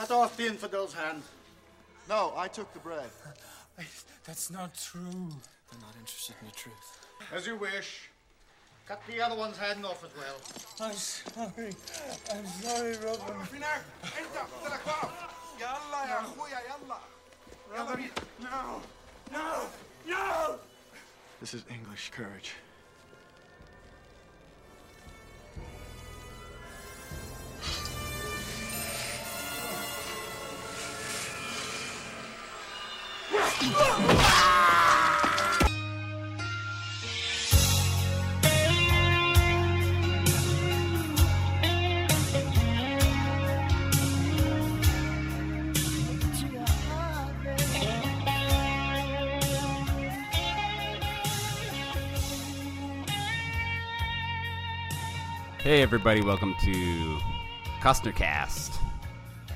[0.00, 1.22] Cut off the infidel's hand.
[2.08, 3.10] No, I took the bread.
[3.78, 3.84] I,
[4.24, 5.02] that's not true.
[5.02, 7.06] I'm not interested in the truth.
[7.34, 8.08] As you wish.
[8.88, 10.36] Cut the other one's hand off as well.
[10.80, 11.74] I'm sorry.
[12.32, 13.36] I'm sorry, Robin.
[18.40, 18.80] No,
[19.30, 19.66] no,
[20.08, 20.54] no!
[21.42, 22.54] This is English courage.
[55.80, 57.18] Hey everybody, welcome to
[57.80, 58.78] Costner Cast.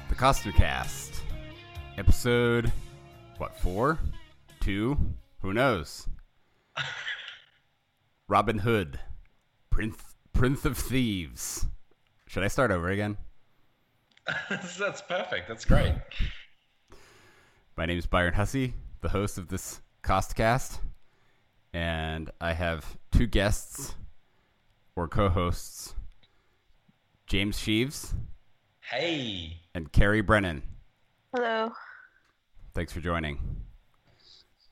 [0.08, 1.20] The Costner Cast.
[1.98, 2.72] Episode
[3.36, 3.98] what, four?
[4.58, 4.96] Two?
[5.42, 6.08] Who knows?
[8.26, 8.98] Robin Hood.
[9.68, 11.66] Prince Prince of Thieves.
[12.26, 13.18] Should I start over again?
[14.48, 15.46] That's perfect.
[15.46, 15.92] That's great.
[17.76, 18.72] My name is Byron Hussie,
[19.02, 20.78] the host of this Costcast,
[21.74, 23.94] and I have two guests
[24.96, 25.94] or co-hosts,
[27.34, 28.14] James Sheaves
[28.80, 30.62] Hey, and Kerry Brennan.
[31.34, 31.72] Hello.
[32.74, 33.40] Thanks for joining.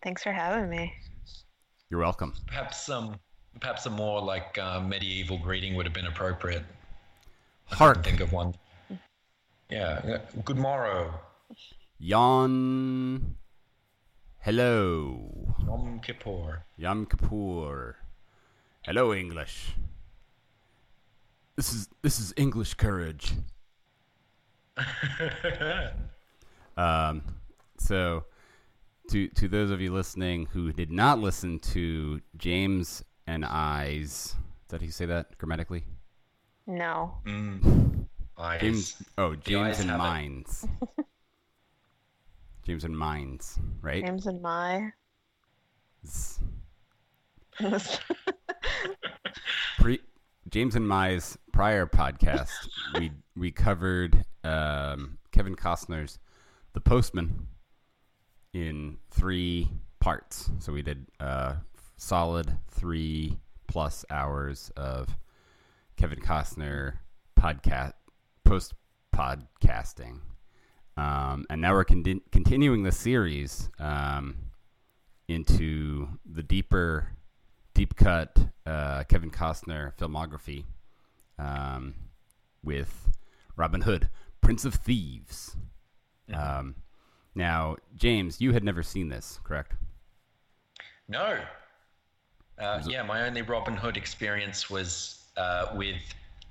[0.04, 0.94] Thanks for having me.
[1.90, 2.34] You're welcome.
[2.46, 3.18] perhaps some,
[3.58, 6.62] perhaps a more like uh, medieval greeting would have been appropriate.
[7.64, 8.54] Hark, Think of one.
[9.68, 10.00] Yeah.
[10.06, 10.18] yeah.
[10.44, 11.14] Good morrow.
[11.98, 13.34] Yon.
[14.38, 15.56] Hello.
[15.66, 16.62] Yom Kippur.
[16.76, 17.96] Yom Kippur.
[18.82, 19.72] Hello, English.
[21.56, 23.32] This is this is English courage.
[26.76, 27.22] um,
[27.78, 28.24] so
[29.10, 34.34] to to those of you listening who did not listen to James and I's,
[34.68, 35.84] did he say that grammatically?
[36.66, 37.16] No.
[38.38, 38.60] Eyes.
[38.60, 39.02] James.
[39.18, 40.02] Oh, James and have it.
[40.02, 40.66] Mines.
[42.64, 44.04] James and Mines, right?
[44.04, 44.92] James and my.
[49.78, 50.00] Pre-
[50.52, 52.50] James and Mai's prior podcast,
[52.98, 56.18] we we covered um, Kevin Costner's
[56.74, 57.46] The Postman
[58.52, 60.50] in three parts.
[60.58, 61.54] So we did uh,
[61.96, 65.16] solid three plus hours of
[65.96, 66.98] Kevin Costner
[67.40, 67.94] podcast
[68.44, 68.74] post
[69.16, 70.18] podcasting,
[70.98, 74.36] um, and now we're con- continuing the series um,
[75.28, 77.08] into the deeper,
[77.74, 80.64] deep cut uh, Kevin Costner filmography
[81.38, 81.94] um,
[82.62, 83.10] with
[83.56, 84.08] Robin Hood,
[84.40, 85.56] Prince of Thieves.
[86.32, 86.76] Um,
[87.34, 89.74] now, James, you had never seen this, correct?
[91.08, 91.40] No.
[92.58, 96.00] Uh, yeah, my only Robin Hood experience was uh, with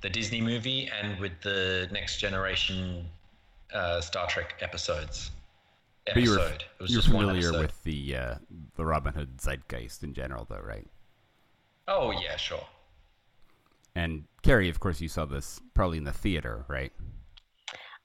[0.02, 3.06] the Disney movie and with the Next Generation
[3.74, 5.32] uh, Star Trek episodes.
[6.06, 7.62] But you were, it was you're just familiar episode.
[7.62, 8.36] with the uh,
[8.76, 10.88] the Robin Hood zeitgeist in general, though, right?
[11.94, 12.66] Oh yeah, sure.
[13.96, 16.94] And Kerry, of course, you saw this probably in the theater, right?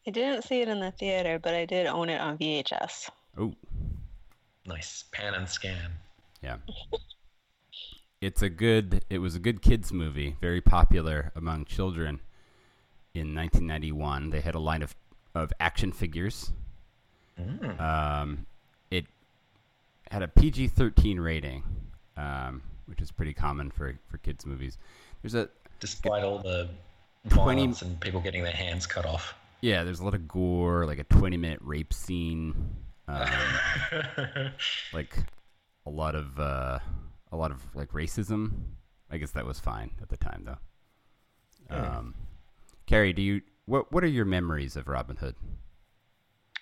[0.07, 3.09] I didn't see it in the theater, but I did own it on VHS.
[3.39, 3.55] Oh,
[4.67, 5.93] Nice pan and scan.
[6.43, 6.57] yeah.
[8.23, 9.05] It's a good.
[9.11, 12.21] It was a good kids movie, very popular among children.
[13.15, 14.97] In 1991, they had a line of
[15.35, 16.51] of action figures.
[17.79, 18.47] Um,
[18.91, 19.05] it
[20.11, 21.63] had a PG-13 rating,
[22.17, 24.79] um, which is pretty common for for kids movies.
[25.23, 25.49] There's a
[25.79, 26.71] Despite all the
[27.29, 29.35] 20 violence and people getting their hands cut off.
[29.61, 32.55] Yeah, there's a lot of gore, like a 20 minute rape scene,
[33.09, 33.29] um,
[34.93, 35.17] like
[35.85, 36.79] a lot of uh,
[37.33, 38.53] a lot of like racism.
[39.11, 41.77] I guess that was fine at the time, though.
[41.77, 42.15] Um,
[42.87, 45.37] Kerry, do you what what are your memories of Robin Hood?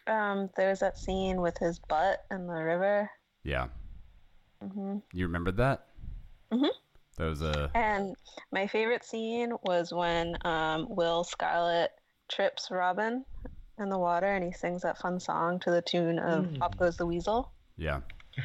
[0.06, 3.11] Um, there was that scene with his butt in the river,
[3.43, 3.69] Yeah,
[5.12, 5.87] you remember that?
[6.55, 6.67] Mm-hmm.
[7.19, 8.17] That was a and
[8.53, 11.93] my favorite scene was when um, Will Scarlet
[12.29, 13.25] trips Robin
[13.79, 16.97] in the water, and he sings that fun song to the tune of "Pop Goes
[16.97, 18.01] the Weasel." yeah.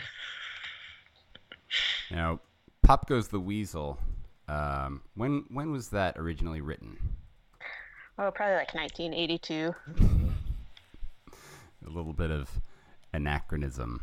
[2.11, 2.39] Now,
[2.81, 3.99] Pop Goes the Weasel.
[4.47, 6.97] Um, when when was that originally written?
[8.17, 9.75] Oh, probably like 1982.
[11.85, 12.49] a little bit of
[13.13, 14.01] anachronism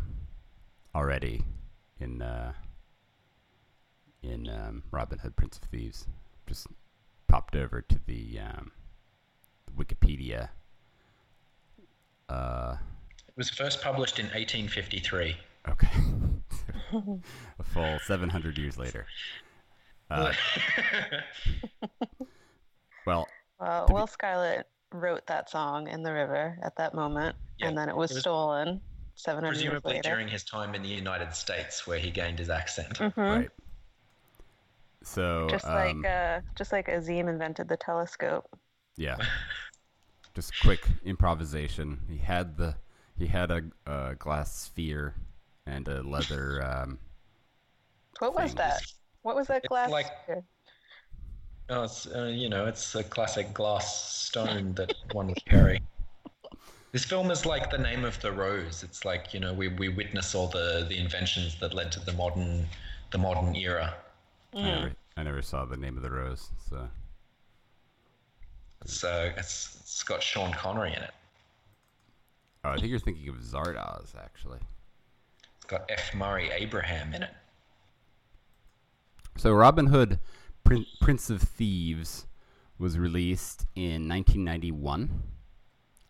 [0.94, 1.42] already
[1.98, 2.52] in uh,
[4.26, 6.06] in um, Robin Hood, Prince of Thieves.
[6.46, 6.66] Just
[7.28, 8.70] popped over to the um,
[9.76, 10.48] Wikipedia
[12.28, 12.76] Uh,
[13.28, 15.36] It was first published in 1853.
[15.68, 15.88] okay.
[17.58, 19.06] a full 700 years later.
[20.10, 20.32] Uh,
[23.06, 23.26] well,
[23.60, 27.68] Well, To be- Will Scarlett wrote that song in the river at that moment, Yeah,
[27.68, 28.80] and then it was, it was stolen
[29.16, 32.98] 700 years Presumably during his time in the United States, where he gained his accent.
[32.98, 33.16] Mhm.
[33.16, 33.50] right.
[35.06, 38.44] So, Just um, like uh, just like Azeem invented the telescope.
[38.96, 39.16] yeah.
[40.34, 41.98] Just quick improvisation.
[42.10, 42.74] He had the
[43.16, 45.14] he had a, a glass sphere
[45.64, 46.98] and a leather um,
[48.18, 48.82] What was that?
[49.22, 49.88] What was that It's glass?
[49.90, 50.42] like- sphere?
[51.70, 53.86] Oh, it's uh, you know, it's a classic glass
[54.28, 55.80] stone that one would carry.
[56.92, 58.82] This film is like the name of the rose.
[58.82, 62.12] It's like you know, we, we witness all the, the inventions that led to the
[62.12, 62.66] modern
[63.12, 63.94] the modern era.
[64.56, 66.50] I, never, I never saw the name of the rose.
[66.70, 66.88] So
[68.82, 71.10] It's uh, it's, it's got Sean Connery in it.
[72.64, 74.58] oh, I think you're thinking of Zardoz actually.
[75.56, 76.14] It's got F.
[76.14, 77.30] Murray Abraham in it.
[79.36, 80.18] So Robin Hood,
[80.64, 82.26] Prin- Prince of Thieves,
[82.78, 85.22] was released in 1991.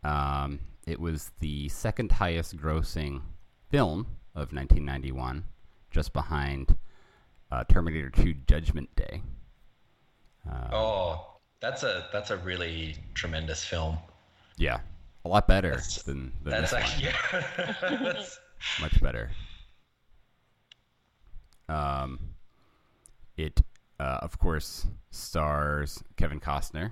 [0.05, 3.23] Um, it was the second highest grossing
[3.69, 5.45] film of 1991,
[5.91, 6.77] just behind
[7.53, 9.23] uh, Terminator 2: Judgment Day.
[10.51, 11.27] Uh, Oh,
[11.61, 13.99] that's a that's a really tremendous film.
[14.59, 14.79] Yeah,
[15.25, 17.17] a lot better That's- than, than That's this yeah.
[17.81, 18.39] That's-
[18.81, 19.31] Much better.
[21.69, 22.19] Um,
[23.37, 23.61] it,
[23.99, 26.91] uh, of course, stars Kevin Costner.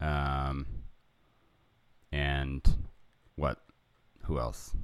[0.00, 0.66] Um,
[2.12, 2.62] and
[3.36, 3.58] what?
[4.24, 4.74] Who else?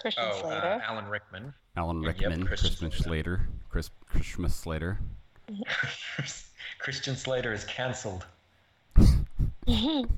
[0.00, 0.82] Christian oh, uh, Slater.
[0.86, 1.54] Alan Rickman.
[1.76, 4.98] Alan Yep, Rickman, Christian Christmas Slater, Chris, Christmas Slater.
[6.78, 8.26] Christian Slater is cancelled.
[9.66, 10.08] and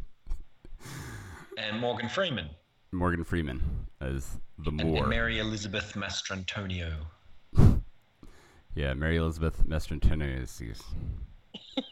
[1.81, 2.49] Morgan Freeman.
[2.93, 3.63] Morgan Freeman
[4.01, 4.99] as the And, Moor.
[5.01, 6.93] and Mary Elizabeth Mastrantonio.
[8.75, 10.61] yeah, Mary Elizabeth Mastrantonio is.
[10.61, 10.83] is-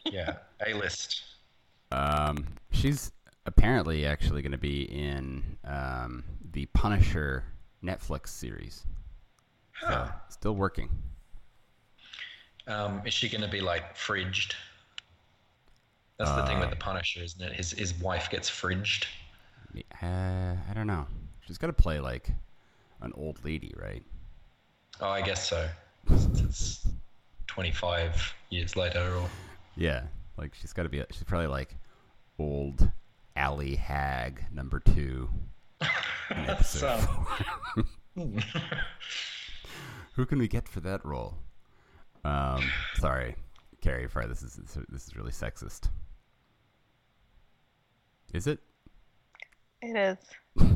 [0.05, 1.23] Yeah, A list.
[1.91, 3.11] Um, she's
[3.45, 7.43] apparently actually going to be in um, the Punisher
[7.85, 8.83] Netflix series.
[9.81, 10.89] So, still working.
[12.67, 14.53] Um, is she going to be like fridged?
[16.17, 17.53] That's the thing with Uh, the Punisher, isn't it?
[17.53, 19.05] His his wife gets fridged.
[20.01, 21.05] Uh, I don't know.
[21.45, 22.29] She's got to play like
[23.01, 24.03] an old lady, right?
[25.01, 25.67] Oh, I guess so.
[26.07, 26.87] Since it's
[27.47, 29.29] 25 years later, or
[29.75, 30.03] Yeah,
[30.37, 31.03] like she's got to be.
[31.11, 31.75] She's probably like
[32.39, 32.89] old
[33.35, 35.29] Alley Hag number two.
[36.31, 37.27] in episode four.
[40.13, 41.35] Who can we get for that role?
[42.23, 42.63] Um,
[42.95, 43.35] sorry,
[43.81, 44.07] Kerry.
[44.09, 44.59] Sorry, this is
[44.89, 45.89] this is really sexist.
[48.33, 48.59] Is it?
[49.81, 50.17] It is.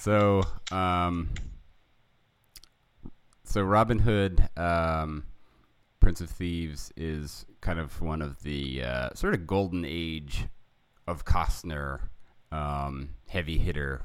[0.00, 1.30] So, um,
[3.42, 5.24] so Robin Hood, um,
[6.00, 10.46] Prince of Thieves, is kind of one of the uh, sort of golden age
[11.08, 12.08] of Costner
[12.52, 14.02] um, heavy hitter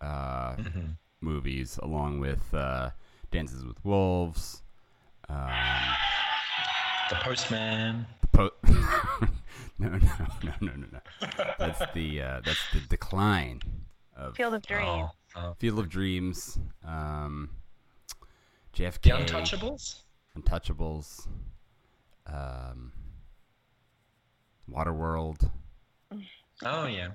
[0.00, 0.56] uh,
[1.20, 2.90] movies, along with uh,
[3.30, 4.62] Dances with Wolves.
[5.28, 5.48] Um,
[7.10, 8.06] the Postman.
[8.32, 8.50] po-
[9.78, 11.00] no, no, no, no, no, no.
[11.58, 13.60] That's the uh, that's the decline
[14.16, 14.84] of Field of Dreams.
[14.86, 15.54] Oh, oh.
[15.58, 17.50] Field of Dreams, um,
[18.74, 20.00] The JFK, Untouchables.
[20.38, 21.26] Untouchables,
[22.26, 22.92] um,
[24.70, 25.50] Waterworld.
[26.64, 27.08] Oh yeah.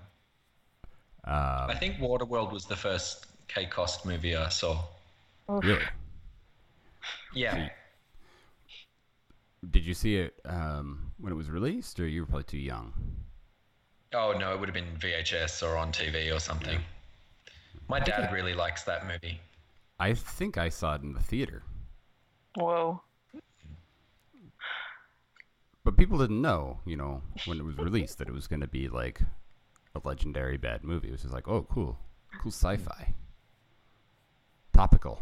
[1.27, 4.81] Um, I think Waterworld was the first K Cost movie I saw.
[5.49, 5.83] really?
[7.33, 7.67] Yeah.
[9.69, 12.93] Did you see it um, when it was released, or you were probably too young?
[14.13, 16.79] Oh no, it would have been VHS or on TV or something.
[17.89, 19.41] My dad really likes that movie.
[19.99, 21.63] I think I saw it in the theater,
[22.55, 23.01] Whoa.
[25.83, 28.67] but people didn't know, you know, when it was released that it was going to
[28.67, 29.21] be like
[30.03, 31.09] a legendary bad movie.
[31.09, 31.97] It was just like, oh, cool,
[32.41, 33.13] cool sci-fi,
[34.73, 35.21] topical.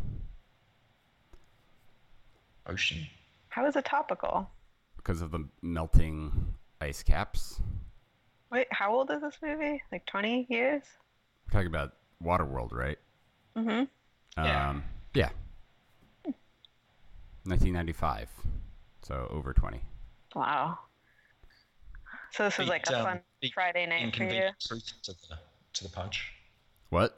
[2.67, 3.05] Ocean.
[3.49, 4.49] How is it topical?
[5.05, 7.61] because of the melting ice caps.
[8.51, 9.81] Wait, how old is this movie?
[9.91, 10.81] Like 20 years?
[11.47, 12.97] We're talking about Waterworld, right?
[13.55, 13.83] Mm-hmm.
[14.43, 14.69] Yeah.
[14.69, 15.29] Um, yeah.
[17.43, 18.29] 1995.
[19.03, 19.79] So over 20.
[20.35, 20.79] Wow.
[22.35, 24.49] So this is like a um, fun beat Friday night for you.
[24.59, 25.37] Truth to the
[25.71, 26.33] to the punch.
[26.89, 27.17] What?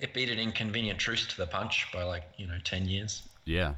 [0.00, 3.22] It beat an inconvenient truth to the punch by like you know ten years.
[3.44, 3.74] Yeah.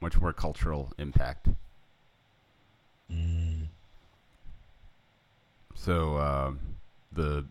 [0.00, 1.46] Much more cultural impact.
[3.08, 3.14] So
[5.76, 6.58] So um
[7.12, 7.44] the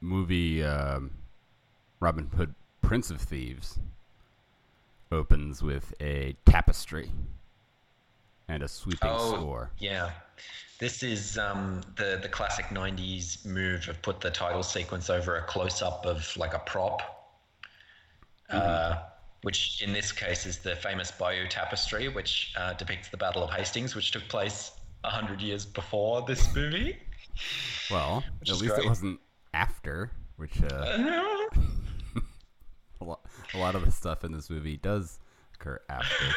[0.00, 1.10] movie um,
[2.00, 3.78] Robin Hood, Prince of Thieves,
[5.12, 7.10] opens with a tapestry
[8.48, 9.70] and a sweeping Oh, score.
[9.78, 10.10] yeah.
[10.78, 15.42] This is um, the the classic '90s move of put the title sequence over a
[15.42, 17.02] close up of like a prop,
[18.50, 18.98] uh,
[19.42, 23.50] which in this case is the famous Bayeux Tapestry, which uh, depicts the Battle of
[23.50, 24.70] Hastings, which took place
[25.04, 26.96] hundred years before this movie.
[27.90, 28.84] Well, at least great.
[28.84, 29.18] it wasn't
[29.54, 30.66] after, which uh,
[33.00, 33.20] a, lot,
[33.54, 35.18] a lot of the stuff in this movie does
[35.54, 36.24] occur after.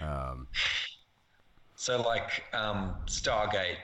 [0.00, 0.48] Um,
[1.82, 3.78] So like um, Stargate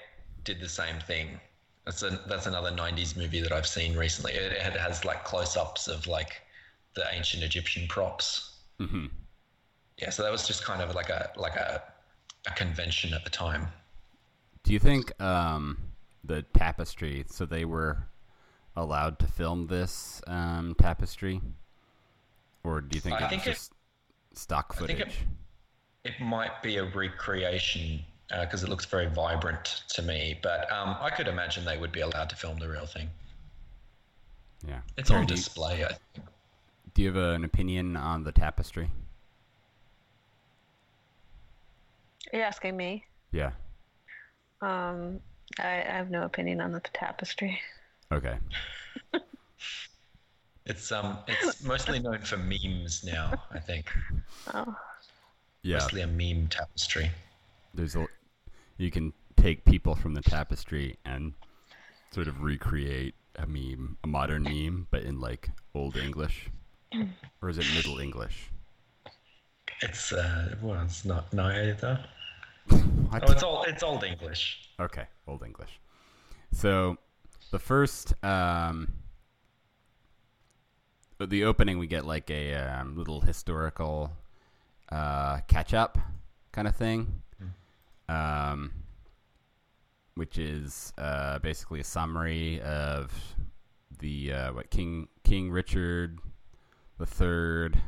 [0.44, 1.40] did the same thing.
[1.84, 4.34] That's a, that's another '90s movie that I've seen recently.
[4.34, 6.40] It, it has like close-ups of like
[6.94, 8.58] the ancient Egyptian props.
[8.78, 9.06] Mm-hmm.
[10.00, 11.82] Yeah, so that was just kind of like a like a
[12.46, 13.66] a convention at the time.
[14.62, 15.78] Do you think um,
[16.22, 17.24] the tapestry?
[17.28, 18.06] So they were
[18.76, 21.40] allowed to film this um, tapestry,
[22.62, 23.72] or do you think I it's think it- just
[24.34, 25.16] stock footage?
[26.04, 30.96] It- It might be a recreation because it looks very vibrant to me, but um,
[31.00, 33.10] I could imagine they would be allowed to film the real thing.
[34.66, 35.84] yeah, It's Karen, on do you- display.
[35.84, 36.26] I think.
[36.94, 38.90] Do you have an opinion on the tapestry?
[42.32, 43.04] Are you asking me?
[43.32, 43.52] Yeah.
[44.60, 45.20] Um,
[45.58, 47.60] I, I have no opinion on the tapestry.
[48.12, 48.38] Okay.
[50.66, 53.32] It's um it's mostly known for memes now.
[53.50, 53.90] I think
[54.52, 54.76] Oh,
[55.62, 55.78] Yeah.
[55.78, 57.10] mostly a meme tapestry.
[57.74, 58.06] There's a.
[58.76, 61.32] You can take people from the tapestry and
[62.10, 66.48] sort of recreate a meme, a modern meme, but in like old English,
[67.42, 68.50] or is it Middle English?
[69.82, 72.04] It's uh well, it's not no either.
[73.08, 73.24] What?
[73.26, 73.66] Oh, it's old.
[73.66, 74.68] It's old English.
[74.78, 75.80] Okay, Old English.
[76.52, 76.98] So,
[77.50, 78.92] the first, um,
[81.18, 84.12] the opening, we get like a um, little historical
[84.90, 85.98] uh, catch up
[86.52, 87.22] kind of thing,
[88.08, 88.72] um,
[90.14, 93.12] which is uh, basically a summary of
[93.98, 96.18] the uh, what King King Richard
[96.98, 97.80] the Third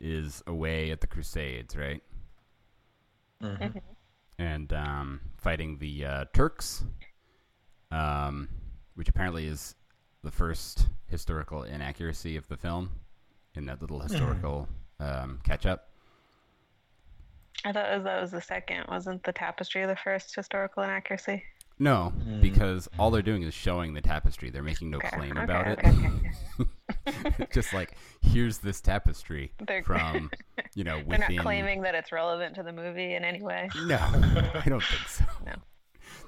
[0.00, 2.02] is away at the Crusades, right?
[4.38, 6.84] and um, fighting the uh, Turks,
[7.90, 8.48] um,
[8.94, 9.74] which apparently is
[10.22, 12.90] the first historical inaccuracy of the film
[13.54, 14.68] in that little historical
[15.00, 15.88] um, catch up.
[17.64, 18.84] I thought it was- that was the second.
[18.88, 21.42] Wasn't the tapestry the first historical inaccuracy?
[21.78, 22.40] No, hmm.
[22.40, 24.48] because all they're doing is showing the tapestry.
[24.50, 25.92] They're making no Okay, claim okay, about okay,
[26.60, 27.50] it.
[27.52, 30.30] Just like here's this tapestry They're- from
[30.74, 31.08] you know Within...
[31.20, 33.68] They're not claiming that it's relevant to the movie in any way.
[33.86, 35.24] No, I don't think so.
[35.46, 35.54] No.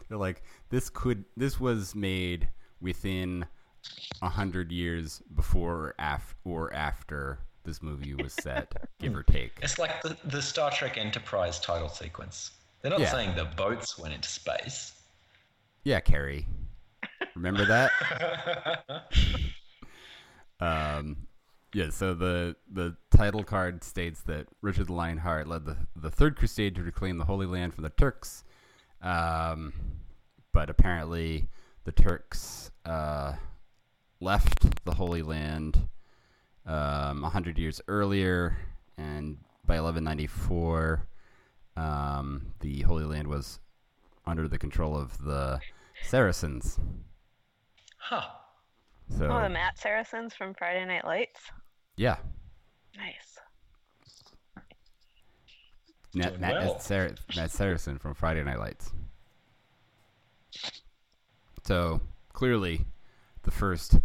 [0.08, 2.48] They're like this could this was made
[2.80, 3.46] within
[4.22, 9.52] a hundred years before or, af- or after this movie was set, give or take.
[9.60, 12.52] It's like the, the Star Trek Enterprise title sequence.
[12.80, 13.10] They're not Yeah.
[13.10, 14.92] saying the boats went into space.
[15.84, 16.46] Yeah, Kerry.
[17.34, 18.84] Remember that?
[20.60, 21.16] um,
[21.74, 21.90] yeah.
[21.90, 26.74] So the the title card states that Richard the Lionheart led the the Third Crusade
[26.76, 28.44] to reclaim the Holy Land from the Turks,
[29.02, 29.72] um,
[30.52, 31.48] but apparently
[31.84, 33.34] the Turks uh,
[34.20, 35.88] left the Holy Land
[36.66, 38.56] um, a hundred years earlier,
[38.98, 41.06] and by 1194,
[41.76, 43.58] um, the Holy Land was
[44.26, 45.60] under the control of the
[46.02, 46.78] Saracens.
[47.98, 48.22] Huh.
[49.16, 51.40] So Oh, the Matt Saracens from Friday Night Lights.
[51.96, 52.16] yeah,
[52.96, 53.38] Nice.
[56.14, 56.78] Matt, Matt, well.
[56.80, 58.90] Sar- Matt Saracen from Friday Night Lights.
[61.64, 62.00] So
[62.32, 62.86] clearly,
[63.42, 63.98] the first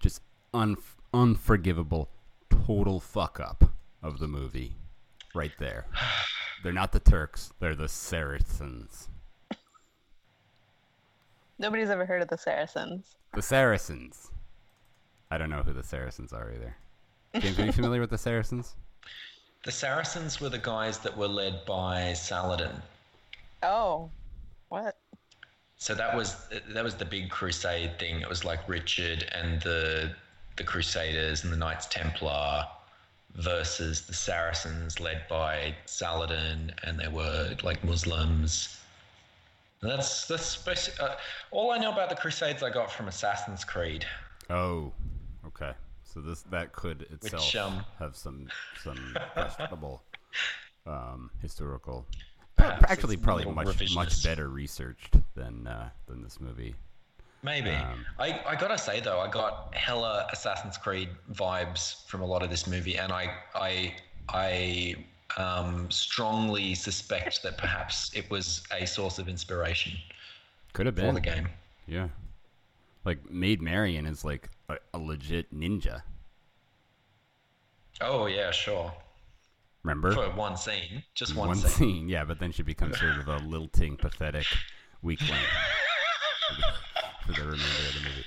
[0.00, 0.22] just
[0.54, 0.76] un-
[1.12, 2.08] unforgivable
[2.50, 3.64] total fuck up
[4.02, 4.76] of the movie,
[5.34, 5.86] right there.
[6.62, 9.08] They're not the Turks; they're the Saracens.
[11.58, 13.14] Nobody's ever heard of the Saracens.
[13.32, 14.32] The Saracens.
[15.30, 16.76] I don't know who the Saracens are either.
[17.40, 18.74] James, are you familiar with the Saracens?
[19.64, 22.80] The Saracens were the guys that were led by Saladin.
[23.62, 24.08] Oh,
[24.68, 24.96] what?
[25.76, 26.36] So that was
[26.68, 28.20] that was the big crusade thing.
[28.20, 30.14] It was like Richard and the
[30.58, 32.66] the Crusaders and the Knights Templar
[33.34, 38.80] versus the Saracens led by Saladin, and they were like Muslims.
[39.80, 41.16] And that's that's basi- uh,
[41.50, 42.62] all I know about the Crusades.
[42.62, 44.04] I got from Assassin's Creed.
[44.50, 44.92] Oh,
[45.46, 45.72] okay.
[46.02, 48.48] So this that could itself um, have some
[48.82, 50.02] some questionable
[50.86, 52.06] um, historical
[52.58, 56.74] actually probably much much better researched than uh, than this movie.
[57.42, 57.70] Maybe.
[57.70, 62.42] Um, I, I gotta say though, I got hella Assassin's Creed vibes from a lot
[62.42, 63.94] of this movie, and I I
[64.28, 64.96] I
[65.36, 69.92] um, strongly suspect that perhaps it was a source of inspiration
[70.72, 71.48] Could have been for the game.
[71.86, 72.08] Yeah,
[73.04, 76.02] like Maid Marian is like a, a legit ninja.
[78.00, 78.92] Oh yeah, sure.
[79.84, 81.70] Remember For one scene, just one, one scene.
[81.70, 82.08] scene?
[82.08, 84.46] Yeah, but then she becomes sort of a lilting, pathetic
[85.02, 85.38] weakling
[87.34, 88.24] for the remainder of the movie.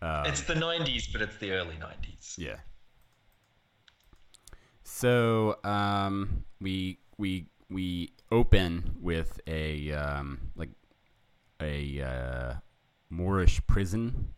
[0.00, 2.38] Um, It's the '90s, but it's the early '90s.
[2.38, 2.56] Yeah.
[4.84, 10.70] So um, we we we open with a um, like
[11.60, 12.54] a uh,
[13.10, 14.32] Moorish prison,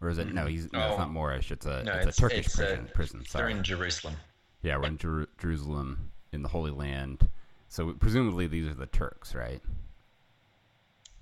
[0.00, 0.32] or is it?
[0.32, 0.98] No, he's no, it's Oh.
[0.98, 1.50] not Moorish.
[1.50, 2.88] It's a No, it's, a Turkish it's, uh, prison.
[2.94, 3.24] prison.
[3.32, 4.16] They're in Jerusalem.
[4.62, 7.28] yeah, we're in Jer- Jerusalem in the Holy Land.
[7.68, 9.62] So presumably these are the Turks, right?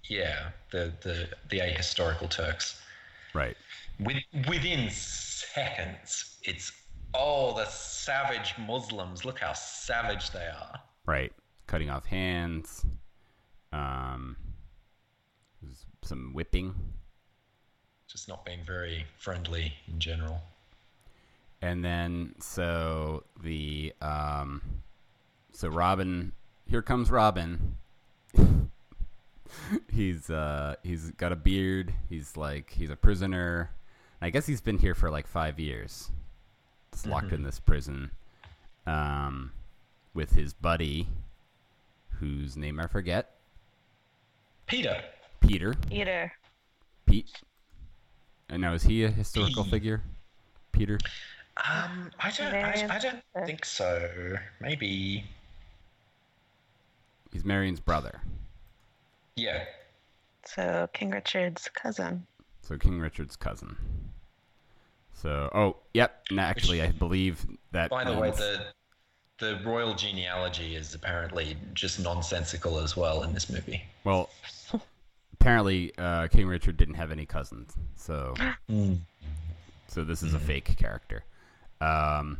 [0.08, 2.80] Yeah, the the the ahistorical Turks.
[3.34, 3.56] Right.
[4.00, 4.16] With,
[4.48, 6.72] within seconds, it's
[7.14, 9.24] oh the savage Muslims.
[9.24, 10.80] Look how savage they are.
[11.06, 11.32] Right.
[11.66, 12.84] Cutting off hands.
[13.72, 14.36] Um,
[16.02, 16.74] some whipping.
[18.06, 20.42] Just not being very friendly in general.
[21.62, 24.60] And then so the um
[25.52, 26.32] so Robin
[26.66, 27.76] here comes Robin.
[29.92, 31.92] he's uh he's got a beard.
[32.08, 33.70] He's like he's a prisoner.
[34.20, 36.10] I guess he's been here for like 5 years.
[36.92, 38.10] Just locked in this prison
[38.86, 39.52] um
[40.14, 41.08] with his buddy
[42.18, 43.36] whose name I forget.
[44.66, 45.02] Peter.
[45.40, 45.74] Peter.
[45.88, 46.32] Peter.
[47.06, 47.30] Pete.
[48.48, 50.02] And now is he a historical figure?
[50.72, 50.98] Peter?
[51.56, 52.54] Um, I don't.
[52.54, 54.36] I, I don't think so.
[54.60, 55.24] Maybe.
[57.32, 58.20] He's Marion's brother.
[59.36, 59.64] Yeah.
[60.44, 62.26] So King Richard's cousin.
[62.62, 63.76] So King Richard's cousin.
[65.14, 66.24] So, oh, yep.
[66.30, 67.90] And actually, I believe that.
[67.90, 68.66] By the way, the
[69.38, 73.82] the royal genealogy is apparently just nonsensical as well in this movie.
[74.04, 74.30] well,
[75.34, 78.34] apparently, uh, King Richard didn't have any cousins, so
[79.88, 81.24] so this is a fake character.
[81.80, 82.38] Um,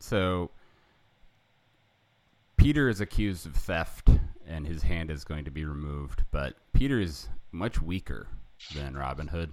[0.00, 0.50] so
[2.56, 4.10] Peter is accused of theft,
[4.48, 6.24] and his hand is going to be removed.
[6.30, 8.26] But Peter is much weaker
[8.74, 9.52] than Robin Hood,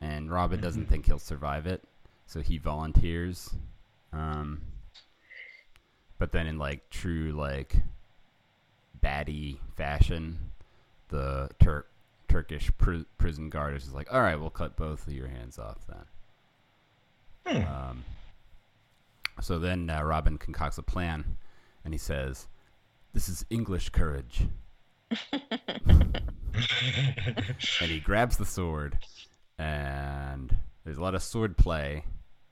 [0.00, 1.82] and Robin doesn't think he'll survive it,
[2.26, 3.54] so he volunteers.
[4.12, 4.60] Um,
[6.18, 7.76] but then, in like true like
[9.02, 10.38] baddie fashion,
[11.08, 11.88] the Turk
[12.28, 15.58] Turkish pri- prison guard is just like, "All right, we'll cut both of your hands
[15.58, 18.04] off then." Um,
[19.40, 21.36] so then uh, Robin concocts a plan,
[21.84, 22.48] and he says,
[23.16, 24.46] "This is English courage."
[25.32, 26.20] and
[27.80, 28.98] he grabs the sword,
[29.58, 32.04] and there's a lot of sword play,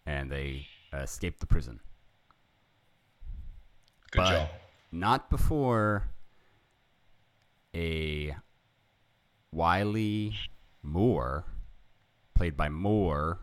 [0.06, 1.80] and they uh, escape the prison.
[4.10, 4.48] Good but job.
[4.90, 6.08] not before
[7.74, 8.34] a
[9.52, 10.34] Wiley
[10.82, 11.44] Moore,
[12.34, 13.38] played by Moore,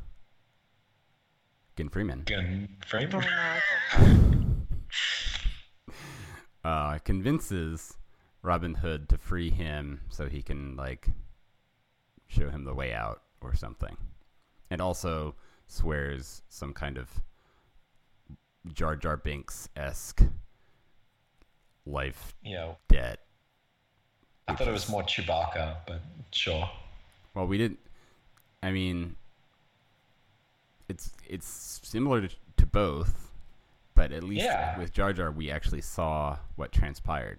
[1.78, 3.24] Gin Freeman, Gun Freeman.
[6.64, 7.98] uh, convinces
[8.42, 11.08] Robin Hood to free him so he can like
[12.28, 13.98] show him the way out or something,
[14.70, 15.36] and also
[15.68, 17.10] swears some kind of
[18.74, 20.22] Jar Jar Binks esque
[21.86, 22.74] life Yeah.
[22.90, 23.20] debt.
[24.48, 26.70] I thought it was more Chewbacca, but sure.
[27.34, 27.80] Well, we didn't.
[28.62, 29.16] I mean,
[30.90, 33.31] it's it's similar to, to both,
[34.02, 34.80] but at least Yeah.
[34.80, 37.38] with Jar Jar, we actually saw what transpired.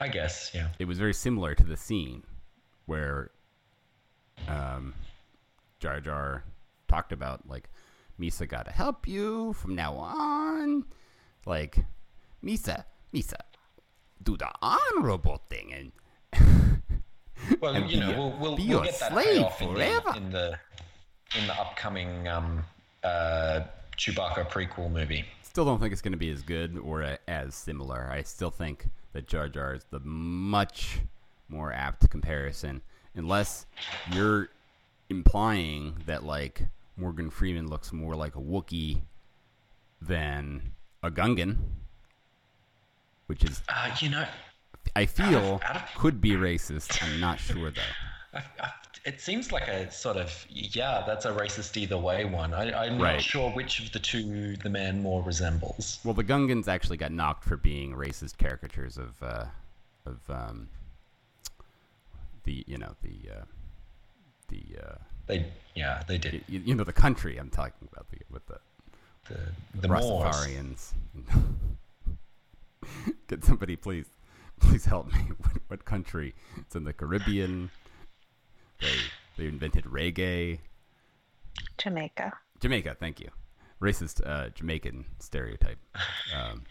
[0.00, 0.70] I guess, yeah.
[0.80, 2.24] It was very similar to the scene
[2.86, 3.30] where
[4.48, 4.92] um,
[5.78, 6.42] Jar Jar
[6.88, 7.70] talked about like
[8.18, 10.84] Misa got to help you from now on.
[11.46, 11.78] Like
[12.44, 12.82] Misa,
[13.14, 13.38] Misa,
[14.20, 15.92] do the honorable thing and
[17.60, 20.16] Well, And you know, a- we'll we'll, be we'll get that slave payoff in the,
[20.16, 20.58] in the
[21.38, 22.64] in the upcoming um,
[23.04, 23.60] uh,
[24.00, 25.26] Chewbacca prequel movie.
[25.42, 28.08] still don't think it's going to be as good or as similar.
[28.10, 31.00] I still think that Jar Jar is the much
[31.50, 32.80] more apt comparison,
[33.14, 33.66] unless
[34.10, 34.48] you're
[35.10, 36.62] implying that like
[36.96, 39.02] Morgan Freeman looks more like a Wookiee
[40.00, 41.58] than a Gungan,
[43.26, 44.24] which is Uh, you know,
[44.96, 45.60] I feel
[45.94, 47.02] could be racist.
[47.02, 48.38] I'm not sure though.
[48.38, 48.70] I, I,
[49.04, 52.52] it seems like a sort of yeah, that's a racist either way one.
[52.54, 53.14] I, I'm Right.
[53.14, 55.98] not sure which of the two the man more resembles.
[56.04, 59.44] Well, the Gungans actually got knocked for being racist caricatures of uh,
[60.06, 60.68] of um,
[62.44, 63.44] the you know the uh,
[64.48, 64.94] the uh,
[65.26, 68.58] They yeah, they did you, you know the country I'm talking about the with the
[69.28, 69.38] the
[69.80, 69.88] the.
[69.88, 70.92] Rastafarians.
[73.28, 74.06] Could somebody please
[74.60, 75.20] please help me?
[75.40, 76.34] What, what country?
[76.58, 77.70] It's in the Caribbean.
[78.80, 78.96] They
[79.36, 80.58] they invented reggae.
[81.78, 82.32] Jamaica.
[82.60, 83.28] Jamaica, thank you.
[83.80, 85.78] Racist uh, Jamaican stereotype.
[86.36, 86.62] Um,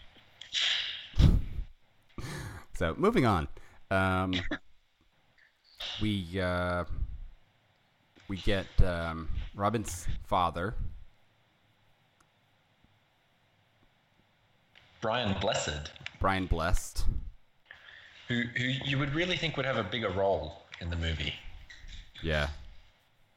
[2.74, 3.48] so moving on,
[3.90, 4.34] um,
[6.00, 6.84] we uh,
[8.28, 10.74] we get um, Robin's father.
[15.00, 17.04] Brian Blessed, Brian Blessed.
[18.28, 21.34] who who you would really think would have a bigger role in the movie.
[22.22, 22.48] Yeah.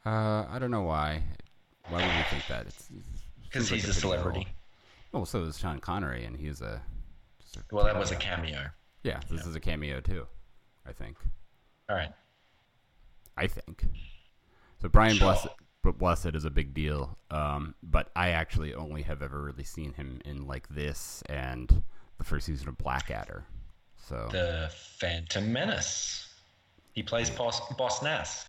[0.06, 1.24] Uh, I don't know why.
[1.90, 2.66] Why would you think that?
[2.66, 4.48] Because seems like he's a celebrity.
[5.14, 5.22] role.
[5.22, 6.82] Oh, so is Sean Connery, and he's a.
[7.42, 8.66] Just a Well, that was a cameo.
[9.04, 9.20] yeah.
[9.30, 10.26] This is a cameo too.
[10.88, 11.18] I think.
[11.90, 12.12] All right.
[13.38, 13.86] I think.
[14.82, 15.28] So Brian Sure.
[15.28, 15.48] Blessed,
[15.84, 17.18] but Blessed is a big deal.
[17.32, 21.84] Um, but I actually only have ever really seen him in like this and
[22.18, 23.46] the first season of Blackadder.
[24.08, 24.70] So The
[25.00, 26.28] Phantom Menace.
[26.94, 28.46] He plays Boss, Boss Nass.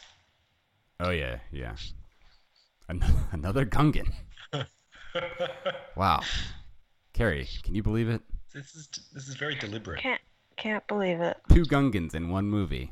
[1.00, 1.76] Oh yeah, yeah.
[2.88, 4.12] An- another Gungan.
[5.96, 6.20] wow.
[7.12, 8.22] Kerry, can you believe it?
[8.52, 10.00] This is this is very deliberate.
[10.00, 10.20] Can't
[10.56, 11.36] can't believe it.
[11.50, 12.90] Two Gungans in one movie.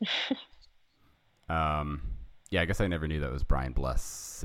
[1.48, 2.02] um,
[2.50, 4.44] yeah, I guess I never knew that was Brian Blessed.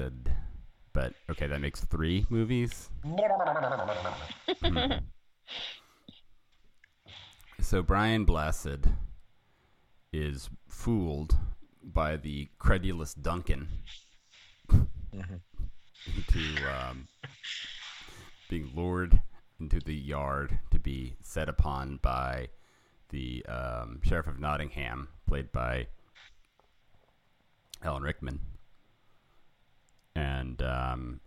[0.93, 2.89] But okay, that makes three movies.
[7.59, 8.87] So Brian Blessed
[10.13, 11.35] is fooled
[11.93, 13.67] by the credulous Duncan
[14.71, 14.87] into
[16.67, 17.07] um,
[18.49, 19.21] being lured
[19.59, 22.49] into the yard to be set upon by
[23.09, 25.87] the um, sheriff of Nottingham, played by
[27.83, 28.39] Alan Rickman,
[30.15, 31.19] and um,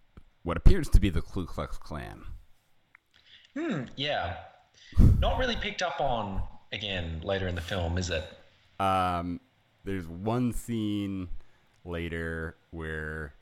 [0.43, 2.23] what appears to be the Ku Klux Klan.
[3.57, 4.37] Hmm, yeah.
[5.19, 6.43] Not really picked up on
[6.73, 8.25] again later in the film, is it?
[8.79, 9.41] Um,
[9.85, 11.29] there's one scene
[11.85, 13.35] later where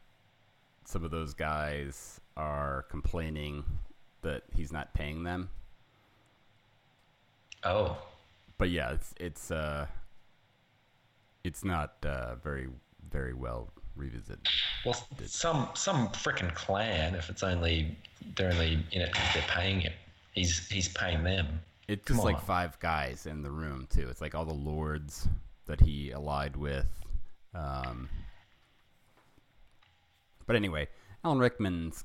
[0.84, 3.64] some of those guys are complaining
[4.22, 5.48] that he's not paying them.
[7.64, 7.98] Oh.
[8.56, 9.86] But yeah, it's it's uh,
[11.44, 12.68] it's not uh, very
[13.10, 14.46] very well revisited.
[14.84, 14.96] Well,
[15.26, 17.14] some some frickin' clan.
[17.14, 17.96] If it's only
[18.36, 19.92] they're only in it 'cause they're paying him.
[20.32, 21.60] He's he's paying them.
[21.86, 24.08] It's Come just like five guys in the room too.
[24.08, 25.28] It's like all the lords
[25.68, 26.86] that he allied with.
[27.54, 28.08] Um,
[30.46, 30.88] but anyway,
[31.24, 32.04] Alan Rickman's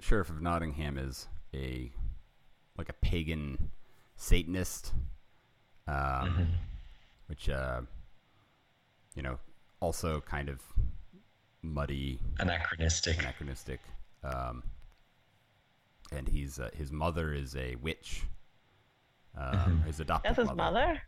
[0.00, 1.92] sheriff of Nottingham is a
[2.78, 3.70] like a pagan
[4.16, 4.92] Satanist,
[5.86, 6.42] um, Mm-hmm.
[7.26, 7.82] which uh,
[9.14, 9.38] you know
[9.80, 10.60] also kind of
[11.62, 13.18] muddy Anachronistic.
[13.18, 13.80] anachronistic.
[14.24, 14.62] Um,
[16.12, 18.22] and he's uh, his mother is a witch.
[19.36, 21.00] Um, His adoptive That's his mother.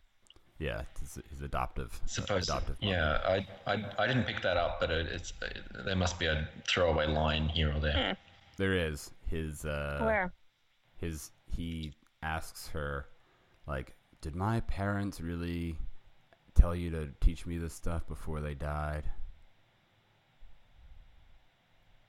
[0.59, 2.95] Yeah, his, his adoptive Supposed adoptive mother.
[2.95, 3.21] Yeah,
[3.67, 5.49] I, I I didn't pick that up, but it, it's uh,
[5.85, 8.17] there must be a throwaway line here or there.
[8.57, 10.33] There is his uh, Where?
[10.97, 13.07] his he asks her
[13.67, 15.77] like, did my parents really
[16.55, 19.05] tell you to teach me this stuff before they died?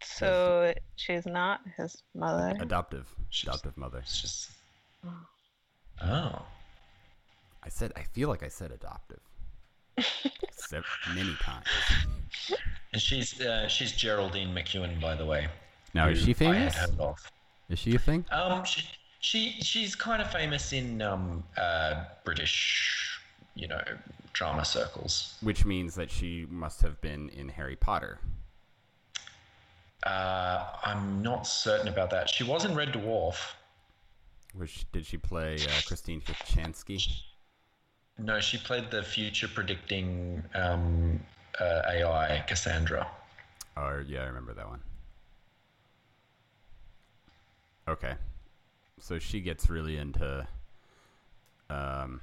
[0.04, 2.56] So she's not his mother.
[2.60, 3.08] Adoptive,
[3.44, 4.00] adoptive mother.
[4.00, 4.52] It's just.
[6.02, 6.46] Oh.
[7.66, 9.20] I said I feel like I said adoptive.
[10.52, 11.66] Sev- many times.
[12.94, 15.48] And she's uh, she's Geraldine McEwen, by the way.
[15.94, 16.76] Now is who she I famous?
[16.76, 17.16] had heard.
[17.70, 18.26] Is she a thing?
[18.32, 18.86] Um, she,
[19.20, 23.20] she she's kind of famous in um uh British,
[23.56, 23.82] you know,
[24.34, 25.38] drama circles.
[25.42, 28.20] Which means that she must have been in Harry Potter.
[30.04, 32.30] Uh, I'm not certain about that.
[32.30, 33.54] She was in Red Dwarf.
[34.54, 37.24] Which did she play uh, Kristine Kochanski?
[38.18, 41.20] No, she played the future predicting um,
[41.60, 43.08] uh, AI Cassandra.
[43.78, 44.80] Oh yeah, I remember that one.
[47.88, 48.14] Okay,
[49.00, 50.48] so she gets really into
[51.70, 52.22] um,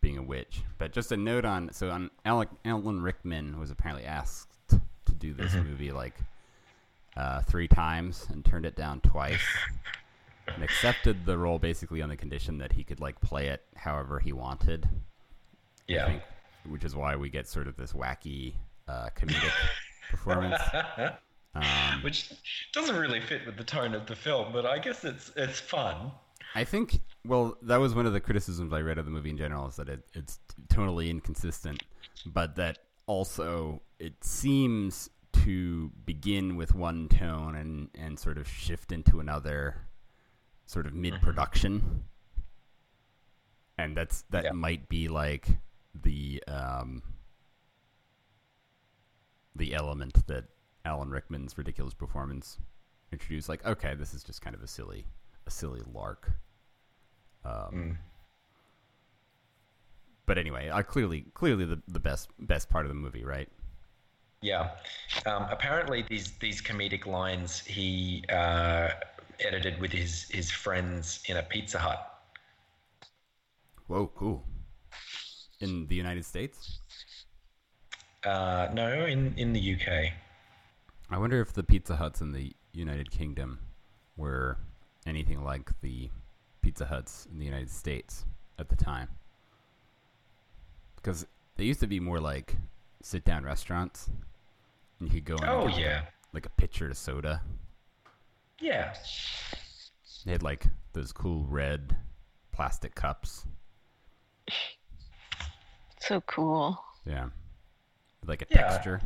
[0.00, 0.62] being a witch.
[0.76, 5.34] But just a note on so on Alec, Alan Rickman was apparently asked to do
[5.34, 6.14] this movie like
[7.16, 9.40] uh, three times and turned it down twice.
[10.54, 14.18] and accepted the role basically on the condition that he could like play it however
[14.18, 14.88] he wanted.
[15.88, 16.06] Yeah.
[16.06, 16.22] think
[16.68, 18.52] which is why we get sort of this wacky
[18.88, 19.50] uh, comedic
[20.10, 20.60] performance.
[21.54, 22.30] Um, Which
[22.74, 26.12] doesn't really fit with the tone of the film, but I guess it's it's fun.
[26.54, 29.36] I think, well, that was one of the criticisms I read of the movie in
[29.38, 31.82] general is that it, it's tonally inconsistent,
[32.26, 35.08] but that also it seems
[35.44, 39.76] to begin with one tone and, and sort of shift into another
[40.66, 42.04] sort of mid production.
[43.78, 44.52] And that's that Yeah.
[44.52, 45.48] might be like
[46.02, 47.02] the um,
[49.56, 50.44] the element that
[50.84, 52.58] Alan Rickman's ridiculous performance
[53.12, 53.48] introduced.
[53.48, 55.06] Like, okay, this is just kind of a silly
[55.46, 56.30] a silly lark.
[57.44, 57.98] Um,
[60.26, 63.48] But anyway, uh, clearly, clearly the, the best best part of the movie, right?
[64.42, 64.72] Yeah.
[65.24, 68.90] Um, apparently, these these comedic lines he uh,
[69.40, 72.20] edited with his his friends in a Pizza Hut.
[73.86, 74.44] Whoa, cool.
[75.60, 76.78] In the United States,
[78.24, 80.12] Uh, no, in in the UK.
[81.10, 83.58] I wonder if the Pizza Huts in the United Kingdom
[84.16, 84.58] were
[85.06, 86.10] anything like the
[86.62, 88.24] Pizza Huts in the United States
[88.58, 89.08] at the time,
[90.96, 92.56] because they used to be more like
[93.02, 94.10] sit-down restaurants,
[95.00, 95.48] and you could go in.
[95.48, 97.42] Oh like, yeah, like a pitcher of soda.
[98.60, 98.94] yeah.
[100.24, 101.96] They had like those cool red
[102.52, 103.46] plastic cups.
[106.00, 106.82] So cool.
[107.04, 107.28] Yeah.
[108.26, 108.68] Like a Yeah.
[108.68, 109.00] texture.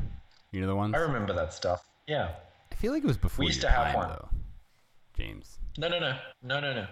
[0.51, 0.95] You know the ones?
[0.95, 1.85] I remember that stuff.
[2.07, 2.35] Yeah.
[2.71, 4.09] I feel like it was before We used your to have time, one.
[4.11, 4.29] though.
[5.17, 5.59] James.
[5.79, 6.87] No, no, no, no, no, no.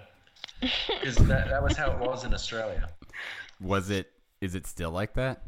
[0.61, 2.89] Because that, that was how it was in Australia.
[3.61, 4.11] Was it?
[4.41, 5.43] Is it still like that?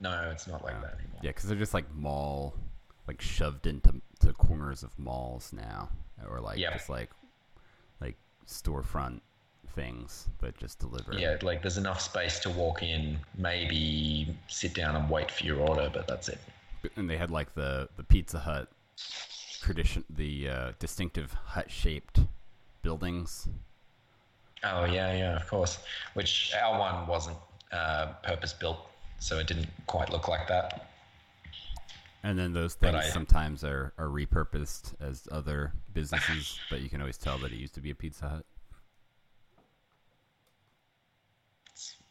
[0.00, 0.80] No, it's not like oh.
[0.82, 1.20] that anymore.
[1.22, 2.56] Yeah, because they're just like mall,
[3.06, 5.90] like shoved into to corners of malls now,
[6.28, 6.72] or like Yeah.
[6.72, 7.10] just like
[8.00, 8.16] like
[8.48, 9.20] storefront
[9.74, 11.14] things that just deliver.
[11.14, 15.58] Yeah, like there's enough space to walk in, maybe sit down and wait for your
[15.60, 16.38] order, but that's it.
[16.96, 18.68] and they had like the the Pizza Hut
[19.60, 22.20] tradition, the uh, distinctive hut shaped
[22.82, 23.48] buildings.
[24.62, 25.78] Oh yeah, yeah, of course.
[26.14, 27.36] Which our one wasn't
[27.72, 28.78] uh, purpose built,
[29.18, 30.88] so it didn't quite look like that.
[32.22, 37.00] And then those things I- sometimes are, are repurposed as other businesses, but you can
[37.02, 38.46] always tell that it used to be a Pizza Hut.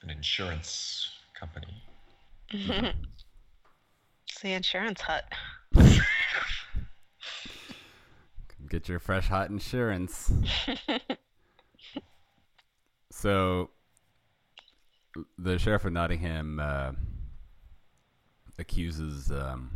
[0.04, 1.84] An insurance company.
[2.50, 2.96] It's
[4.42, 5.26] the insurance hut.
[8.70, 10.32] Get your fresh hot insurance.
[13.12, 13.70] so,
[15.38, 16.92] the sheriff of Nottingham uh,
[18.58, 19.70] accuses um,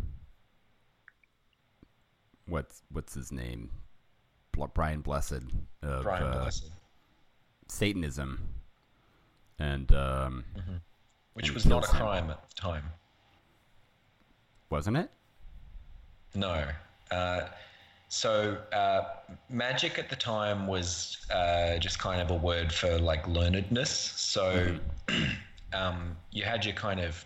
[2.47, 3.69] what's what's his name,
[4.73, 5.43] Brian Blessed
[5.83, 6.71] of Brian uh, Blessed,
[7.67, 8.56] Satanism,
[9.59, 10.43] and um,
[11.33, 11.97] which and was not a him.
[11.97, 12.83] crime at the time.
[14.69, 15.09] wasn't it?
[16.35, 16.65] No.
[17.11, 17.41] Uh,
[18.09, 19.01] so uh,
[19.49, 23.87] magic at the time was uh, just kind of a word for like learnedness.
[23.87, 24.77] So
[25.73, 27.23] um, you had your kind of.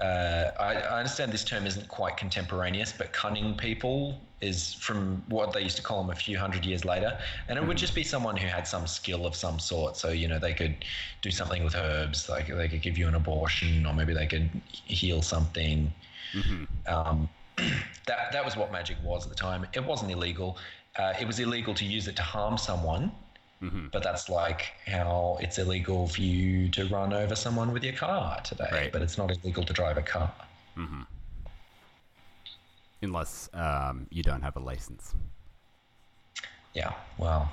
[0.00, 5.52] Uh, I, I understand this term isn't quite contemporaneous, but cunning people is from what
[5.52, 7.16] they used to call them a few hundred years later,
[7.48, 9.96] and it would just be someone who had some skill of some sort.
[9.96, 10.84] So you know they could
[11.20, 14.50] do something with herbs, like they could give you an abortion, or maybe they could
[14.72, 15.92] heal something.
[16.86, 17.28] Um,
[18.06, 19.66] that that was what magic was at the time.
[19.74, 20.58] It wasn't illegal.
[20.96, 23.12] Uh, it was illegal to use it to harm someone,
[23.92, 28.40] but that's like how it's illegal for you to run over someone with your car
[28.42, 28.68] today.
[28.72, 28.92] Right.
[28.92, 30.32] But it's not illegal to drive a car.
[33.02, 35.14] Unless um, you don't have a license.
[36.74, 36.92] Yeah.
[37.18, 37.52] Well,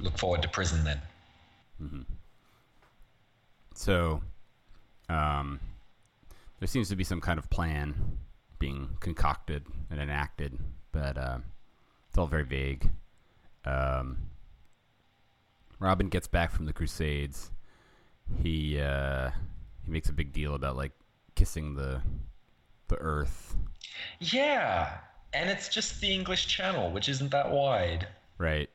[0.00, 1.00] look forward to prison then.
[3.74, 4.22] So,
[5.08, 5.60] um,
[6.60, 7.94] there seems to be some kind of plan
[8.58, 10.58] being concocted and enacted,
[10.92, 11.38] but uh,
[12.08, 12.90] it's all very vague.
[13.64, 14.18] Um,
[15.78, 17.50] Robin gets back from the Crusades.
[18.42, 19.30] He uh,
[19.84, 20.92] he makes a big deal about like
[21.34, 22.00] kissing the
[22.88, 23.56] the earth,
[24.20, 24.98] Yeah.
[25.34, 28.06] And it's just the English Channel, which isn't that wide.
[28.38, 28.68] right?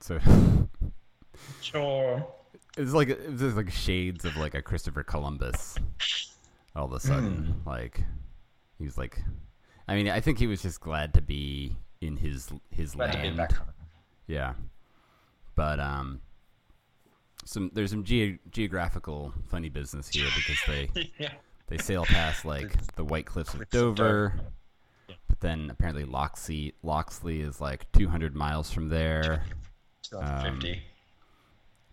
[0.00, 0.18] So
[1.60, 2.26] Sure.
[2.76, 5.76] it's like it's like shades of like a Christopher Columbus.
[6.76, 8.02] All of a sudden, like
[8.78, 9.22] he was like,
[9.88, 13.18] I mean, I think he was just glad to be in his his Glad to
[13.18, 13.54] land.
[14.30, 14.54] Be back home.
[14.56, 14.66] Yeah,
[15.54, 16.20] but um,
[17.44, 21.32] some there's some ge- geographical funny business here because they yeah.
[21.68, 24.40] they sail past like the White Cliffs of Dover, Dover.
[25.28, 29.44] but then apparently Loxley Loxley is like 200 miles from there.
[30.02, 30.82] 2050.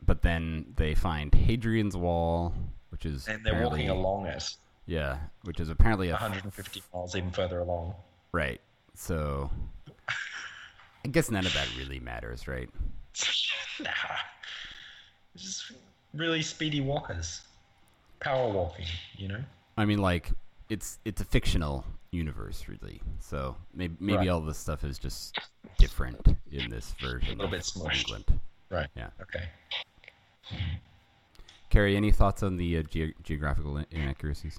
[0.05, 2.53] But then they find Hadrian's Wall,
[2.89, 4.43] which is and they're walking along it,
[4.85, 7.93] Yeah, which is apparently a 150 miles even further along.
[8.31, 8.61] right.
[8.95, 9.49] So
[11.05, 12.69] I guess none of that really matters, right?
[13.79, 13.89] nah,
[15.35, 15.71] just
[16.13, 17.41] really speedy walkers,
[18.19, 18.85] power walking.
[19.17, 19.43] You know.
[19.77, 20.31] I mean, like
[20.69, 23.01] it's it's a fictional universe, really.
[23.19, 24.29] So maybe maybe Right.
[24.29, 25.37] all this stuff is just
[25.77, 27.33] different in this version.
[27.39, 28.01] A little bit smushed.
[28.07, 28.39] England.
[28.69, 28.87] Right.
[28.95, 29.09] Yeah.
[29.21, 29.43] Okay.
[31.69, 34.57] Kerry, any thoughts on the uh, ge- geographical in- inaccuracies?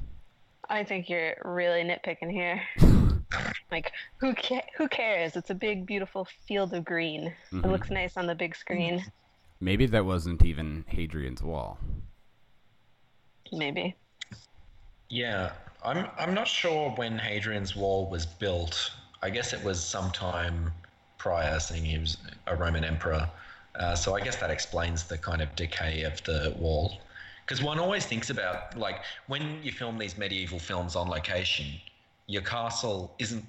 [0.69, 2.63] I think you're really nitpicking here.
[3.71, 5.37] like, who ca- who cares?
[5.37, 7.35] It's a big, beautiful field of green.
[7.53, 9.05] It looks nice on the big screen.
[9.61, 11.79] Maybe that wasn't even Hadrian's Wall.
[13.53, 13.97] Maybe.
[15.09, 15.53] Yeah,
[15.85, 16.07] I'm.
[16.19, 18.93] I'm not sure when Hadrian's Wall was built.
[19.23, 20.71] I guess it was sometime
[21.17, 23.29] prior, seeing he was a Roman emperor.
[23.75, 26.99] Uh, so I guess that explains the kind of decay of the wall.
[27.49, 31.67] Because one always thinks about like when you film these medieval films on location,
[32.27, 33.45] your castle isn't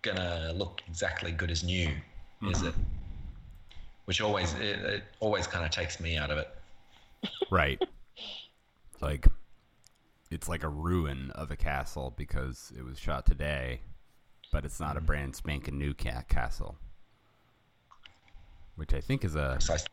[0.00, 1.90] gonna look exactly good as new,
[2.48, 2.68] is mm-hmm.
[2.68, 2.74] it?
[4.06, 6.48] Which always it, it always kind of takes me out of it.
[7.50, 7.78] Right.
[9.02, 9.26] like
[10.30, 13.80] it's like a ruin of a castle because it was shot today,
[14.52, 15.06] but it's not a mm-hmm.
[15.06, 16.76] brand spanking new ca- castle.
[18.76, 19.88] Which I think is a Precisely.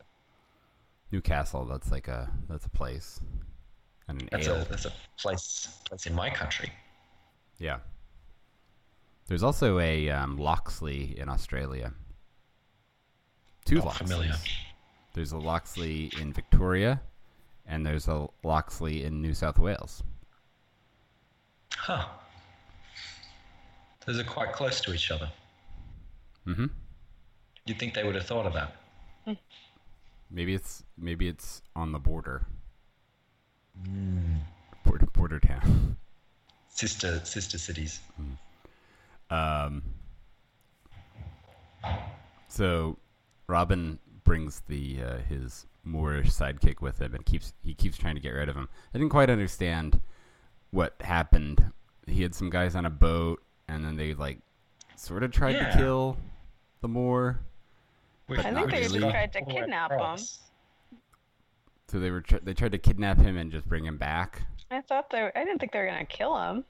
[1.12, 1.66] New castle.
[1.66, 3.20] That's like a that's a place
[4.08, 4.62] and an That's ale.
[4.62, 6.72] a that's a place place in my country.
[7.58, 7.80] Yeah.
[9.28, 11.94] There's also a um, Loxley in Australia.
[13.66, 13.98] Two Not Loxleys.
[13.98, 14.34] familiar.
[15.14, 17.02] There's a Loxley in Victoria,
[17.66, 20.04] and there's a Loxley in New South Wales.
[21.76, 22.06] Huh.
[24.06, 25.30] Those are quite close to each other.
[26.48, 26.66] Mm-hmm.
[27.66, 29.38] You'd think they would have thought of that.
[30.32, 32.46] Maybe it's maybe it's on the border.
[34.86, 35.98] Border border town.
[36.70, 38.00] Sister sister cities.
[39.30, 39.84] Um.
[42.48, 42.98] So,
[43.48, 48.22] Robin brings the uh, his Moorish sidekick with him, and keeps he keeps trying to
[48.22, 48.68] get rid of him.
[48.94, 50.00] I didn't quite understand
[50.72, 51.72] what happened.
[52.08, 54.40] He had some guys on a boat, and then they like
[54.96, 55.72] sort of tried Yeah.
[55.72, 56.18] to kill
[56.82, 57.40] the Moor.
[58.40, 60.18] I think not they just tried to All the way kidnap him.
[61.88, 64.44] So they were tr- they tried to kidnap him and just bring him back.
[64.70, 65.22] I thought they.
[65.22, 66.66] were, I didn't think they were gonna kill him.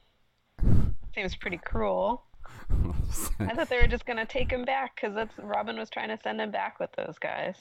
[1.16, 2.24] Seems pretty cruel.
[3.40, 6.18] I thought they were just gonna take him back because that's Robin was trying to
[6.24, 7.56] send him back with those guys.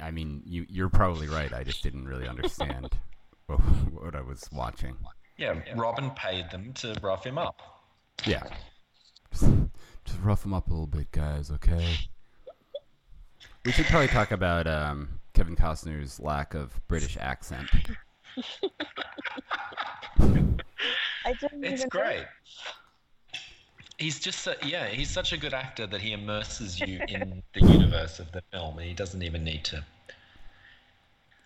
[0.00, 1.52] I mean, you you're probably right.
[1.52, 2.90] I just didn't really understand
[3.46, 4.96] what, what I was watching.
[5.38, 7.60] Yeah, Robin paid them to rough him up.
[8.26, 8.44] Yeah.
[9.32, 9.50] Just,
[10.04, 11.96] just rough him up a little bit, guys, okay?
[13.64, 17.68] We should probably talk about um, Kevin Costner's lack of British accent.
[21.24, 22.24] I didn't It's even great.
[23.98, 27.60] He's just so, yeah, he's such a good actor that he immerses you in the
[27.60, 29.84] universe of the film, and he doesn't even need to.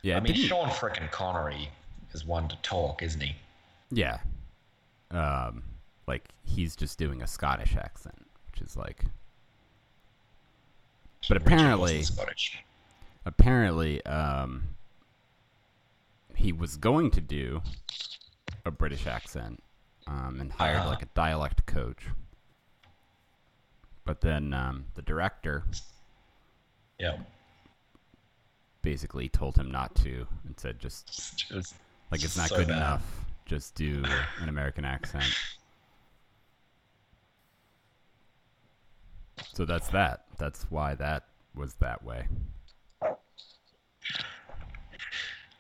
[0.01, 1.69] Yeah, I mean, Sean frickin' Connery
[2.13, 3.37] is one to talk, isn't he?
[3.91, 4.19] yeah.
[5.11, 5.63] Um,
[6.09, 9.05] like he's just doing a Scottish accent, which is like.
[11.29, 12.05] But apparently,
[13.25, 14.63] apparently, um,
[16.35, 17.63] he was going to do
[18.65, 19.63] a British accent,
[20.07, 20.89] um, and hired Uh-huh.
[20.91, 22.05] like a dialect coach.
[24.05, 25.65] But then um, the director
[26.99, 27.19] Yeah,
[28.83, 31.75] basically told him not to, and said just was
[32.13, 32.77] like it's not so good bad.
[32.77, 33.25] enough.
[33.47, 34.05] Just do
[34.41, 35.25] an American accent.
[39.53, 40.25] So that's that.
[40.39, 42.27] That's why that was that way.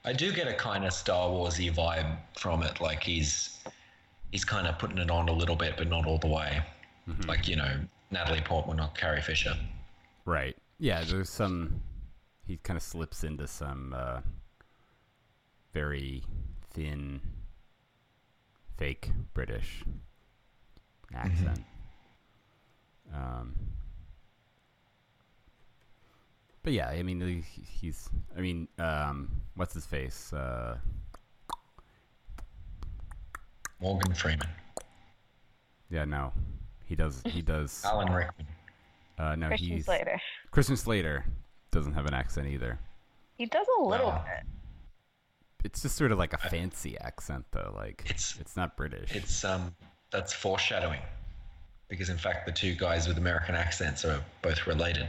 [0.04, 2.80] I do get a kind of Star Warsy vibe from it.
[2.80, 3.58] Like he's
[4.30, 6.62] he's kind of putting it on a little bit, but not all the way.
[7.26, 7.72] Like you know,
[8.10, 9.54] Natalie Portman or Carrie Fisher.
[10.24, 10.56] Right.
[10.78, 11.80] Yeah, there's some
[12.46, 14.20] he kind of slips into some uh,
[15.72, 16.22] very
[16.70, 17.20] thin
[18.76, 19.82] fake British
[21.14, 21.64] accent.
[23.14, 23.54] Um
[26.62, 27.44] But yeah, I mean
[27.80, 30.32] he's I mean um what's his face?
[30.32, 30.78] Uh
[33.80, 34.48] Morgan Freeman,
[35.90, 36.32] yeah, no.
[36.86, 38.46] He does he does Alan Rickman.
[39.18, 40.20] uh no, Christian he's Slater.
[40.50, 41.24] Christian Slater
[41.72, 42.78] doesn't have an accent either.
[43.36, 44.22] He does a little No.
[44.24, 44.46] bit.
[45.64, 49.14] It's just sort of like a fancy accent though, like It's- it's not British.
[49.14, 49.74] It's um
[50.10, 51.02] that's foreshadowing,
[51.88, 55.06] because in fact the two guys with American accents are both related.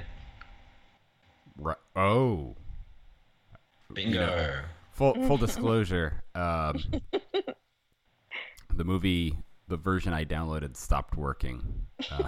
[1.57, 2.55] Ri- oh,
[3.93, 4.25] Bingo.
[4.25, 4.59] know,
[4.91, 6.23] full full disclosure.
[6.35, 6.83] Um,
[8.75, 9.35] the movie,
[9.67, 11.63] the version I downloaded, stopped working.
[12.11, 12.27] Uh,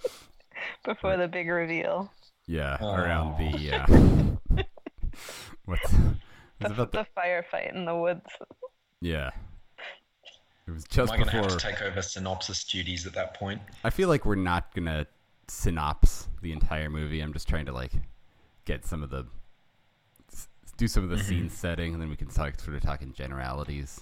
[0.86, 2.10] Before the big reveal.
[2.46, 4.62] yeah, around the uh,
[5.66, 8.24] what's The, about the, the firefight in the woods.
[9.02, 9.30] yeah.
[10.70, 13.34] It was Am just I going to have to take over synopsis duties at that
[13.34, 13.60] point?
[13.82, 15.04] I feel like we're not gonna
[15.48, 17.20] synopse the entire movie.
[17.20, 17.90] I'm just trying to like
[18.66, 19.26] get some of the
[20.76, 23.12] do some of the scene setting, and then we can talk sort of talk in
[23.12, 24.00] generalities,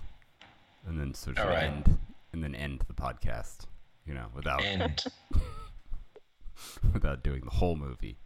[0.87, 1.65] and then sort of right.
[1.65, 1.99] end
[2.35, 3.61] and then end the podcast.
[4.07, 4.63] You know, without
[6.93, 8.19] without doing the whole movie.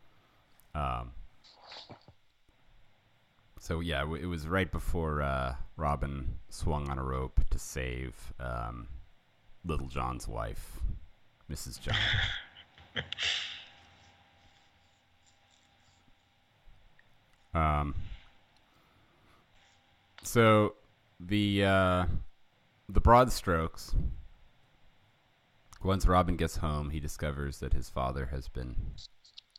[0.74, 1.12] Um.
[3.62, 8.34] So yeah, w- it was right before uh, Robin swung on a rope to save
[8.40, 8.88] um,
[9.64, 10.80] Little John's wife,
[11.48, 11.80] Mrs.
[11.80, 11.94] John.
[17.54, 17.94] um.
[20.24, 20.74] So
[21.20, 22.06] the uh,
[22.88, 23.94] the broad strokes.
[25.84, 28.74] Once Robin gets home, he discovers that his father has been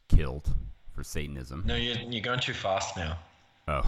[0.10, 0.54] killed
[0.91, 1.64] for Satanism.
[1.66, 3.18] no, you're, you're going too fast now.
[3.68, 3.82] Oh,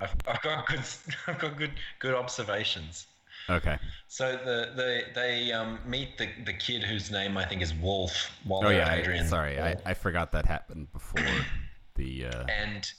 [0.00, 0.80] I've, I've got good,
[1.26, 3.06] I've got good, good observations.
[3.48, 3.78] okay.
[4.08, 8.30] So the, the they um, meet the, the kid whose name I think is Wolf.
[8.44, 9.76] While Oh yeah, at I, sorry, I.
[9.86, 11.24] I forgot that happened before
[11.94, 12.26] the.
[12.26, 12.92] Uh, and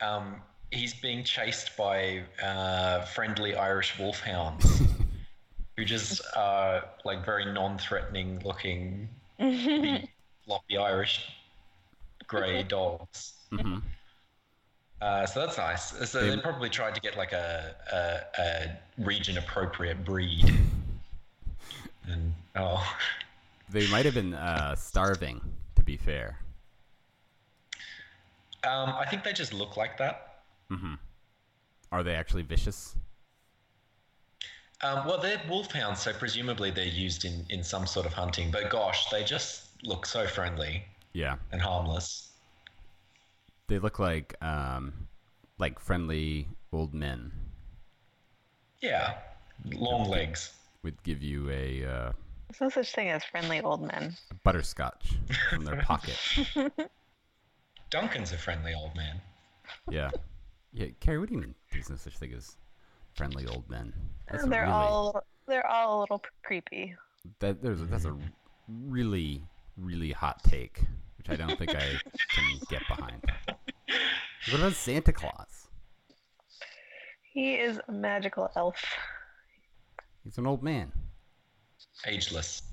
[0.00, 0.36] um,
[0.70, 4.82] he's being chased by uh, friendly Irish wolfhounds,
[5.76, 10.08] who just are like very non-threatening looking, big,
[10.46, 11.28] floppy Irish
[12.26, 13.34] grey dogs.
[13.52, 13.82] mhm.
[15.00, 16.10] Uh, so that's nice.
[16.10, 20.44] So They- they probably tried to get like a, a, a region-appropriate breed.
[22.06, 22.96] And oh,
[23.70, 25.40] They might have been uh, starving,
[25.76, 26.38] to be fair.
[28.64, 30.26] um, I think they just look like that.
[31.92, 32.94] Are they actually vicious?
[34.82, 38.50] Um, well, they're wolfhounds, so presumably they're used in, in some sort of hunting.
[38.50, 42.29] But gosh, they just look so friendly Yeah, and harmless.
[43.70, 44.92] They look like um,
[45.58, 47.30] like friendly old men.
[48.82, 49.14] Yeah,
[49.64, 50.54] long legs.
[50.82, 52.12] Would give you a uh,
[52.48, 54.16] There's no such thing as friendly old men.
[54.42, 55.12] butterscotch
[55.50, 56.18] from their pocket.
[57.90, 59.20] Duncan's a friendly old man.
[59.88, 60.10] Yeah,
[60.72, 60.86] yeah.
[60.98, 61.54] Kerry, what do you mean?
[61.70, 62.56] There's no such thing as
[63.14, 63.92] friendly old men.
[64.28, 66.96] That's they're really, all they're all a little creepy.
[67.38, 68.16] that there's that's a
[68.68, 69.44] really
[69.76, 70.80] really hot take,
[71.20, 71.98] which I don't think I
[72.30, 73.22] can get behind.
[74.50, 75.66] What about Santa Claus?
[77.34, 78.82] He is a magical elf.
[80.24, 80.90] He's an old man.
[82.06, 82.62] Ageless.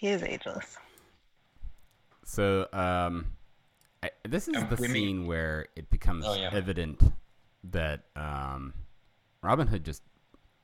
[0.00, 0.78] He is ageless.
[2.24, 3.26] So, um,
[4.02, 6.48] I, this is the we meet- scene where it becomes Oh, yeah.
[6.52, 7.00] evident
[7.70, 8.72] that um,
[9.42, 10.02] Robin Hood just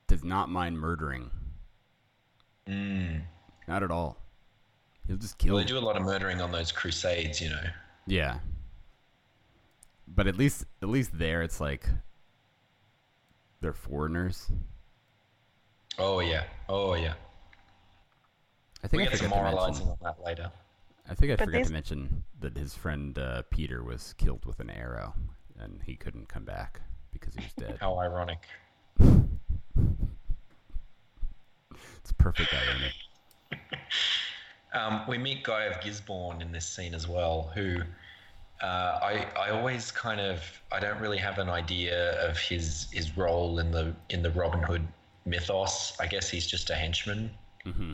[0.08, 1.30] does not mind murdering.
[2.66, 3.20] Mm.
[3.68, 4.16] Not at all.
[5.08, 5.54] He'll just kill.
[5.54, 7.62] Well, they do a lot of murdering on those crusades, you know.
[8.06, 8.38] Yeah.
[10.06, 11.88] But at least, at least there, it's like
[13.60, 14.50] they're foreigners.
[15.98, 16.44] Oh yeah.
[16.68, 17.14] Oh yeah.
[18.84, 20.06] I think We I get some forgot to moralizing mention.
[20.06, 20.52] on that later.
[21.10, 24.44] I think I But forgot these- to mention that his friend uh, Peter was killed
[24.44, 25.14] with an arrow,
[25.58, 26.80] and he couldn't come back
[27.12, 27.78] because he was dead.
[27.80, 28.40] How ironic.
[31.98, 32.92] It's perfect irony.
[34.72, 37.78] Um, we meet Guy of Gisborne in this scene as well, who
[38.62, 38.66] uh,
[39.02, 40.42] I I always kind of
[40.72, 44.62] I don't really have an idea of his his role in the in the Robin
[44.62, 44.86] Hood
[45.24, 45.94] mythos.
[46.00, 47.30] I guess he's just a henchman.
[47.66, 47.92] Mm-hmm.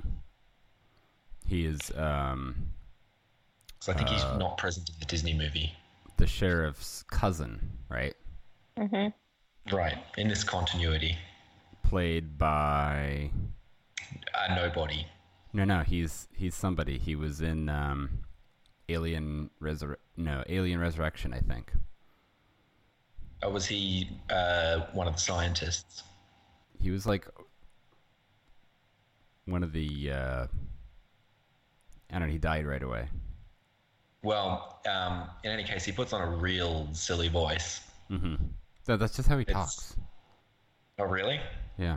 [1.46, 2.54] He is um,
[3.80, 5.72] So I think he's Uh, not present in the Disney movie.
[6.16, 8.14] the sheriff's cousin, right?
[8.78, 9.74] Mm-hmm.
[9.74, 9.98] Right.
[10.16, 11.18] In this continuity.
[11.82, 13.30] Played by
[14.34, 15.06] Uh, nobody.
[15.54, 16.98] No, no, he's he's somebody.
[16.98, 18.10] He was in um,
[18.90, 21.72] Alien Resur no Alien Resurrection, I think.
[23.42, 26.02] Or was he uh, one of the scientists?
[26.80, 27.26] He was like
[29.46, 30.10] one of the.
[30.10, 30.46] Uh,
[32.10, 32.32] I don't know.
[32.32, 33.08] He died right away.
[34.22, 37.80] Well, um, in any case, he puts on a real silly voice.
[38.08, 38.36] hmm
[38.86, 39.96] So that's just how he It's- talks.
[40.98, 41.40] Oh, really?
[41.76, 41.96] Yeah,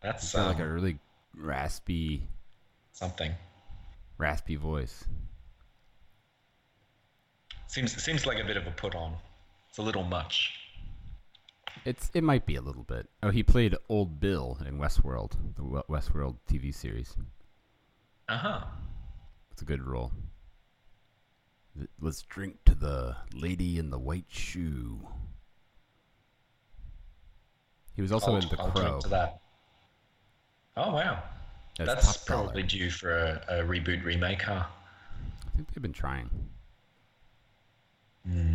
[0.00, 0.98] That's um, like a really
[1.36, 2.26] raspy,
[2.94, 3.32] something.
[4.16, 5.04] raspy voice.
[7.66, 9.16] Seems seems like a bit of a put on.
[9.68, 10.52] It's a little much.
[11.84, 13.08] It's it might be a little bit.
[13.22, 17.16] Oh, he played Old Bill in Westworld, the Westworld TV series.
[18.28, 18.64] Uh huh.
[19.50, 20.12] It's a good role.
[22.00, 25.08] Let's drink to the lady in the white shoe.
[27.96, 29.00] He was also I'll, in The I'll drink Crow.
[29.00, 29.40] to that.
[30.76, 31.22] Oh wow,
[31.78, 32.42] as that's Dollar.
[32.44, 34.64] probably due for a, a reboot remake, huh?
[34.64, 36.30] I think they've been trying.
[38.28, 38.54] Hmm.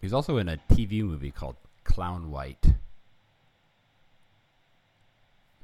[0.00, 2.64] He's also in a TV movie called Clown White.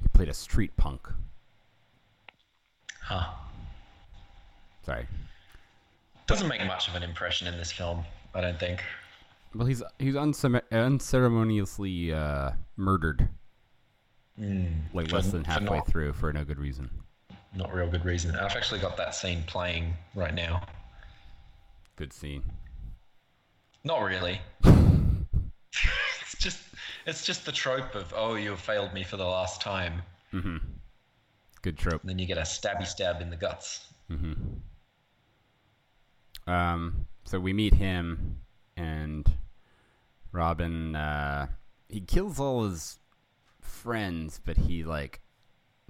[0.02, 1.06] He played a street punk.
[3.02, 3.26] Huh.
[4.84, 5.06] Sorry.
[6.26, 8.04] Doesn't make much of an impression in this film,
[8.34, 8.82] I don't think.
[9.54, 13.28] Well, he's he's uncere- unceremoniously uh, murdered,
[14.38, 16.90] like less than halfway not- through for no good reason.
[17.54, 18.34] Not real good reason.
[18.36, 20.64] I've actually got that scene playing right now.
[21.96, 22.44] Good scene.
[23.82, 24.40] Not really.
[24.64, 26.58] it's just
[27.06, 30.02] it's just the trope of oh you have failed me for the last time.
[30.32, 30.60] Mhm.
[31.62, 32.02] Good trope.
[32.02, 33.92] And then you get a stabby stab in the guts.
[34.10, 34.60] Mhm.
[36.46, 38.38] Um, so we meet him,
[38.76, 39.30] and
[40.32, 40.94] Robin.
[40.94, 41.48] Uh,
[41.88, 42.99] he kills all his
[43.80, 45.20] friends, but he like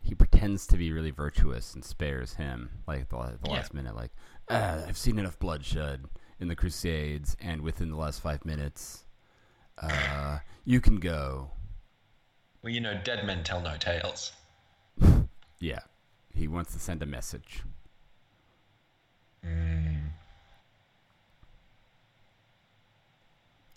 [0.02, 2.70] he pretends to be really virtuous and spares him.
[2.86, 3.52] Like the, the Yeah.
[3.56, 4.12] last minute, like
[4.48, 6.04] ah, I've seen enough bloodshed
[6.38, 9.04] in the Crusades, and within the last five minutes,
[9.78, 11.50] uh, you can go.
[12.62, 14.32] Well, you know, dead men tell no tales.
[15.62, 15.80] Yeah,
[16.32, 17.62] he wants to send a message.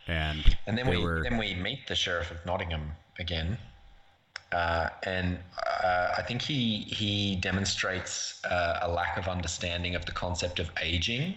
[0.08, 3.58] And, And then we were then we meet the sheriff of Nottingham again,
[4.54, 5.38] uh, and
[5.84, 10.70] uh, I think he he demonstrates uh, a lack of understanding of the concept of
[10.82, 11.36] aging,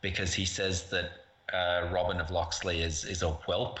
[0.00, 1.10] because he says that
[1.52, 3.78] uh, Robin of Locksley is is a whelp.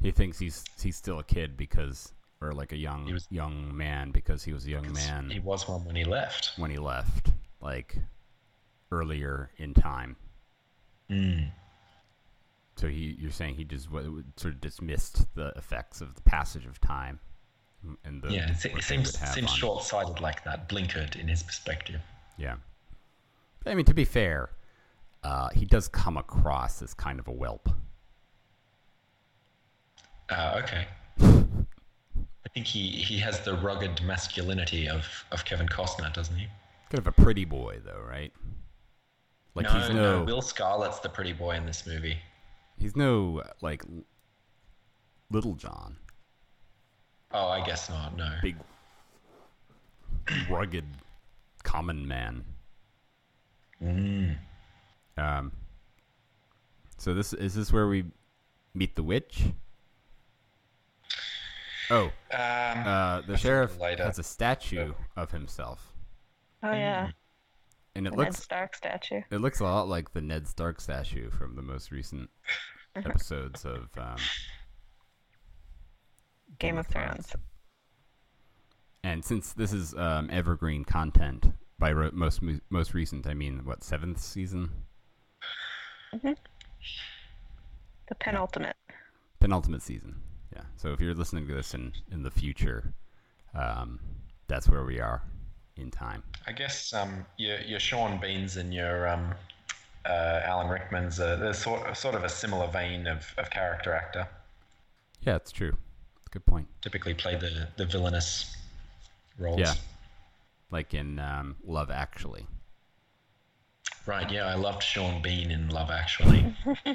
[0.00, 3.76] he thinks he's he's still a kid because or like a young He was- young
[3.76, 6.52] man because he was a young man He was one when he left.
[6.56, 7.30] when he left
[7.60, 7.96] like
[8.90, 10.16] earlier in time
[11.08, 11.40] Hmm.
[12.76, 16.80] So he you're saying he just sort of dismissed the effects of the passage of
[16.80, 17.18] time
[18.04, 21.16] and the Yeah, it, se- what it they seems seems short sighted like that, blinkered
[21.16, 22.00] in his perspective.
[22.38, 22.56] yeah
[23.66, 24.50] i mean to be fair
[25.24, 27.68] uh, he does come across as kind of a whelp
[30.30, 30.86] Uh, okay.
[31.20, 36.46] I think he, he has the rugged masculinity of, of Kevin Costner, doesn't he?
[36.90, 38.32] kind of a pretty boy though right
[39.54, 42.18] like no, he's no, no, Will Scarlett's the pretty boy in this movie.
[42.82, 43.84] He's no like
[45.30, 45.96] little john
[47.34, 48.14] Oh, I guess not.
[48.14, 48.30] No.
[48.42, 48.56] big,
[50.50, 50.84] rugged,
[51.62, 52.44] common man.
[55.16, 55.52] Um.
[56.98, 58.04] So this is this where we
[58.74, 59.44] meet the witch?
[61.88, 62.10] Oh, Um,
[62.86, 64.04] uh, the sheriff later.
[64.04, 65.92] has a statue of himself,
[66.62, 67.12] Oh yeah,
[67.94, 69.20] and it the Ned looks Stark statue.
[69.30, 72.30] it looks a lot like the Ned Stark statue from the most recent
[72.96, 74.16] episodes of um,
[76.58, 77.34] Game of Thrones.
[79.04, 82.40] And since this is um, evergreen content, by ro- most
[82.70, 84.70] most recent, I mean what seventh season,
[86.12, 86.36] The
[88.20, 88.76] penultimate.
[89.40, 90.20] penultimate season.
[90.54, 90.62] Yeah.
[90.76, 92.92] So if you're listening to this in in the future,
[93.54, 93.98] um,
[94.48, 95.22] that's where we are
[95.76, 96.22] in time.
[96.46, 99.34] I guess um, your, your Sean Beans and your um,
[100.04, 104.28] uh, Alan Rickman's uh, they're sort, sort of a similar vein of, of character actor.
[105.22, 105.76] Yeah, it's true.
[106.30, 106.68] Good point.
[106.80, 108.56] Typically play the, the villainous
[109.38, 109.60] roles.
[109.60, 109.74] Yeah.
[110.70, 112.46] Like in um, Love Actually.
[114.06, 116.54] Right, yeah, I loved Sean Bean in Love Actually.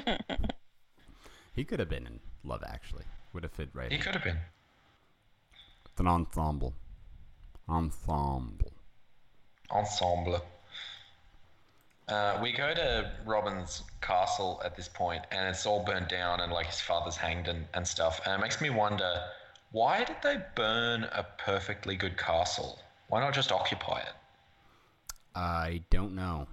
[1.58, 3.02] He could have been in Love Actually.
[3.32, 3.90] Would have fit right.
[3.90, 4.00] he in.
[4.00, 4.38] could have been.
[5.86, 6.72] It's an ensemble.
[7.68, 8.72] Ensemble.
[9.70, 10.44] ensemble.
[12.08, 16.50] Uh, we go to Robin's castle at this point, and it's all burnt down, and
[16.50, 18.20] like his father's hanged and, and stuff.
[18.24, 19.22] And it makes me wonder
[19.72, 22.78] why did they burn a perfectly good castle?
[23.08, 24.14] Why not just occupy it?
[25.34, 26.46] I don't know.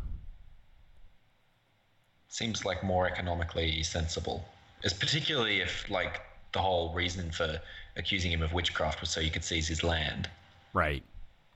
[2.28, 4.44] Seems like more economically sensible.
[4.84, 7.62] It's particularly if like the whole reason for
[7.96, 10.30] accusing him of witchcraft was so you could seize his land.
[10.76, 11.04] Right.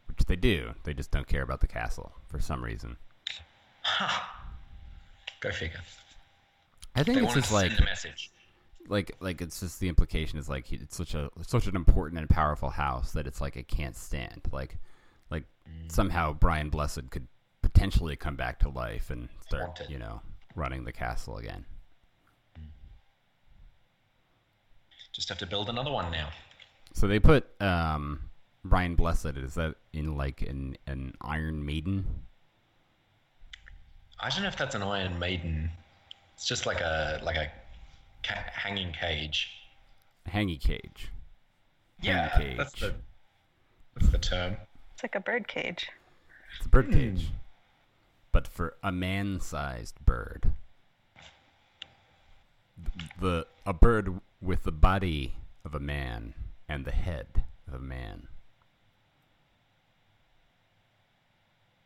[0.08, 0.74] Which they do.
[0.86, 2.96] They just don't care about the castle for some reason.
[5.42, 5.82] Go figure.
[6.96, 8.32] I think They it's just like send a message.
[8.88, 12.30] like like it's just the implication is like it's such a such an important and
[12.30, 14.78] powerful house that it's like it can't stand like
[15.30, 15.92] like Mm.
[15.92, 17.28] somehow Brian Blessed could
[17.62, 20.22] potentially come back to life and start you know
[20.56, 21.64] running the castle again.
[25.14, 26.30] Just have to build another one now.
[26.94, 28.29] So they put um
[28.64, 32.06] Brian Blessed is that in like an an Iron Maiden?
[34.20, 35.70] I don't know if that's an Iron Maiden.
[36.36, 37.52] It's just like a like a
[38.24, 39.50] ca- hanging cage.
[40.28, 41.10] Hangy cage.
[42.02, 42.58] Yeah, cage.
[42.58, 42.94] that's the
[43.96, 44.58] that's the term.
[44.94, 45.90] It's like a bird cage.
[46.58, 46.94] It's a bird hmm.
[46.94, 47.30] cage.
[48.32, 50.54] But for a man-sized bird.
[53.20, 55.34] The a bird with the body
[55.66, 56.34] of a man
[56.68, 58.28] and the head of a man.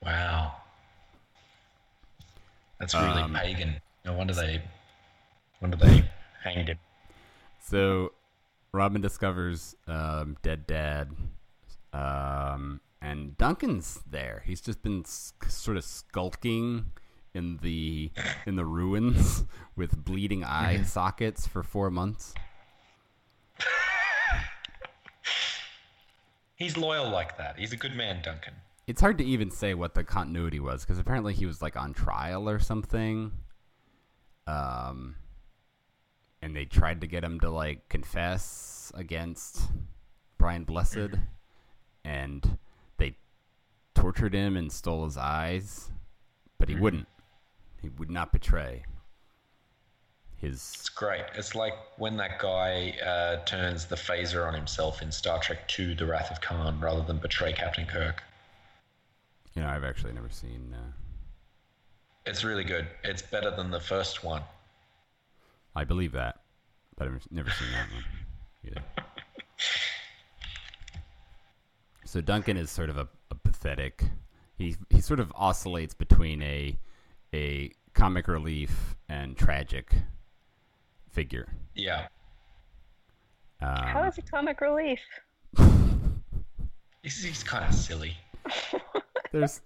[0.04, 0.56] Wow,
[2.80, 3.82] that's really Um, pagan.
[4.06, 4.62] No wonder they,
[5.62, 6.04] wonder they
[6.44, 6.78] hanged him.
[7.62, 8.12] So
[8.74, 11.10] Robin discovers um, dead dad,
[11.94, 14.44] um, and Duncan's there.
[14.46, 16.92] He's just been s- sort of skulking
[17.34, 18.12] in the
[18.46, 19.46] in the ruins
[19.78, 22.34] with bleeding eye sockets for four months.
[26.56, 27.58] He's loyal like that.
[27.58, 28.54] He's a good man, Duncan.
[28.86, 31.94] It's hard to even say what the continuity was because apparently he was like on
[31.94, 33.32] trial or something.
[34.46, 35.16] Um,
[36.42, 39.62] and they tried to get him to like confess against
[40.38, 41.16] Brian Blessed,
[42.04, 42.58] and
[42.98, 43.16] they
[43.96, 45.90] tortured him and stole his eyes,
[46.58, 47.08] but he wouldn't.
[47.82, 48.84] He would not betray
[50.36, 50.74] his.
[50.76, 51.24] It's great.
[51.36, 55.96] It's like when that guy uh, turns the phaser on himself in Star Trek II:
[55.96, 58.22] The Wrath of Khan, rather than betray Captain Kirk.
[59.56, 60.74] You know, I've actually never seen.
[60.74, 60.92] Uh,
[62.26, 62.88] It's really good.
[63.04, 64.42] It's better than the first one.
[65.76, 66.40] I believe that,
[66.98, 68.04] but I've never seen that one
[68.66, 68.82] either.
[72.06, 74.04] So Duncan is sort of a, a pathetic.
[74.58, 76.78] He he sort of oscillates between a
[77.34, 79.94] a comic relief and tragic
[81.10, 81.48] figure.
[81.76, 82.08] Yeah,
[83.60, 85.00] How Um, is he comic relief?
[87.02, 88.16] he's, he's kind of silly.
[89.34, 89.62] there's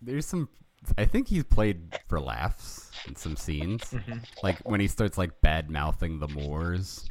[0.00, 0.48] there's some.
[0.96, 4.18] I think he's played for laughs in some scenes, mm-hmm.
[4.44, 7.08] like when he starts like bad mouthing the Moors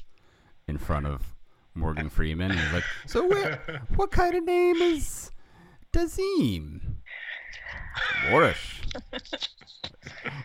[0.69, 1.35] in front of
[1.75, 2.51] Morgan Freeman.
[2.51, 5.31] He's like, "So where, what kind of name is
[5.91, 6.97] Dazim?"
[8.29, 8.81] Moorish.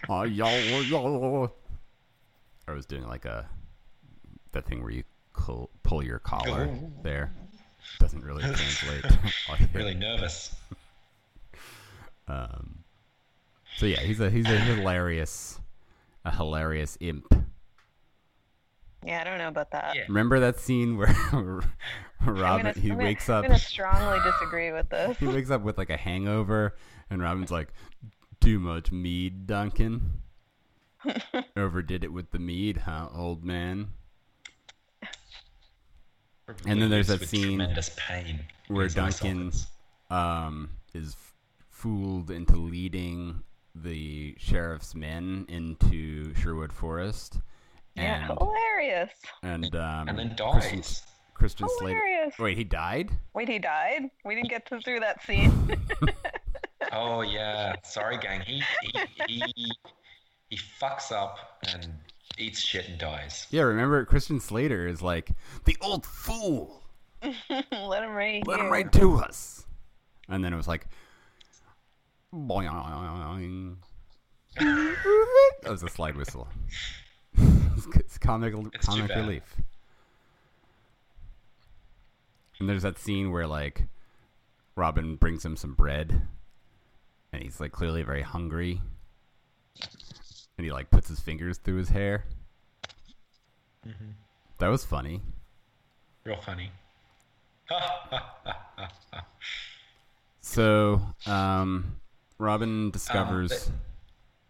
[0.09, 1.55] Oh, y'all, y'all.
[2.67, 3.49] I was doing like a
[4.53, 5.05] that thing where you
[5.35, 6.93] pull, pull your collar oh.
[7.03, 7.33] there.
[7.99, 9.05] Doesn't really translate.
[9.75, 10.55] Really nervous.
[12.29, 12.85] Um,
[13.77, 15.61] so yeah, he's a he's a hilarious,
[16.25, 17.27] a hilarious imp.
[19.05, 19.95] Yeah, I don't know about that.
[19.97, 20.03] Yeah.
[20.09, 21.13] Remember that scene where
[22.25, 25.17] Robin gonna, he I'm gonna- wakes I'm up gonna strongly disagree with this.
[25.19, 26.77] he wakes up with like a hangover,
[27.11, 27.73] and Robin's like,
[28.41, 30.19] "Too much mead, Duncan."
[31.57, 33.89] Overdid it with the mead, huh, old man?
[36.67, 37.67] And then there's that scene
[37.97, 38.41] pain.
[38.69, 39.53] where his Duncan
[40.11, 41.17] um, is
[41.71, 43.43] fooled into leading
[43.75, 47.39] the sheriff's men into Sherwood Forest,
[47.97, 49.11] Yeah, and hilarious.
[49.43, 51.03] and um, and then Christian, dies.
[51.35, 51.99] Christian Slater.
[51.99, 52.39] Hilarious.
[52.39, 53.11] Wait, he died?
[53.35, 54.11] Wait, he died?
[54.25, 55.77] We didn't get to through that scene.
[56.95, 58.41] Oh yeah, sorry, gang.
[58.41, 58.63] He
[59.29, 59.73] he he,
[60.51, 61.89] he fucks up and
[62.39, 63.47] eats shit and dies.
[63.51, 65.31] Yeah, remember Christian Slater is like
[65.65, 66.83] the old fool.
[67.23, 68.67] Let him right Let here.
[68.67, 69.65] him right to us.
[70.29, 70.87] And then it was like,
[72.35, 73.77] boing.
[74.57, 76.49] that was a slide whistle.
[77.37, 79.19] it's, it's comic, It's too comic bad.
[79.19, 79.57] relief.
[82.59, 83.87] And there's that scene where like
[84.77, 86.23] Robin brings him some bread,
[87.33, 88.81] and he's like clearly very hungry,
[90.63, 92.25] and he like puts his fingers through his hair.
[93.85, 94.11] Mm-hmm.
[94.61, 95.21] That was funny.
[96.25, 96.71] Real funny.
[100.45, 101.97] So, um,
[102.39, 103.51] Robin discovers.
[103.51, 103.73] they-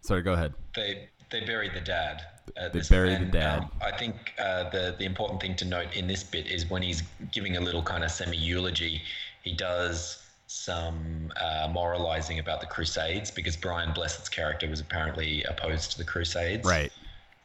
[0.00, 0.52] Sorry, go ahead.
[0.74, 2.22] They they buried the dad.
[2.56, 3.60] At They bury the dad.
[3.64, 6.82] um, I think uh, the the important thing to note in this bit is when
[6.82, 9.02] he's giving a little kind of semi eulogy,
[9.44, 15.92] he does some uh, moralizing about the Crusades because Brian Blessed's character was apparently opposed
[15.92, 16.66] to the Crusades.
[16.68, 16.92] Right.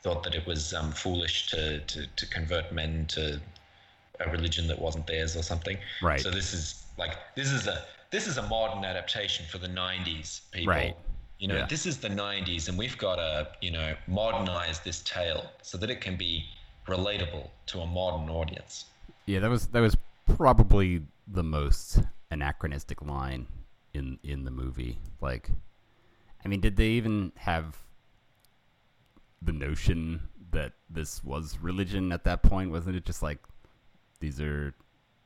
[0.03, 3.41] Thought that it was um, foolish to, to to convert men to
[4.19, 5.77] a religion that wasn't theirs or something.
[6.01, 6.19] Right.
[6.19, 10.41] So this is like this is a this is a modern adaptation for the '90s
[10.51, 10.73] people.
[10.73, 10.95] Right.
[11.39, 11.67] You know, Yeah.
[11.67, 15.91] this is the 90s, and we've got to, you know, modernize this tale so that
[15.91, 16.45] it can be
[16.87, 18.85] relatable to a modern audience.
[19.27, 19.95] Yeah, that was that was
[20.35, 21.99] probably the most
[22.31, 23.47] anachronistic line
[23.93, 24.99] in in the movie.
[25.21, 25.49] Like,
[26.43, 27.77] I mean, did they even have
[29.41, 32.71] the notion that this was religion at that point?
[32.71, 33.39] Wasn't it just like
[34.19, 34.73] these are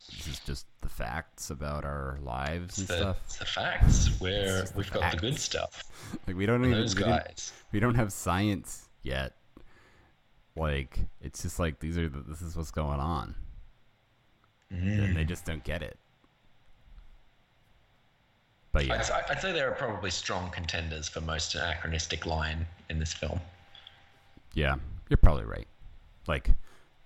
[0.10, 3.18] this is just the facts about our lives and the, stuff?
[3.26, 5.84] it's the facts where we've got the good stuff.
[6.28, 7.54] Like we don't even Those we, guys.
[7.72, 9.36] we don't have science yet.
[10.56, 13.36] Like it's just like these are the, this is what's going on,
[14.70, 15.28] and they mm.
[15.28, 15.98] just don't get it.
[18.74, 23.00] But yeah, I'd, I'd say there are probably strong contenders for most anachronistic line in
[23.00, 23.40] this film.
[24.54, 24.76] yeah,
[25.10, 25.68] you're probably right.
[26.28, 26.52] Like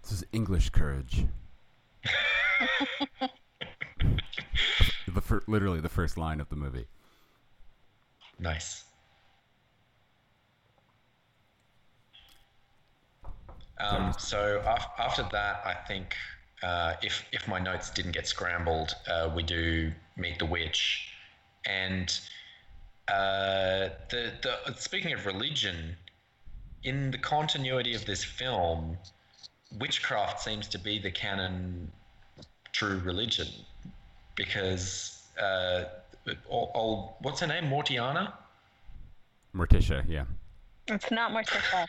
[0.03, 1.25] this is English courage.
[5.07, 6.85] the fir- literally the first line of the movie.
[8.37, 8.83] Nice.
[13.79, 16.15] Um, so af- after that, I think
[16.63, 21.09] uh, if if my notes didn't get scrambled, uh, we do meet the witch,
[21.65, 22.19] and
[23.07, 25.95] uh, the the speaking of religion,
[26.83, 28.97] in the continuity of this film,
[29.79, 31.91] witchcraft seems to be the canon
[32.71, 33.47] true religion,
[34.35, 35.85] because uh,
[36.49, 38.33] old, old what's her name Mortianna.
[39.55, 40.25] Morticia, yeah,
[40.87, 41.85] It's not Morticia.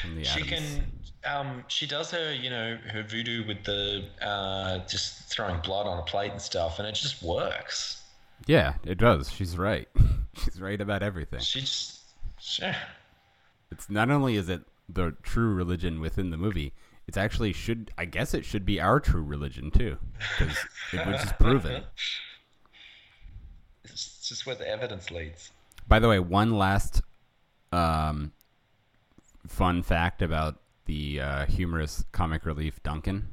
[0.00, 0.74] from the she Addams.
[0.76, 0.84] can
[1.24, 5.98] um she does her you know her voodoo with the uh just throwing blood on
[5.98, 8.02] a plate and stuff and it just works
[8.46, 9.30] Yeah, it does.
[9.30, 9.88] She's right.
[10.44, 11.38] She's right about everything.
[11.40, 12.00] she just
[12.58, 12.76] yeah.
[13.70, 16.72] It's not only is it the true religion within the movie,
[17.06, 19.96] it's actually should I guess it should be our true religion too,
[20.38, 20.56] because
[20.92, 21.84] it was just proven.
[23.84, 25.50] it's just where the evidence leads
[25.86, 27.02] By the way, one last
[27.72, 28.32] um,
[29.46, 30.56] fun fact about
[30.86, 33.28] the uh, humorous comic relief Duncan.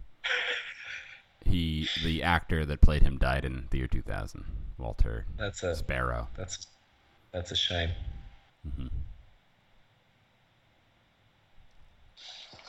[1.46, 4.46] He, the actor that played him, died in the year 2000.
[4.78, 6.30] Walter that's a Sparrow.
[6.38, 6.68] that's
[7.34, 7.90] that's a shame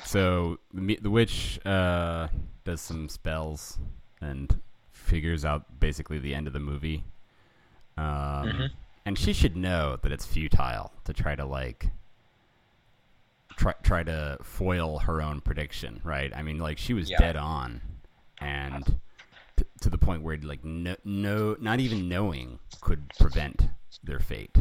[0.04, 2.28] So the the witch uh,
[2.64, 3.78] does some spells
[4.20, 4.60] and
[4.92, 7.04] figures out basically the end of the movie.
[7.96, 8.70] Um,
[9.06, 11.90] And she should know that it's futile to try to like
[13.60, 16.32] try try to foil her own prediction, right?
[16.34, 17.18] I mean, like she was Yeah.
[17.18, 17.80] dead on,
[18.40, 18.98] and
[19.56, 23.68] t- to the point where like no, no, not even knowing could prevent
[24.02, 24.56] their fate.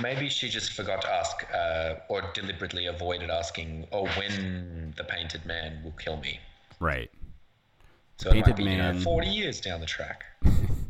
[0.00, 5.44] maybe she just forgot to ask uh or deliberately avoided asking oh when the painted
[5.44, 6.38] man will kill me
[6.80, 7.10] Right.
[8.18, 10.24] so it Painted might be you know, Man- 40 years down the track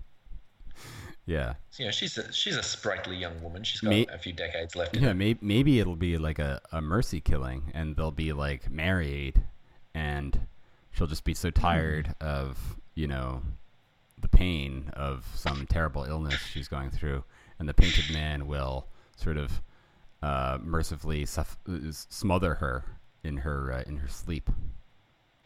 [1.25, 1.55] Yeah.
[1.79, 4.75] you know she's a, she's a sprightly young woman she's got Me- a few decades
[4.75, 8.69] left Yeah, maybe, maybe it'll be like a, a mercy killing, and they'll be like
[8.71, 9.43] married,
[9.95, 10.47] and
[10.91, 12.59] she'll just be so tired of
[12.95, 13.43] you know
[14.21, 17.23] the pain of some terrible illness she's going through,
[17.59, 19.63] and the painted man will sort of
[20.23, 21.57] uh, mercifully suff-
[21.91, 22.85] smother her
[23.25, 24.51] in her uh, in her sleep.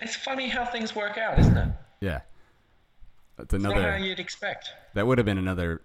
[0.00, 1.68] It's funny how things work out, isn't it?
[2.00, 2.20] Yeah,
[3.36, 3.98] that's It's not how another.
[3.98, 4.70] you'd expect.
[4.94, 5.82] That would have been another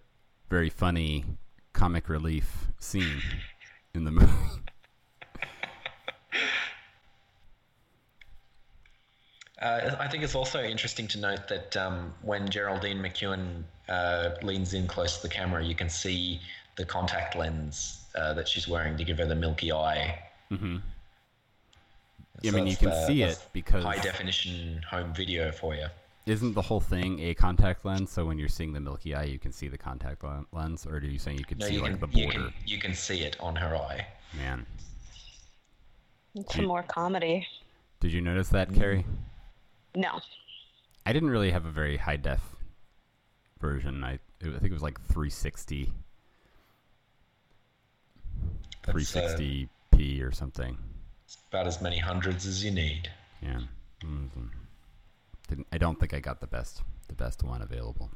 [0.50, 1.26] very funny
[1.74, 3.22] comic relief scene
[3.94, 4.32] in the movie.
[9.62, 14.74] Uh, I think it's also interesting to note that um, when Geraldine McEwan uh, leans
[14.74, 16.40] in close to the camera, you can see
[16.78, 20.18] the contact lens uh, that she's wearing to give her the milky eye.
[20.52, 20.78] Mm-hmm.
[22.44, 25.86] I mean, you can the- see it because high definition home video for you.
[26.32, 28.10] Isn't the whole thing a contact lens?
[28.10, 30.24] So when you're seeing the Milky Eye, you can see the contact
[30.54, 32.40] lens, or are you saying you can No, see you like can, the you border?
[32.40, 34.08] can you can see it on her eye.
[34.38, 34.66] Man,
[36.36, 37.46] It's some more comedy.
[38.00, 39.06] did you notice that, Kerry?
[39.94, 40.22] No.
[41.06, 42.56] I didn't really have a very high def
[43.60, 44.02] version.
[44.06, 45.92] I I think it was like 360,
[48.84, 50.78] That's, uh, 360p or something.
[51.26, 53.12] It's about as many hundreds as you need.
[53.42, 53.62] Yeah.
[54.00, 54.50] Mhm.
[55.52, 58.10] Didn't, I don't think I got the best the best one available.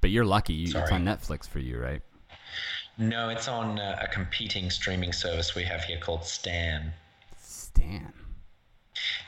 [0.00, 0.54] But you're lucky.
[0.54, 2.02] You, it's on Netflix for you, right?
[2.98, 6.92] No, it's on uh, a competing streaming service we have here called Stan.
[7.38, 8.12] Stan.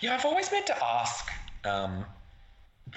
[0.01, 1.31] Yeah, I've always meant to ask
[1.64, 2.05] um,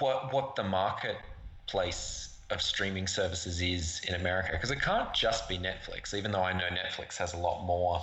[0.00, 5.58] what what the marketplace of streaming services is in America because it can't just be
[5.58, 6.12] Netflix.
[6.12, 8.02] Even though I know Netflix has a lot more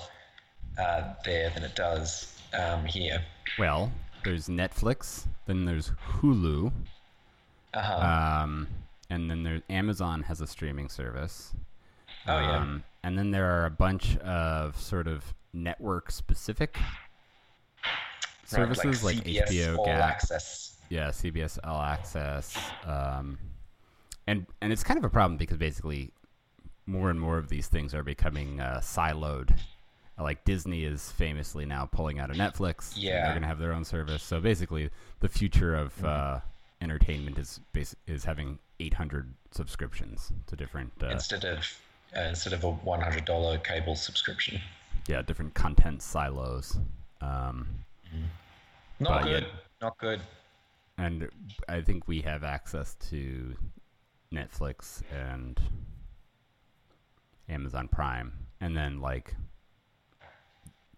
[0.77, 3.21] uh, there than it does um, here.
[3.57, 3.91] Well,
[4.23, 6.71] there's Netflix, then there's Hulu,
[7.73, 8.41] Uh-huh.
[8.43, 8.67] um,
[9.09, 11.53] and then there's Amazon has a streaming service.
[12.27, 12.57] Oh, yeah.
[12.57, 17.91] Um, and then there are a bunch of sort of network specific Right,
[18.45, 20.01] services like, CBS HBO All Gap.
[20.01, 20.77] Access.
[20.89, 22.57] Yeah, CBS All Access.
[22.85, 23.37] Um,
[24.27, 26.11] and and it's kind of a problem because basically
[26.87, 29.55] more and more of these things are becoming uh, siloed.
[30.19, 32.93] Like Disney is famously now pulling out of Netflix.
[32.95, 33.25] and Yeah.
[33.25, 34.21] they're gonna have their own service.
[34.21, 34.89] So basically,
[35.21, 36.05] the future of Mm-hmm.
[36.05, 36.39] uh,
[36.81, 40.91] entertainment is basi- is having 800 subscriptions to different.
[41.01, 41.59] Uh, instead of
[42.15, 44.59] uh, instead of a one hundred dollar cable subscription.
[45.07, 46.77] yeah, different content silos.
[47.21, 47.67] Um,
[48.99, 49.39] Not But yeah.
[49.39, 49.47] good.
[49.81, 50.21] Not good.
[50.97, 51.29] and
[51.69, 53.55] I think we have access to
[54.33, 55.59] Netflix and
[57.47, 59.35] Amazon Prime, and then like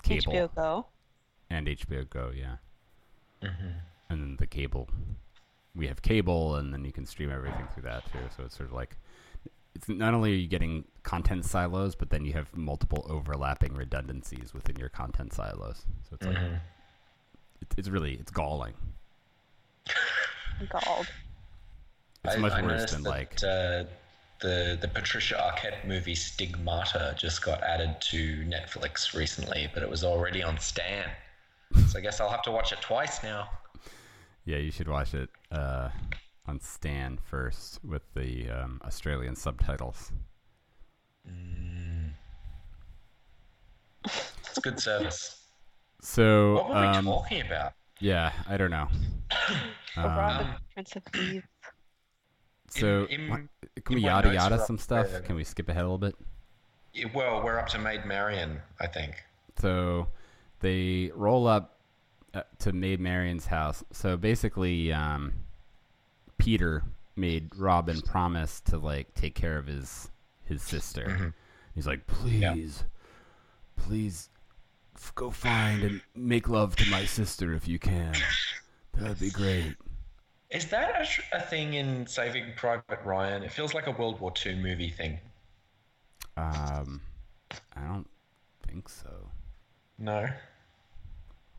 [0.03, 0.85] cable HBO Go.
[1.49, 2.55] and HBO Go, yeah.
[3.41, 4.87] And then the cable,
[5.75, 8.19] we have cable, and then you can stream everything through that too.
[8.35, 8.97] So it's sort of like
[9.73, 14.53] it's not only are you getting content silos, but then you have multiple overlapping redundancies
[14.53, 15.85] within your content silos.
[16.09, 18.73] So it's like it, it's really it's galling.
[20.69, 21.07] Galled.
[22.25, 23.83] It's I- much I worse than that, like uh,
[24.41, 30.03] the the Patricia Arquette movie Stigmata just got added to Netflix recently, but it was
[30.03, 31.09] already on Stan.
[31.87, 33.49] So I guess I'll have to watch it twice now.
[34.45, 35.89] Yeah, you should watch it uh,
[36.47, 40.11] on Stan first with the um, Australian subtitles.
[44.05, 45.37] It's good service.
[46.01, 47.73] So, What were we um, talking about?
[47.99, 48.87] yeah, I don't know.
[49.97, 51.43] Um, Prince of Thieves.
[52.71, 53.41] So, in- what-
[53.85, 55.11] can we in yada yada some up stuff?
[55.11, 55.21] there.
[55.21, 56.15] Can we skip ahead a little bit?
[56.93, 59.23] Yeah, Well, we're up to Maid Marian, I think.
[59.59, 60.07] So,
[60.59, 61.77] they roll up
[62.33, 63.83] uh, to Maid Marian's house.
[63.91, 65.33] So basically, um,
[66.37, 66.83] Peter
[67.15, 70.09] made Robin promise to like take care of his
[70.45, 71.33] his sister.
[71.75, 72.83] He's like, please,
[73.77, 74.29] please,
[74.95, 78.13] f- go find and make love to my sister if you can.
[78.93, 79.75] That'd be great.
[80.51, 83.43] Is that a, a thing in Saving Private Ryan?
[83.43, 85.17] It feels like a World War II movie thing.
[86.35, 86.99] Um,
[87.75, 88.09] I don't
[88.67, 89.29] think so.
[89.97, 90.27] No.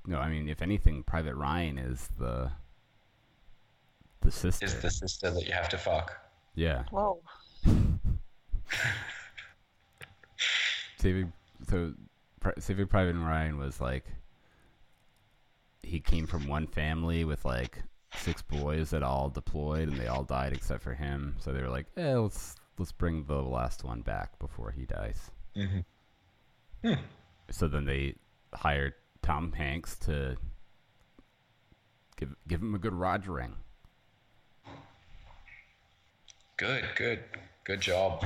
[0.06, 2.50] No, I mean, if anything, Private Ryan is the
[4.20, 4.66] the sister.
[4.66, 6.12] Is the sister that you have to fuck?
[6.54, 6.84] Yeah.
[6.90, 7.20] Whoa.
[10.98, 11.32] Saving
[11.68, 11.94] so
[12.40, 14.04] Pri- Saving Private Ryan was like
[15.82, 17.82] he came from one family with like
[18.16, 21.34] six boys that all deployed and they all died except for him.
[21.38, 25.30] So they were like, "Eh, let's let's bring the last one back before he dies."
[25.56, 26.92] Mm-hmm.
[27.50, 28.14] So then they
[28.54, 30.36] hired Tom Hanks to
[32.16, 33.52] give give him a good rogering.
[36.56, 37.24] Good, good,
[37.64, 38.24] good job.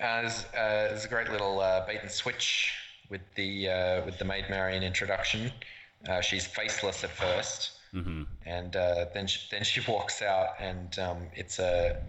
[0.00, 2.72] Uh, there's, uh, there's a great little uh, bait and switch
[3.10, 5.50] with the uh, with the Maid Marian introduction.
[6.08, 7.10] Uh, she's faceless at
[7.94, 12.02] 1st and uh, then she, then she walks out, and um, it's a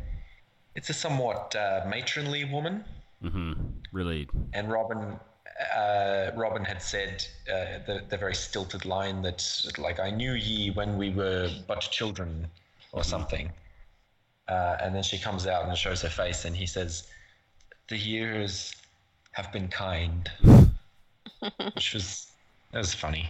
[0.75, 2.83] it's a somewhat uh, matronly woman.
[3.21, 3.53] hmm
[3.91, 5.17] Really, And Robin,
[5.73, 9.41] uh, Robin had said uh, the the very stilted line that
[9.77, 12.47] like I knew ye when we were but children,
[12.91, 13.51] or something.
[14.47, 17.07] Uh, and then she comes out and shows her face, and he says,
[17.87, 18.73] "The years
[19.31, 20.29] have been kind,"
[21.73, 22.31] which was
[22.71, 23.29] that was funny.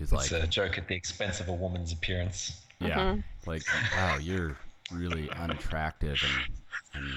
[0.00, 2.62] He's It's like, a joke at the expense of a woman's appearance.
[2.80, 3.50] Yeah, mm-hmm.
[3.50, 3.62] like
[3.94, 4.56] wow, you're
[4.90, 6.54] really unattractive and,
[6.94, 7.12] and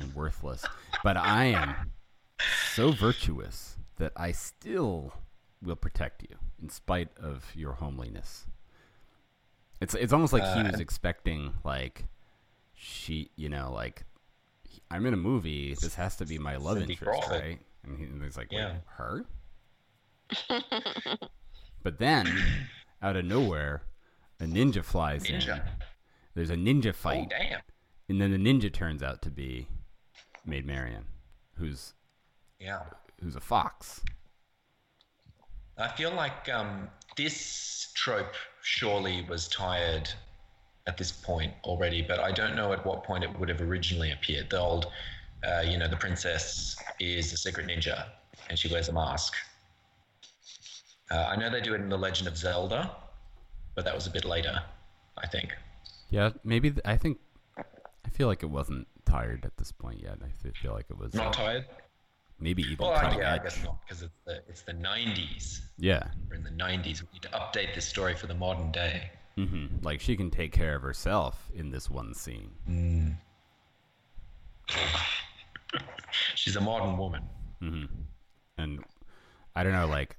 [0.00, 0.64] and worthless.
[1.02, 1.74] But I am
[2.74, 5.14] so virtuous that I still
[5.62, 8.46] will protect you in spite of your homeliness.
[9.80, 12.04] It's it's almost like he uh, was expecting like
[12.74, 14.04] she, you know, like
[14.90, 15.74] I'm in a movie.
[15.80, 17.42] This has to be my love Cindy interest, Crawford.
[17.42, 17.58] right?
[17.84, 18.72] And, he, and he's like, Yeah.
[18.72, 19.24] Wait, her?
[21.82, 22.26] but then,
[23.02, 23.82] out of nowhere,
[24.40, 25.56] a ninja flies Ninja.
[25.56, 25.62] in.
[26.34, 27.26] There's a ninja fight.
[27.26, 27.60] Oh damn!
[28.08, 29.66] and then the ninja turns out to be
[30.46, 31.04] Maid Marian,
[31.56, 31.94] who's
[32.60, 32.82] Yeah.
[33.22, 34.00] who's a fox.
[35.76, 40.10] I feel like um, this trope surely was tired
[40.88, 44.10] at this point already, but I don't know at what point it would have originally
[44.10, 44.50] appeared.
[44.50, 44.86] The old,
[45.46, 48.06] uh, you know, the princess is a secret ninja
[48.48, 49.34] and she wears a mask.
[51.10, 52.90] Uh, I know they do it in The Legend of Zelda,
[53.74, 54.60] but that was a bit later,
[55.16, 55.54] I think.
[56.10, 57.18] Yeah, maybe th- I think
[57.56, 60.18] I feel like it wasn't tired at this point yet.
[60.22, 60.28] I
[60.60, 61.64] feel like it was Not tired?
[62.40, 65.60] maybe even Well, cutting yeah, I guess not, because it's the, it's the 90s.
[65.78, 67.02] Yeah, We're in the 90s.
[67.02, 69.10] We need to update this story for the modern day.
[69.36, 72.50] hmm like she can take care of herself in this one scene.
[76.34, 77.22] She's a modern woman.
[78.58, 78.84] and
[79.56, 80.16] I don't know, like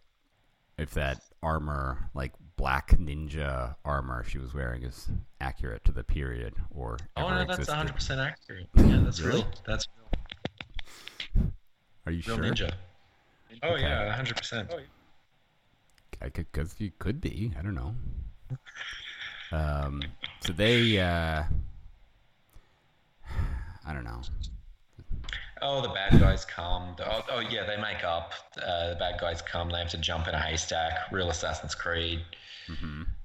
[0.80, 5.08] if that armor, like black ninja armor she was wearing, is
[5.42, 7.72] accurate to the period or Oh ever no, that's existed.
[7.72, 8.68] 100 percent accurate.
[8.76, 9.42] Yeah, that's Really?
[9.42, 9.48] real.
[9.66, 9.88] That's
[11.36, 11.52] real.
[12.06, 12.46] Are you real sure?
[12.46, 12.72] ninja.
[13.64, 14.72] Oh yeah, 100 percent.
[16.22, 17.54] I could, cause you could be.
[17.58, 17.96] I don't know.
[19.52, 20.02] Um,
[20.42, 21.44] so they, uh,
[23.86, 24.22] I don't know.
[25.62, 26.96] Oh, the bad guys come.
[27.06, 28.34] Oh, oh yeah, they make up.
[28.58, 29.70] Uh, the bad guys come.
[29.70, 31.12] They have to jump in a haystack.
[31.12, 32.22] Real Assassin's Creed.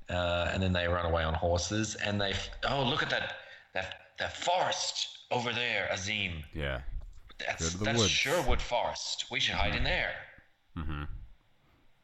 [0.09, 1.95] Uh, and then they run away on horses.
[1.97, 2.35] And they,
[2.69, 3.35] oh, look at that,
[3.75, 6.43] that, that forest over there, Azeem.
[6.55, 6.81] Yeah.
[7.39, 8.11] That's the that's woods.
[8.11, 9.27] Sherwood Forest.
[9.31, 10.13] We should hide in there.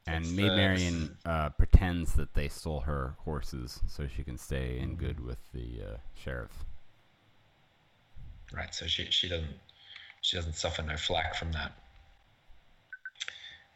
[0.06, 4.38] And It's, Maid uh, Marian uh, pretends that they stole her horses so she can
[4.38, 6.64] stay in good with the uh, sheriff.
[8.52, 8.74] Right.
[8.74, 9.46] So she she doesn't
[10.20, 11.72] she doesn't suffer no flack from that.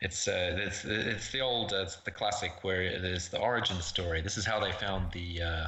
[0.01, 4.21] It's uh it's it's the old uh, it's the classic where there's the origin story.
[4.21, 5.67] This is how they found the uh,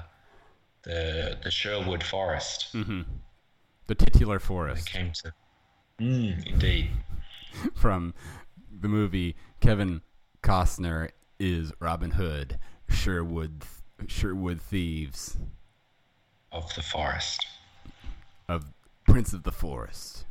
[0.83, 2.73] the the Sherwood Forest.
[2.73, 5.33] The titular They forest came to.
[6.01, 6.91] Mm, indeed.
[7.75, 8.13] from
[8.71, 10.03] the movie Kevin
[10.43, 12.59] Costner is Robin Hood,
[12.91, 13.65] Sherwood
[14.07, 15.39] Sherwood Thieves
[16.53, 17.47] Of the forest.
[18.49, 18.67] of
[19.07, 20.26] Prince of the Forest.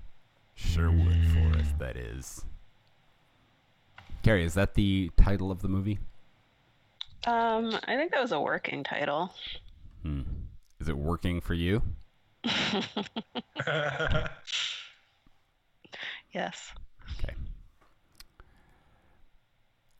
[0.55, 2.45] Sherwood Forest, that is.
[4.23, 5.99] Kerry, is that the title of the movie?
[7.27, 9.33] Um, I think that was a working title.
[10.01, 10.21] Hmm.
[10.79, 11.81] Is it working for you?
[16.35, 16.73] Yes.
[17.17, 17.33] Okay.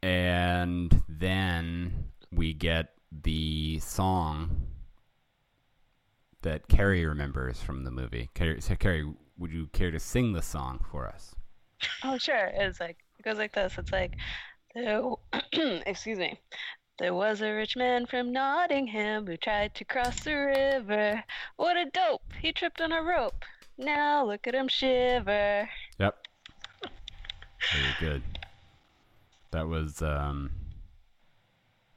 [0.03, 2.89] And then we get
[3.23, 4.67] the song
[6.41, 8.29] that Kerry remembers from the movie.
[8.33, 9.05] Kerry, so Kerry,
[9.37, 11.35] would you care to sing the song for us?
[12.03, 12.51] Oh, sure.
[12.53, 13.77] It's like it goes like this.
[13.77, 14.15] It's like,
[14.73, 15.01] there,
[15.85, 16.39] excuse me.
[16.97, 21.23] There was a rich man from Nottingham who tried to cross the river.
[21.57, 22.21] What a dope!
[22.41, 23.43] He tripped on a rope.
[23.77, 25.69] Now look at him shiver.
[25.99, 26.15] Yep.
[27.73, 28.23] Very good.
[29.51, 30.51] That was um,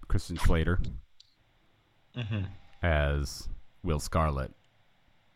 [0.09, 0.81] Christian Slater
[2.83, 3.49] as
[3.85, 4.51] Will Scarlet.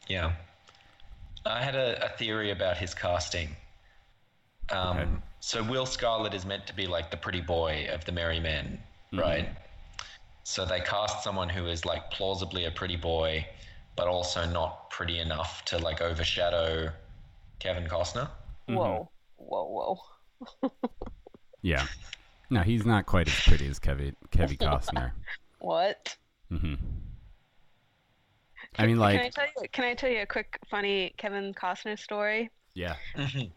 [0.08, 0.32] Yeah.
[1.44, 3.56] I had a, a theory about his casting.
[4.70, 5.10] Um, Okay.
[5.40, 8.78] So Will Scarlet is meant to be like the pretty boy of the Merry Men,
[9.12, 9.48] right?
[10.44, 13.44] So they cast someone who is like plausibly a pretty boy,
[13.96, 16.92] but also not pretty enough to like overshadow
[17.58, 18.30] Kevin Costner.
[18.68, 19.98] Whoa, whoa,
[20.62, 20.70] whoa.
[21.62, 21.86] Yeah.
[22.50, 25.12] No, he's not quite as pretty as Kevin Kevin Costner.
[25.58, 26.16] What?
[26.50, 26.74] hmm
[28.78, 29.68] I mean, like, can I like, tell you?
[29.72, 32.50] Can I tell you a quick funny Kevin Costner story?
[32.74, 32.96] yeah.
[33.16, 33.48] Mm-hmm.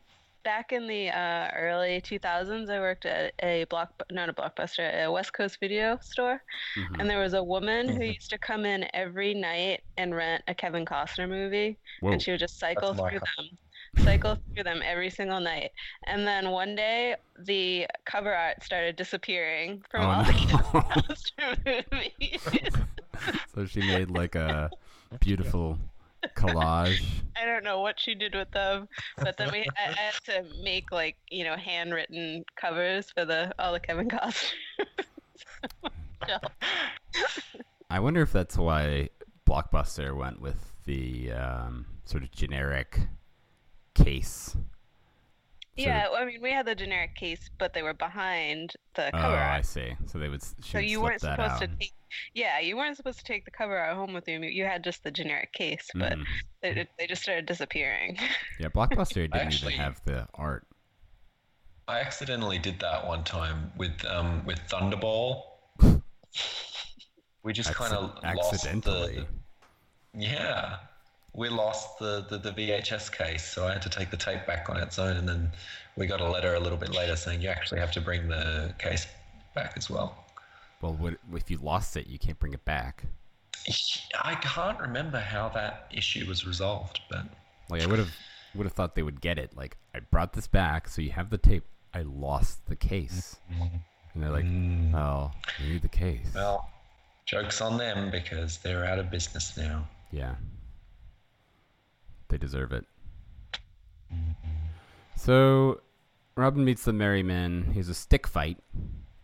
[0.44, 5.12] Back in the uh, early 2000s, I worked at a block, not a blockbuster, a
[5.12, 6.44] West Coast video store,
[6.78, 7.00] mm-hmm.
[7.00, 8.14] and there was a woman who mm-hmm.
[8.14, 12.12] used to come in every night and rent a Kevin Costner movie, Whoa.
[12.12, 15.72] and she would just cycle That's through them, cycle through them every single night.
[16.06, 20.38] And then one day, the cover art started disappearing from Oh, all the no.
[20.38, 21.86] Kevin Costner
[22.20, 22.48] movies.
[23.56, 24.70] so she made like a
[25.20, 25.78] beautiful
[26.36, 27.04] collage.
[27.36, 28.88] I don't know what she did with them,
[29.18, 33.54] but then we I, I had to make like you know handwritten covers for the
[33.60, 34.54] all the Kevin Costner.
[37.90, 39.10] I wonder if that's why
[39.48, 43.00] Blockbuster went with the um, sort of generic
[43.94, 44.56] case.
[45.76, 49.12] Yeah, well, I mean we had the generic case, but they were behind the Oh,
[49.20, 49.96] cover I see.
[50.08, 50.42] So they would.
[50.42, 51.70] s- So you weren't that supposed out.
[51.72, 51.94] to take,
[52.34, 54.40] yeah, you weren't supposed to take the cover art home with you.
[54.40, 56.26] You had just the generic case, but Mhm.
[56.62, 58.18] they, they just started disappearing.
[58.60, 60.66] Yeah, Blockbuster didn't actually- even have the art.
[61.88, 65.44] I accidentally did that one time with um, with Thunderball.
[67.44, 69.16] We just kind of Acci- lost accidentally.
[69.18, 69.28] the.
[70.20, 70.78] Yeah,
[71.36, 74.70] we lost the, the the VHS case, so I had to take the tape back
[74.70, 75.52] on its own, and then
[75.98, 78.74] we got a letter a little bit later saying you actually have to bring the
[78.80, 79.06] case
[79.54, 80.26] back as well.
[80.82, 83.04] Well, what, if you lost it, you can't bring it back.
[84.24, 87.26] I can't remember how that issue was resolved, but
[87.70, 88.14] Like I would have
[88.54, 89.56] would have thought they would get it.
[89.56, 91.66] Like I brought this back, so you have the tape.
[91.94, 93.38] I lost the case,
[94.14, 94.94] and they're like, mm.
[94.94, 96.70] "Oh, you need the case." well,
[97.26, 99.88] jokes on them because they're out of business now.
[100.12, 100.36] Yeah.
[102.30, 102.86] They deserve it.
[105.16, 105.82] So,
[106.36, 107.70] Robin meets the Merry Men.
[107.72, 108.58] He has a stick fight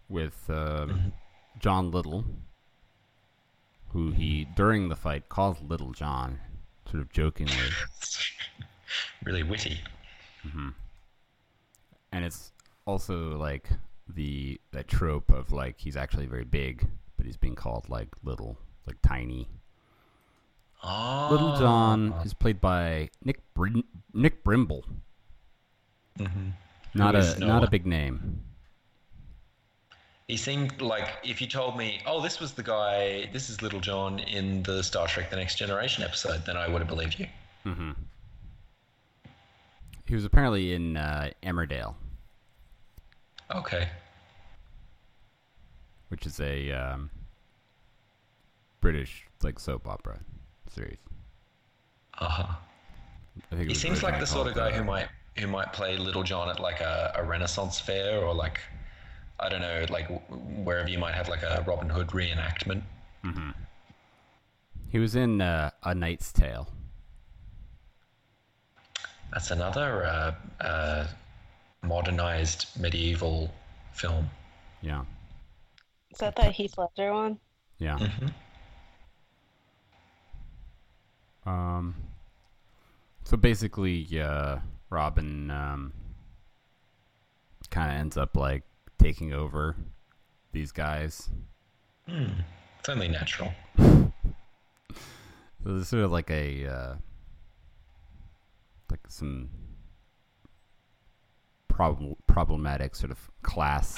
[0.10, 1.14] with um,
[1.60, 2.26] John Little,
[3.90, 6.40] who he, during the fight, calls Little John,
[6.90, 7.54] sort of jokingly.
[9.26, 9.80] really witty.
[12.12, 12.52] and it's
[12.86, 13.70] also like
[14.08, 16.88] the that trope of like he's actually very big,
[17.18, 19.48] but he's being called like little, like tiny.
[20.84, 24.84] Oh, Little John is played by Nick Brin- Nick Brimble.
[26.94, 28.44] Not Who is a not a big name.
[30.28, 33.30] He seemed like if you told me, "Oh, this was the guy.
[33.32, 36.80] This is Little John in the Star Trek: The Next Generation episode," then I would
[36.82, 37.28] have believed you.
[40.08, 41.96] He was apparently in uh, Emmerdale,
[43.54, 43.88] Okay.
[46.10, 47.10] which is a um,
[48.82, 50.20] British like soap opera
[50.74, 51.00] series.
[52.20, 52.56] Uh huh.
[53.52, 55.08] I think He seems like the sort of guy who might
[55.38, 58.60] who might play Little John at like a, a Renaissance fair or like
[59.40, 60.08] I don't know, like
[60.64, 62.84] wherever you might have like a Robin Hood reenactment.
[64.90, 66.68] He was in uh, A Knight's Tale.
[69.32, 71.08] That's another uh, uh,
[71.82, 73.50] modernized medieval
[73.94, 74.30] film.
[74.82, 75.06] Yeah,
[76.12, 77.40] Is that that Heath Ledger one?
[77.78, 77.98] yeah.
[81.46, 81.96] Um.
[83.24, 84.58] So basically, uh,
[84.90, 85.94] Robin um,
[87.70, 88.64] kind of ends up like
[88.98, 89.76] taking over
[90.52, 91.30] these guys.
[92.08, 93.54] It's only natural.
[95.64, 96.96] So there's sort of like a uh,
[98.90, 99.50] like some
[101.68, 103.98] problem problematic sort of class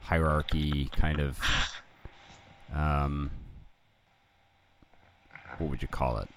[0.00, 1.40] hierarchy kind of
[2.74, 3.30] um
[5.58, 6.28] what would you call it?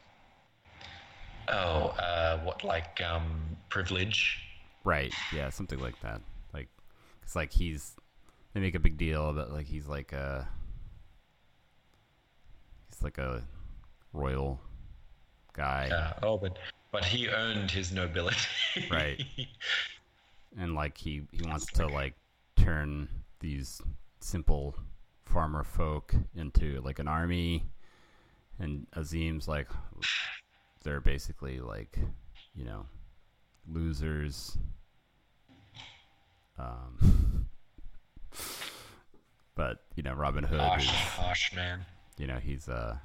[1.51, 4.39] Oh, uh, what like um, privilege?
[4.83, 5.13] Right.
[5.33, 6.21] Yeah, something like that.
[6.53, 6.67] Like
[7.23, 7.95] it's like he's
[8.53, 10.47] they make a big deal that like he's like a
[12.89, 13.43] he's like a
[14.13, 14.59] royal
[15.53, 15.89] guy.
[15.91, 16.57] Uh, oh, but
[16.91, 18.37] but he earned his nobility.
[18.89, 19.21] Right.
[20.57, 22.15] and like he he wants to like
[22.55, 23.07] turn
[23.39, 23.81] these
[24.19, 24.75] simple
[25.25, 27.63] farmer folk into like an army
[28.59, 29.67] and Azeem's like
[30.83, 31.97] they're basically like
[32.55, 32.85] you know
[33.67, 34.57] losers.
[36.57, 37.47] Um
[39.55, 41.85] but you know Robin Hood harsh, is harsh man.
[42.17, 42.97] you know he's uh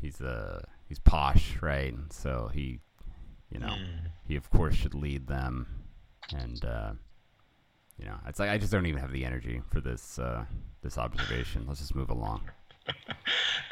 [0.00, 1.94] he's uh he's posh right?
[2.10, 2.80] So he
[3.50, 3.74] you know
[4.26, 5.66] he of course should lead them.
[6.36, 6.92] And uh
[7.98, 10.44] you know it's like i just don't even have the energy for this uh
[10.82, 11.64] this observation.
[11.66, 12.42] Let's just move along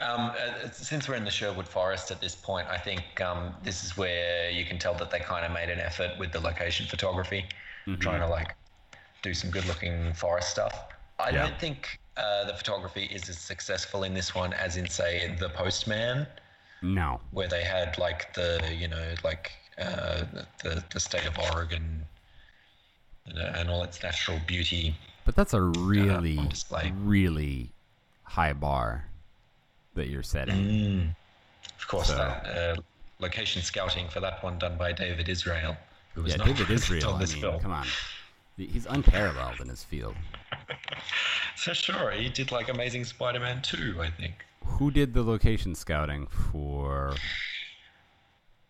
[0.01, 3.85] Um, uh, since we're in the Sherwood Forest at this point, I think um, this
[3.85, 6.87] is where you can tell that they kind of made an effort with the location
[6.87, 7.45] photography,
[7.99, 8.55] trying to like
[9.23, 10.85] do some good-looking forest stuff.
[11.19, 11.43] I Yeah.
[11.47, 15.49] don't think uh, the photography is as successful in this one as in, say, The
[15.51, 16.27] Postman,
[16.83, 20.25] no where they had like the you know like uh,
[20.63, 22.07] the the state of Oregon
[23.27, 24.95] and, uh, and all its natural beauty.
[25.25, 26.39] but that's a really
[26.79, 27.73] on really
[28.23, 29.08] high bar
[29.95, 31.15] that you're setting
[31.79, 32.77] Of course, So- that uh,
[33.19, 35.77] location scouting for that one done by David Israel,
[36.15, 37.61] who was yeah not david israel on i mean film.
[37.61, 37.87] come on
[38.57, 40.15] he's unparalleled in his field
[41.57, 44.45] So sure, he did like Amazing Spider-Man 2, I think.
[44.65, 47.15] who did the location scouting for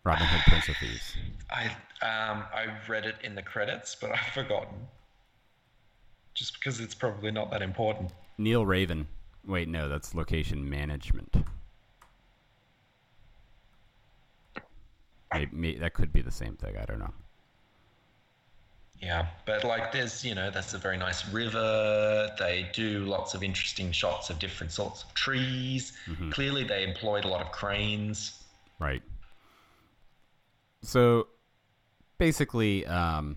[0.03, 1.15] robin hood prince of thieves
[1.51, 1.65] I
[2.01, 4.77] um I read it in the credits, but I've forgotten.
[6.35, 8.11] Just because it's probably not that important.
[8.37, 9.07] Neil Raven.
[9.45, 11.35] Wait, no, that's location management.
[15.33, 16.75] Maybe, that could be the same thing.
[16.77, 17.13] I don't know.
[19.01, 22.29] Yeah, but like there's, you know, that's a very nice river.
[22.37, 25.93] They do lots of interesting shots of different sorts of trees.
[26.31, 28.43] Clearly, they employed a lot of cranes.
[28.79, 29.01] Right.
[30.81, 31.27] So,
[32.17, 33.35] basically, um,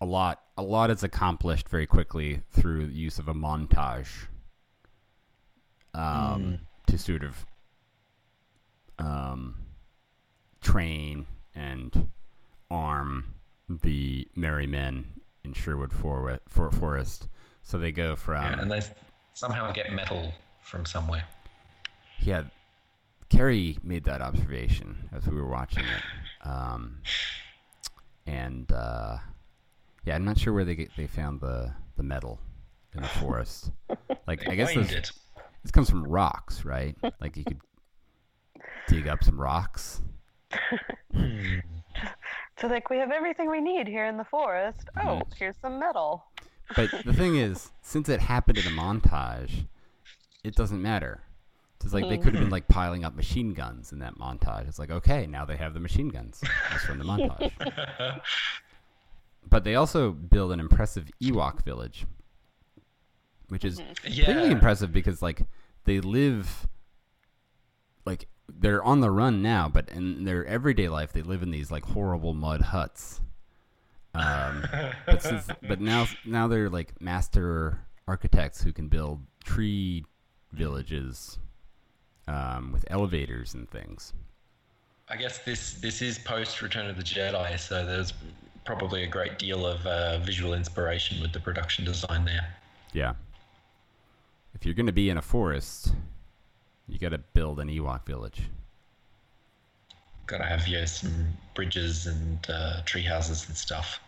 [0.00, 4.08] a lot a lot is accomplished very quickly through the use of a montage
[5.94, 7.46] um, to sort of
[8.98, 9.54] um,
[10.60, 12.08] train and
[12.70, 13.34] arm
[13.68, 15.06] the merry men
[15.44, 17.28] in Sherwood For- For- Forest.
[17.62, 18.80] So they go from Yeah, and they
[19.34, 20.32] somehow get metal
[20.62, 21.24] from somewhere.
[22.20, 22.44] Yeah,
[23.28, 26.98] Kerry made that observation as we were watching it, um,
[28.26, 29.18] and uh,
[30.06, 32.38] yeah, I'm not sure where they get, they found the the metal
[32.94, 33.70] in the forest.
[34.26, 35.12] Like I guess Mined this, it.
[35.62, 36.96] this comes from rocks, right?
[37.20, 37.60] Like you could
[38.88, 40.00] dig up some rocks.
[42.58, 44.88] So like we have everything we need here in the forest.
[44.96, 45.30] Oh, Mm-hmm.
[45.38, 46.24] here's some metal.
[46.74, 49.66] But the thing is, since it happened in a montage,
[50.42, 51.20] it doesn't matter.
[51.84, 54.66] It's like they could have been like piling up machine guns in that montage.
[54.68, 56.42] It's like, okay, now they have the machine guns.
[56.70, 57.52] That's from the montage.
[59.48, 62.06] But they also build an impressive Ewok village,
[63.48, 64.24] which is Yeah.
[64.24, 65.42] pretty impressive because like
[65.84, 66.66] they live
[68.04, 71.70] like they're on the run now, but in their everyday life they live in these
[71.70, 73.20] like horrible mud huts.
[74.14, 74.64] Um,
[75.06, 80.04] but since, but now now they're like master architects who can build tree
[80.52, 81.38] villages
[82.28, 84.12] um, with elevators and things.
[85.08, 88.12] I guess this this is post Return of the Jedi, so there's
[88.66, 92.54] probably a great deal of uh, visual inspiration with the production design there.
[92.92, 93.14] Yeah.
[94.54, 95.92] If you're going to be in a forest,
[96.88, 98.42] you got to build an Ewok village.
[100.26, 104.00] Got to have yeah some bridges and uh, tree houses and stuff.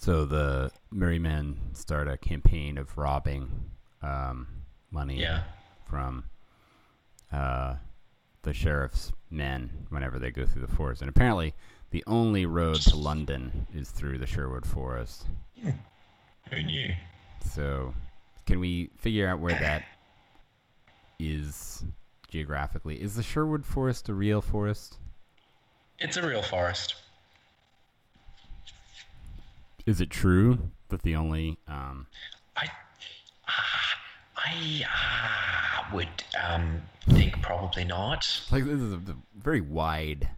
[0.00, 3.50] So the Merry Men start a campaign of robbing
[4.02, 4.46] um,
[4.90, 5.42] money Yeah.
[5.90, 6.24] from
[7.32, 7.74] uh,
[8.42, 11.02] the sheriff's men whenever they go through the forest.
[11.02, 11.54] And apparently,
[11.90, 15.26] the only road to London is through the Sherwood Forest.
[16.50, 16.94] Who knew?
[17.50, 17.94] So,
[18.46, 19.84] can we figure out where that
[21.18, 21.84] is
[22.28, 23.00] geographically?
[23.02, 24.98] Is the Sherwood Forest a real forest?
[25.98, 26.94] It's a real forest.
[29.86, 32.06] Is it true that the only um,
[32.56, 32.66] I,
[33.46, 33.50] uh,
[34.44, 36.08] I uh, would
[36.42, 38.40] um, think probably not.
[38.52, 39.00] like this is a,
[39.36, 40.28] very wide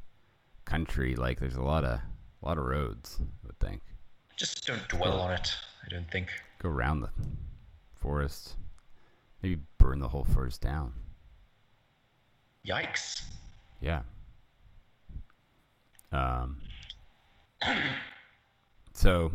[0.64, 1.16] country?
[1.16, 2.00] Like, there's a lot of
[2.42, 3.18] a lot of roads.
[3.20, 3.82] I would think
[4.36, 5.52] Just don't dwell on it.
[5.84, 6.28] I don't think.
[6.62, 7.10] go around the
[7.94, 8.56] forest,
[9.42, 10.92] maybe burn the whole forest down.
[12.66, 13.22] Yikes.
[13.80, 14.02] Yeah.
[16.12, 16.58] Um.
[18.92, 19.32] So.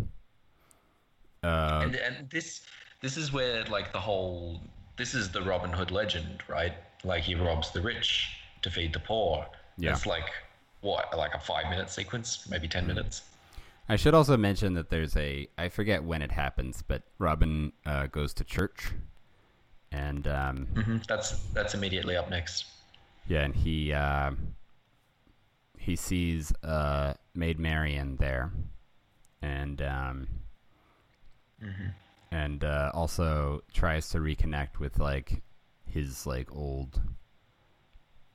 [1.44, 2.62] Uh, and, and this
[3.06, 4.60] this is where like the whole
[4.98, 6.74] this is the Robin Hood legend, right?
[7.04, 9.46] Like he robs the rich to feed the poor.
[9.78, 9.92] Yeah.
[9.92, 10.32] It's like
[10.82, 13.22] what, like a five minute sequence, maybe ten minutes.
[13.88, 18.08] I should also mention that there's a I forget when it happens, but Robin uh,
[18.08, 18.94] goes to church,
[19.92, 22.66] and um, hmm That's that's immediately up next.
[23.28, 24.32] yeah, and he uh,
[25.78, 28.52] he sees uh, Maid Marian there,
[29.44, 30.28] and um,
[32.36, 35.42] and uh, also tries to reconnect with like
[35.86, 37.02] his like old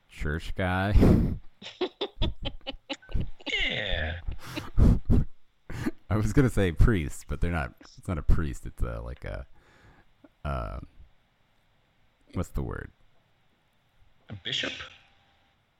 [0.09, 0.95] church guy.
[3.69, 4.13] Yeah.
[6.09, 7.73] I was gonna say priest, but they're not.
[7.97, 8.65] It's not a priest.
[8.65, 9.45] It's a like a.
[10.43, 10.79] Uh,
[12.33, 12.89] what's the word?
[14.29, 14.73] A bishop?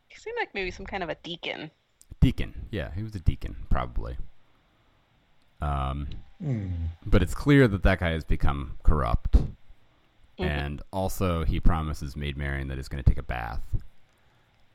[0.10, 1.72] He seemed like maybe some kind of a deacon.
[2.20, 2.68] Deacon.
[2.70, 4.18] Yeah, he was a deacon, probably.
[5.62, 6.08] Um,
[7.06, 9.38] but it's clear that that guy has become corrupt,
[10.38, 13.62] and also he promises Maid Marian that he's going to take a bath.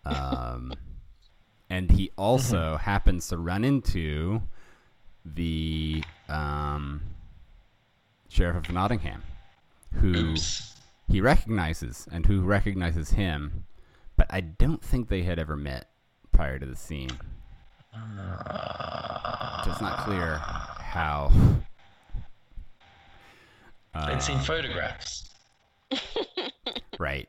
[0.04, 0.72] Um,
[1.70, 4.42] and he also happens to run into
[5.24, 7.02] the um,
[8.28, 9.22] sheriff of Nottingham,
[9.92, 10.74] who Oops.
[11.08, 13.64] he recognizes and who recognizes him,
[14.16, 15.90] but I don't think they had ever met
[16.32, 17.10] prior to the scene.
[19.64, 21.32] So it's not clear how.
[24.06, 25.30] They'd seen photographs.
[26.98, 27.28] Right.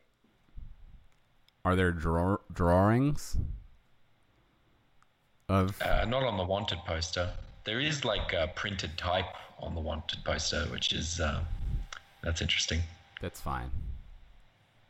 [1.65, 3.35] Are there draw- drawings
[5.49, 5.81] of?
[5.81, 7.34] Uh, not on the wanted poster.
[7.65, 9.26] There is like a printed type
[9.60, 11.41] on the wanted poster, which is uh,
[12.23, 12.80] that's interesting.
[13.22, 13.69] That's fine.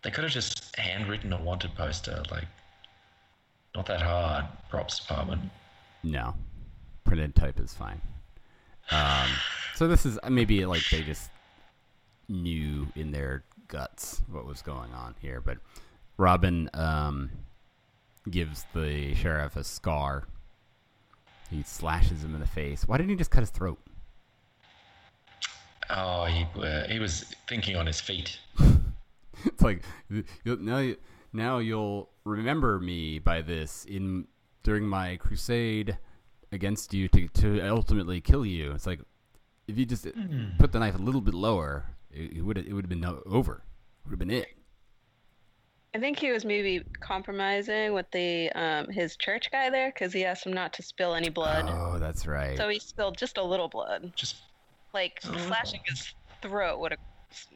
[0.03, 2.45] They could have just handwritten a wanted poster, like
[3.75, 4.45] not that hard.
[4.69, 5.41] Props department.
[6.03, 6.35] No,
[7.03, 8.01] printed type is fine.
[8.91, 9.29] Um,
[9.75, 11.29] so this is maybe like they just
[12.29, 15.57] knew in their guts what was going on here, but
[16.17, 17.29] Robin um,
[18.29, 20.27] gives the sheriff a scar.
[21.49, 22.87] He slashes him in the face.
[22.87, 23.79] Why didn't he just cut his throat?
[25.89, 28.39] Oh, he uh, he was thinking on his feet.
[29.45, 29.83] it's like
[30.43, 30.97] you'll, now you,
[31.31, 34.27] now you'll remember me by this in
[34.67, 35.97] during my crusade
[36.51, 38.73] against you to to ultimately kill you.
[38.73, 38.99] It's like
[39.65, 40.05] if you just
[40.59, 43.63] put the knife a little bit lower, it would it would have been over.
[44.03, 44.47] Would have been it.
[45.95, 50.25] I think he was maybe compromising with the um, his church guy there because he
[50.25, 51.65] asked him not to spill any blood.
[51.69, 52.57] Oh, that's right.
[52.57, 54.11] So he spilled just a little blood.
[54.17, 54.35] Just
[54.93, 56.99] Like slashing his throat would have,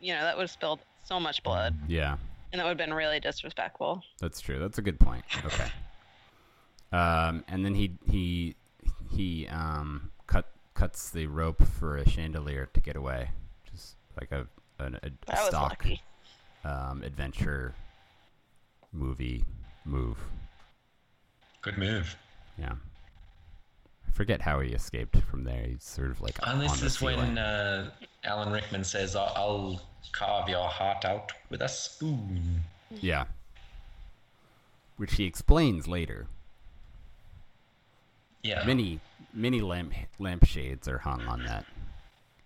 [0.01, 2.15] you know, that would have spilled so much blood, yeah,
[2.53, 4.01] and that would have been really disrespectful.
[4.21, 4.59] that's true.
[4.59, 5.25] That's a good point.
[5.45, 5.67] Okay.
[6.91, 8.55] Um, and then he he
[9.09, 13.29] he um cut cuts the rope for a chandelier to get away,
[13.71, 14.47] just like a
[14.79, 15.85] an, a, a That stock
[16.65, 17.73] um, adventure
[18.91, 19.45] movie
[19.85, 20.17] move.
[21.61, 22.15] good move.
[22.57, 22.73] Yeah.
[24.07, 25.63] I forget how he escaped from there.
[25.67, 27.89] He's sort of like And this is when uh,
[28.25, 29.81] Alan Rickman says, "I'll- "I'll
[30.11, 32.61] carve your heart out with a spoon."
[32.99, 33.25] yeah.
[34.97, 36.27] Which he explains later.
[38.43, 38.63] Yeah.
[38.65, 38.99] Many
[39.33, 41.65] many lamp lampshades are hung on that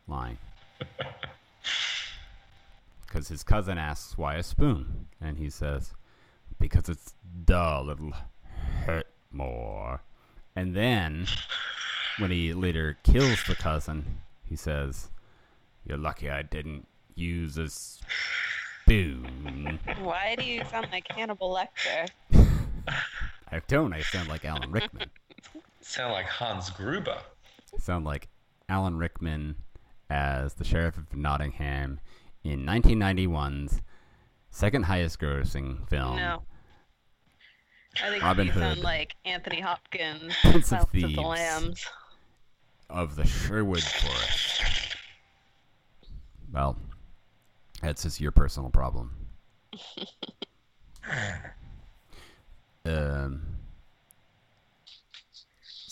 [0.08, 0.38] line.
[3.16, 5.94] because his cousin asks why a spoon, and he says,
[6.60, 7.14] "Because it's
[7.46, 8.12] dull, it'll
[8.86, 10.02] hurt more."
[10.56, 11.26] And then,
[12.20, 15.10] when he later kills the cousin, he says,
[15.86, 22.10] "You're lucky I didn't use a spoon." Why do you sound like Hannibal Lecter?
[23.50, 23.94] I don't.
[23.94, 25.10] I sound like Alan Rickman.
[25.88, 27.20] Sound like Hans Gruber.
[27.78, 28.28] Sound like
[28.68, 29.56] Alan Rickman
[30.10, 32.00] as the sheriff of Nottingham
[32.44, 33.82] in 1991's
[34.50, 36.16] second highest grossing film.
[36.18, 36.42] No.
[38.04, 38.84] I think Robin you sound Hood.
[38.84, 41.86] like Anthony Hopkins, Prince of Silence of the Lambs.
[42.90, 44.96] of the Sherwood Forest.
[46.52, 46.78] Well,
[47.84, 49.16] that's just your personal problem.
[52.86, 53.55] um.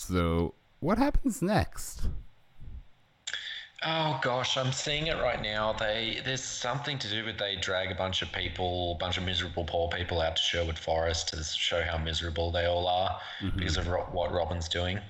[0.06, 2.08] So, what happens next?
[3.86, 5.72] Oh gosh, I'm seeing it right now.
[5.72, 9.24] They there's something to do with they drag a bunch of people, a bunch of
[9.24, 13.18] miserable poor people out to Sherwood Forest to show how miserable they all are
[13.56, 15.00] because of ro- what Robin's doing.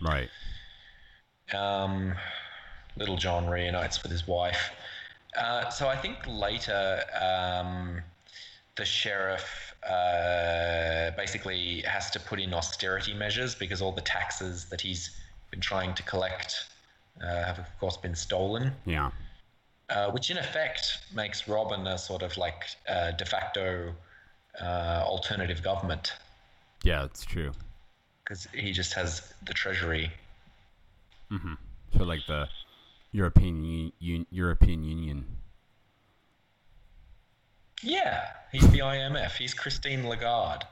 [0.00, 0.28] Right.
[1.54, 2.14] Um,
[2.96, 4.70] Little John reunites with his wife.
[5.36, 8.02] Uh, so I think later um,
[8.76, 14.80] the sheriff uh, basically has to put in austerity measures because all the taxes that
[14.80, 15.10] he's
[15.50, 16.66] been trying to collect
[17.22, 18.72] uh, have, of course, been stolen.
[18.84, 19.10] Yeah.
[19.88, 23.92] Uh, which in effect makes Robin a sort of like uh, de facto
[24.60, 26.12] uh, alternative government
[26.82, 27.52] Yeah, it's true.
[28.24, 30.10] because he just has the treasury.
[31.96, 32.48] So, like the
[33.12, 33.64] European
[34.00, 35.24] U- European Union.
[37.82, 39.32] Yeah, he's the IMF.
[39.36, 40.64] He's Christine Lagarde.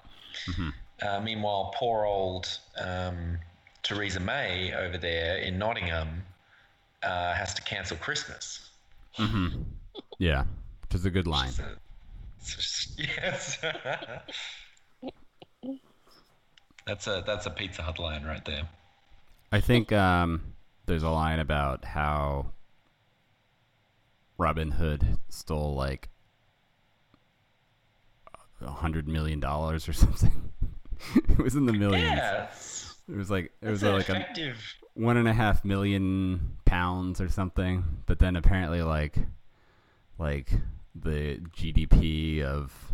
[1.03, 3.39] Uh, meanwhile, poor old um,
[3.83, 6.23] Theresa May over there in Nottingham
[7.03, 8.71] uh, has to cancel Christmas.
[10.19, 10.45] Yeah,
[10.83, 11.53] which is a good line.
[12.45, 13.59] Just- yes.
[16.87, 18.69] that's a that's a Pizza Hut line right there.
[19.53, 20.55] I think um,
[20.87, 22.47] there's a line about how
[24.37, 26.09] Robin Hood stole like
[28.65, 30.51] a hundred million dollars or something.
[31.15, 32.17] it was in the millions.
[32.17, 32.49] Yeah,
[33.09, 34.55] It was like it it's was like a
[34.95, 37.85] one and a half million pounds or something.
[38.07, 39.17] But then apparently like
[40.19, 40.53] like
[40.95, 42.93] the GDP of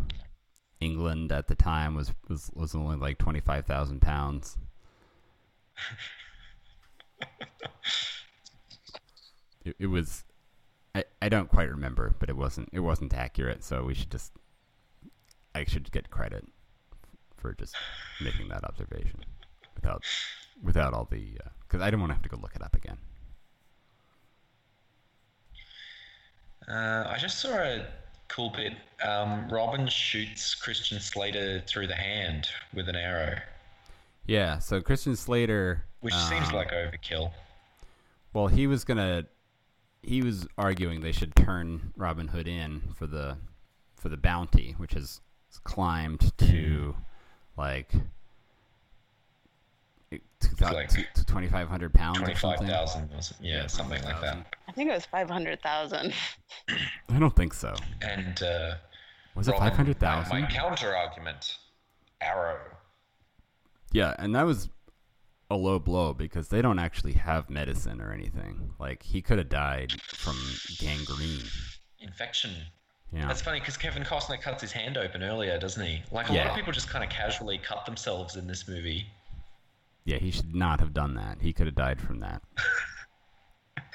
[0.79, 4.57] England at the time was was, was only like twenty five thousand pounds.
[9.63, 10.23] it, it was
[10.93, 14.33] I, I don't quite remember, but it wasn't it wasn't accurate, so we should just
[15.53, 16.45] I should get credit
[17.37, 17.75] for just
[18.21, 19.25] making that observation
[19.75, 20.03] without
[20.63, 21.37] without all the
[21.67, 22.97] because I don't want to have to go look it up again.
[26.67, 27.85] Uh, I just saw a
[28.27, 28.73] cool bit.
[29.03, 33.39] Um, Robin shoots Christian Slater through the hand with an arrow,
[34.25, 37.31] Yeah, so Christian Slater, which seems um, like overkill.
[38.33, 39.25] well, he was gonna
[40.03, 43.37] he was arguing they should turn Robin Hood in for the
[43.95, 45.19] for the bounty, which has
[45.59, 46.95] climbed to
[47.57, 47.91] like.
[50.59, 53.37] like to twenty five hundred pounds or Twenty-five something.
[53.41, 54.45] yeah, something like that.
[54.67, 56.13] I think it was 500,000.
[57.09, 57.73] I don't think so.
[58.01, 58.75] And uh,
[59.35, 61.57] Was it Robin- five hundred My, my counter argument:
[62.21, 62.57] arrow.
[63.91, 64.69] Yeah, and that was
[65.49, 68.73] a low blow because they don't actually have medicine or anything.
[68.79, 70.37] Like he could have died from
[70.79, 71.43] gangrene.
[71.99, 72.51] Infection.
[73.13, 73.27] Yeah.
[73.27, 76.01] That's funny because Kevin Costner cuts his hand open earlier, doesn't he?
[76.11, 79.05] Like a lot of people just kind of casually cut themselves in this movie.
[80.05, 81.41] Yeah, he should not have done that.
[81.41, 82.41] He could have died from that.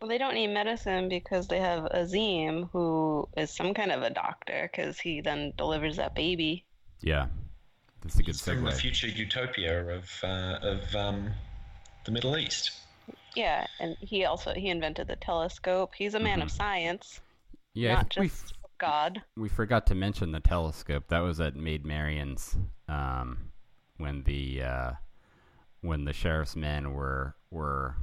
[0.00, 4.10] Well, they don't need medicine because they have Azeem, who is some kind of a
[4.10, 6.64] doctor, because he then delivers that baby.
[7.00, 7.26] Yeah.
[8.02, 11.30] That's a good From the future utopia of uh, of um,
[12.04, 12.72] the Middle East.
[13.34, 15.94] Yeah, and he also he invented the telescope.
[15.96, 17.20] He's a man of science,
[17.76, 19.22] Yeah, not think we, just God.
[19.36, 21.04] we forgot to mention the telescope.
[21.08, 22.56] That was at Maid Marian's
[22.88, 23.50] um,
[23.98, 24.90] when the uh,
[25.82, 27.96] when the sheriff's men were were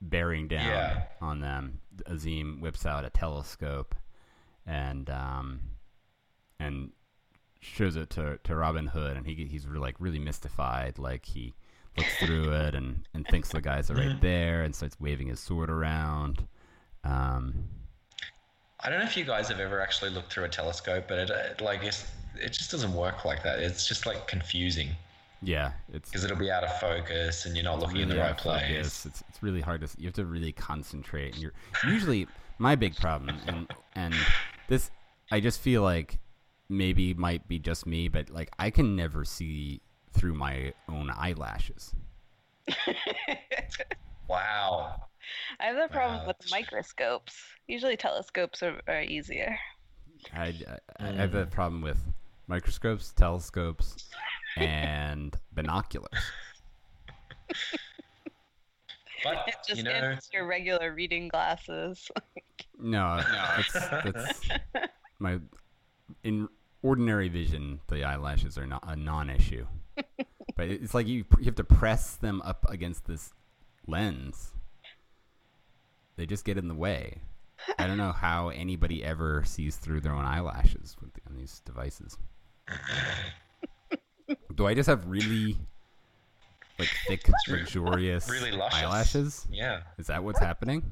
[0.00, 1.02] bearing down Yeah.
[1.20, 1.80] on them.
[2.08, 3.94] Azeem whips out a telescope
[4.66, 5.60] and um,
[6.60, 6.90] and
[7.60, 10.98] shows it to, to Robin Hood, and he he's really, like really mystified.
[10.98, 11.54] Like he
[11.96, 15.40] looks through it and, and thinks the guys are right there, and starts waving his
[15.40, 16.46] sword around.
[17.04, 17.64] Um,
[18.80, 21.30] I don't know if you guys have ever actually looked through a telescope, but it,
[21.30, 22.06] uh, like it's,
[22.40, 23.58] it just doesn't work like that.
[23.58, 24.90] It's just like confusing.
[25.42, 28.30] Yeah, it's because it'll be out of focus and you're not looking in the right
[28.30, 28.62] out of focus.
[28.62, 29.06] place.
[29.06, 29.88] It's it's really hard to.
[29.96, 31.52] You have to really concentrate, and you're
[31.86, 32.26] usually
[32.58, 34.14] my big problem, and and
[34.68, 34.90] this
[35.30, 36.18] I just feel like
[36.68, 39.80] maybe might be just me, but like I can never see
[40.12, 41.94] through my own eyelashes.
[44.28, 45.02] Wow.
[45.60, 47.34] I have that problem Wow, with microscopes.
[47.66, 49.58] Usually telescopes are, are easier.
[50.34, 50.54] I,
[50.98, 51.50] I, I have a hmm.
[51.50, 51.98] problem with
[52.46, 54.08] microscopes, telescopes,
[54.56, 56.08] and binoculars.
[59.24, 62.10] But It just you know, it's your regular reading glasses.
[62.80, 64.40] No, no, it's, that's
[65.18, 65.40] my
[66.22, 66.48] in
[66.80, 67.80] ordinary vision.
[67.88, 69.66] The eyelashes are not a non-issue,
[70.54, 73.32] but it's like you you have to press them up against this
[73.88, 74.52] lens.
[76.16, 77.20] They just get in the way.
[77.78, 82.16] I don't know how anybody ever sees through their own eyelashes with on these devices.
[84.54, 85.56] Do I just have really
[86.78, 88.78] like thick, luxurious really luscious.
[88.82, 89.46] eyelashes?
[89.50, 90.82] Yeah, Is that what's happening?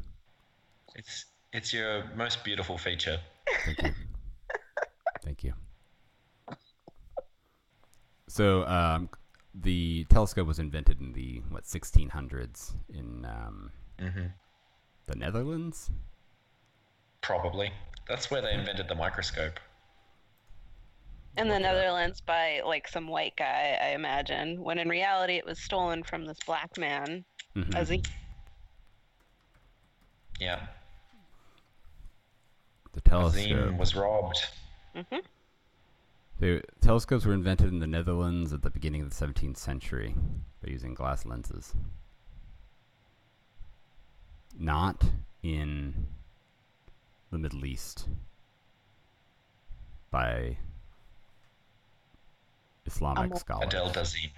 [0.94, 3.18] it's it's your most beautiful feature.
[3.64, 3.90] Thank you.
[5.22, 5.52] Thank you.
[8.28, 9.08] So, um,
[9.62, 14.26] the telescope was invented in the what 1600s in um, hmm
[15.06, 15.90] the Netherlands.
[17.22, 17.70] Probably.
[18.08, 19.60] That's where they invented the microscope.
[21.38, 21.74] in the Look it up.
[21.74, 24.60] Netherlands by like some white guy, I imagine.
[24.62, 27.24] When in reality, it was stolen from this black man.
[27.54, 27.74] Mhm.
[27.76, 28.02] As he,
[30.40, 30.66] Yeah.
[32.92, 33.74] The Azeem telescope.
[33.78, 34.38] was robbed.
[36.38, 40.14] The telescopes were invented in the Netherlands at the beginning of the 17th century
[40.62, 41.72] by using glass lenses.
[44.58, 45.02] Not
[45.42, 46.06] in
[47.30, 48.08] the Middle East
[50.10, 50.58] by
[52.84, 53.68] Islamic Um, scholars.
[53.68, 54.30] Adele Dazeem.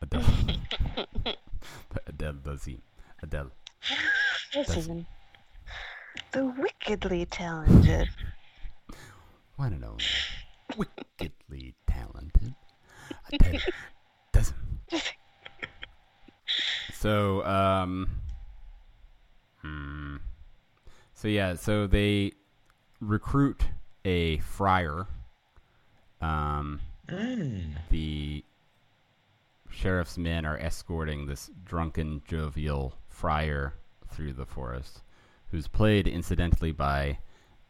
[0.00, 1.36] Adele.
[2.06, 2.80] Adele Dazeem.
[3.22, 3.50] Adele.
[4.54, 5.06] listen,
[6.32, 8.08] the wickedly talented.
[9.56, 10.04] One and only.
[10.76, 12.54] Wickedly talented.
[14.32, 14.56] Doesn't.
[16.92, 18.08] So, um.
[19.62, 20.16] Hmm.
[21.14, 22.32] So, yeah, so they
[23.00, 23.64] recruit
[24.04, 25.06] a friar.
[26.20, 26.80] Um.
[27.90, 28.44] The
[29.70, 33.74] sheriff's men are escorting this drunken, jovial friar
[34.08, 35.02] through the forest,
[35.50, 37.18] who's played incidentally by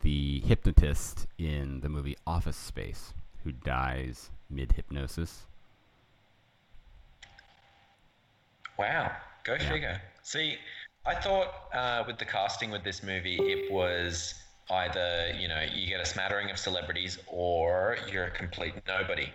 [0.05, 5.47] the hypnotist in the movie Office Space, who dies mid hypnosis.
[8.79, 9.11] Wow.
[9.45, 10.01] Go figure.
[10.23, 10.57] See,
[11.07, 14.35] I thought uh, with the casting with this movie, it was
[14.71, 19.29] either, you know, you get a smattering of celebrities or you're a complete nobody.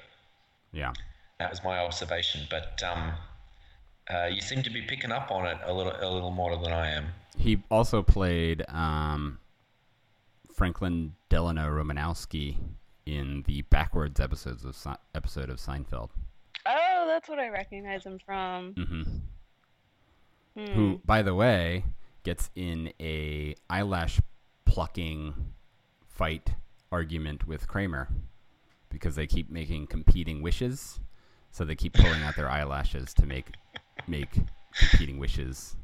[0.71, 0.93] Yeah.
[1.39, 2.41] That was my observation.
[2.49, 3.13] But um,
[4.09, 6.71] uh, you seem to be picking up on it a little, a little more than
[6.71, 7.07] I am.
[7.37, 9.39] He also played um,
[10.60, 12.57] Franklin Delano Romanowski
[13.06, 16.10] in the backwards episodes of Se- episode of Seinfeld.
[16.65, 18.73] Oh, that's what I recognize him from.
[18.73, 19.03] hmm
[20.57, 20.73] Hmm.
[20.73, 21.86] Who, by the way,
[22.23, 24.19] gets in a eyelash
[24.65, 25.34] plucking
[26.10, 26.49] fight
[26.91, 28.10] argument with Kramer
[28.90, 30.99] because they keep making competing wishes.
[31.52, 33.53] So they keep pulling out their eyelashes to make
[34.10, 34.41] make
[34.73, 35.77] competing wishes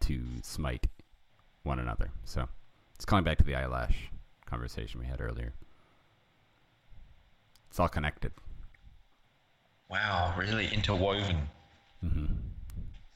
[0.00, 0.86] to smite
[1.62, 2.10] one another.
[2.24, 2.48] So
[3.02, 4.12] it's calling back to the eyelash
[4.46, 5.52] conversation we had earlier.
[7.68, 8.30] It's all connected.
[9.90, 11.48] Wow, really interwoven.
[12.04, 12.26] Mm-hmm.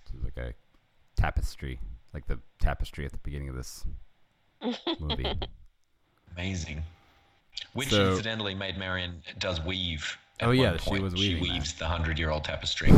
[0.03, 0.55] It's like a
[1.15, 1.79] tapestry,
[2.13, 3.85] like the tapestry at the beginning of this
[4.99, 5.33] movie.
[6.35, 6.83] Amazing.
[7.73, 10.19] Which So- incidentally Maid Marian does weave.
[10.43, 11.03] Oh, yeah, one she point.
[11.05, 11.53] was She weaving that.
[11.53, 12.91] weaves the hundred-year-old tapestry.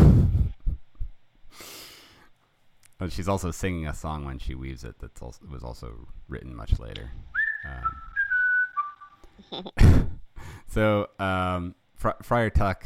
[2.99, 6.79] But she's also singing a song when she weaves it that was also written much
[6.81, 7.11] later.
[9.53, 10.21] Um,
[10.69, 12.85] so um, Fri Friar Tuck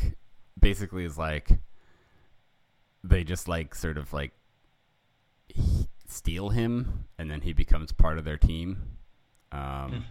[0.60, 1.48] basically is like
[3.02, 4.32] they just like sort of like
[6.06, 8.82] steal him, and then he becomes part of their team.
[9.50, 10.04] Um,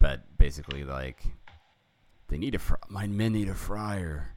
[0.00, 1.22] But basically, like
[2.28, 4.34] they need a fr- my men need a friar.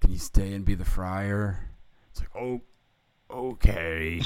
[0.00, 1.68] Can you stay and be the friar?
[2.10, 2.60] It's like oh
[3.30, 4.20] okay.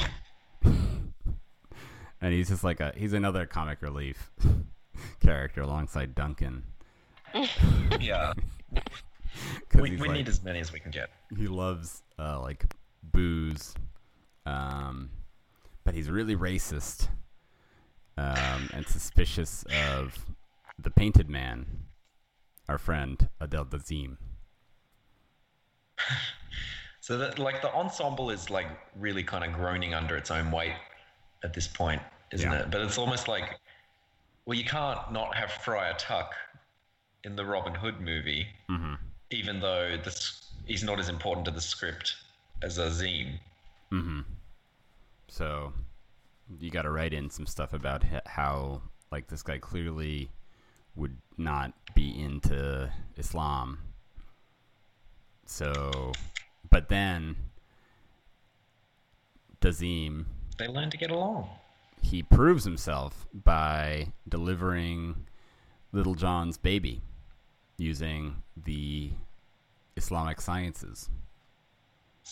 [0.63, 4.31] and he's just like a he's another comic relief
[5.19, 6.63] character alongside Duncan.
[7.99, 8.33] yeah.
[9.75, 11.09] we, we like- need as many as we can get.
[11.37, 12.65] he loves uh, like
[13.03, 13.73] booze,
[14.45, 15.09] um,
[15.83, 17.07] but he's really racist
[18.17, 20.25] um, and suspicious of
[20.77, 21.65] the painted man,
[22.67, 24.17] our friend Adel Dazeem.
[27.01, 30.75] So that like the ensemble is like really kind of groaning under its own weight
[31.43, 32.01] at this point,
[32.31, 32.59] isn't Yeah.
[32.59, 32.71] it?
[32.71, 33.59] But it's almost like,
[34.45, 36.35] well, you can't not have Friar Tuck
[37.23, 38.97] in the Robin Hood movie, Mhm.
[39.31, 42.15] even though this he's not as important to the script
[42.61, 43.39] as Azeem.
[43.91, 44.21] Mm-hmm.
[45.27, 45.73] So
[46.59, 50.29] you got to write in some stuff about how like this guy clearly
[50.95, 53.79] would not be into Islam.
[55.45, 56.11] So,
[56.71, 57.35] but then
[59.61, 60.25] Dazeem
[60.57, 61.49] They learn to get along.
[62.01, 65.25] he proves himself by delivering
[65.91, 67.01] Little John's baby
[67.77, 69.11] using the
[69.95, 71.09] Islamic sciences.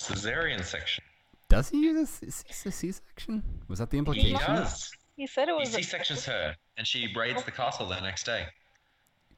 [0.08, 1.04] Caesarean section.
[1.50, 3.44] Does he use a C- C- C-section?
[3.68, 4.28] Was that the implication?
[4.30, 4.64] He implication?
[4.64, 4.92] does.
[5.18, 5.70] He said it was.
[5.70, 5.86] He was.
[5.86, 8.46] C sections her, and she raids the castle the next day.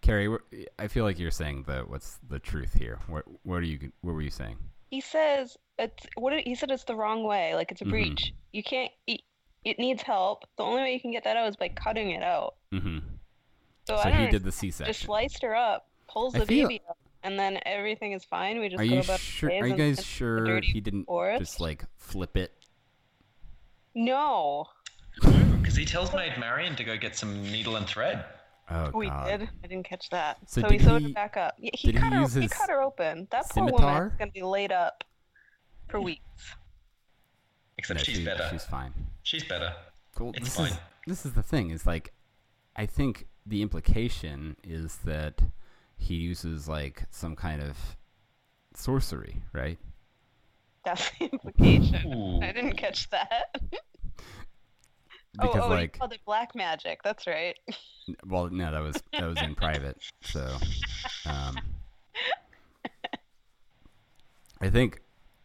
[0.02, 0.36] Kerry,
[0.78, 2.99] I feel like you're saying the what's the truth here.
[3.07, 4.57] What what are you what were you saying?
[4.91, 7.55] He says it's what did, he said it's the wrong way.
[7.55, 7.89] Like it's a Mhm.
[7.89, 8.34] breach.
[8.53, 8.91] You can't.
[9.07, 9.22] It,
[9.65, 10.43] it needs help.
[10.57, 12.55] The only way you can get that out is by cutting it out.
[12.72, 12.99] Mm-hmm.
[13.88, 14.93] So, So I he did the C-section.
[14.93, 18.59] Just sliced her up, pulls I the feel- baby up, and then everything is fine.
[18.59, 19.49] We just Are go you about sure?
[19.49, 21.39] Are you guys sure he didn't forest?
[21.39, 22.51] just like flip it?
[23.93, 24.68] No,
[25.22, 28.23] Because he tells Maid Marian to go get some needle and thread.
[28.72, 29.39] Oh, oh we God!
[29.39, 29.49] did.
[29.64, 30.38] I didn't catch that.
[30.48, 31.56] So So, he sewed he- her back up.
[31.60, 32.22] Yeah, he did he cut her.
[32.22, 33.27] use He his cut her open.
[33.31, 33.93] That poor scimitar?
[33.93, 35.03] woman is gonna be laid up
[35.89, 36.56] for weeks.
[37.77, 38.48] Except No, she's she- better.
[38.52, 38.93] She's fine.
[39.23, 39.73] She's better.
[40.15, 40.31] Cool.
[40.35, 40.72] It's this fine.
[40.72, 40.77] is
[41.07, 41.69] this is the thing.
[41.72, 42.14] Is like,
[42.76, 45.41] I think the implication is that
[45.98, 47.77] he uses like some kind of
[48.76, 49.77] sorcery, right?
[50.85, 52.14] That's the implication.
[52.14, 52.41] Ooh.
[52.41, 53.56] I didn't catch that.
[55.33, 56.99] Because oh, oh, like, you called it black magic.
[57.03, 57.55] That's right.
[58.27, 59.97] well, no, that was that was in private.
[60.21, 60.57] So,
[61.25, 61.57] um,
[64.59, 65.01] I think,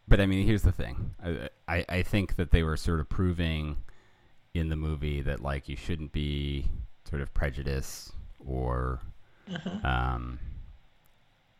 [0.08, 1.14] but I mean, here's the thing.
[1.24, 3.76] I, I I think that they were sort of proving
[4.54, 6.66] in the movie that like you shouldn't be
[7.08, 8.12] sort of prejudiced
[8.44, 9.00] or
[9.84, 10.38] um,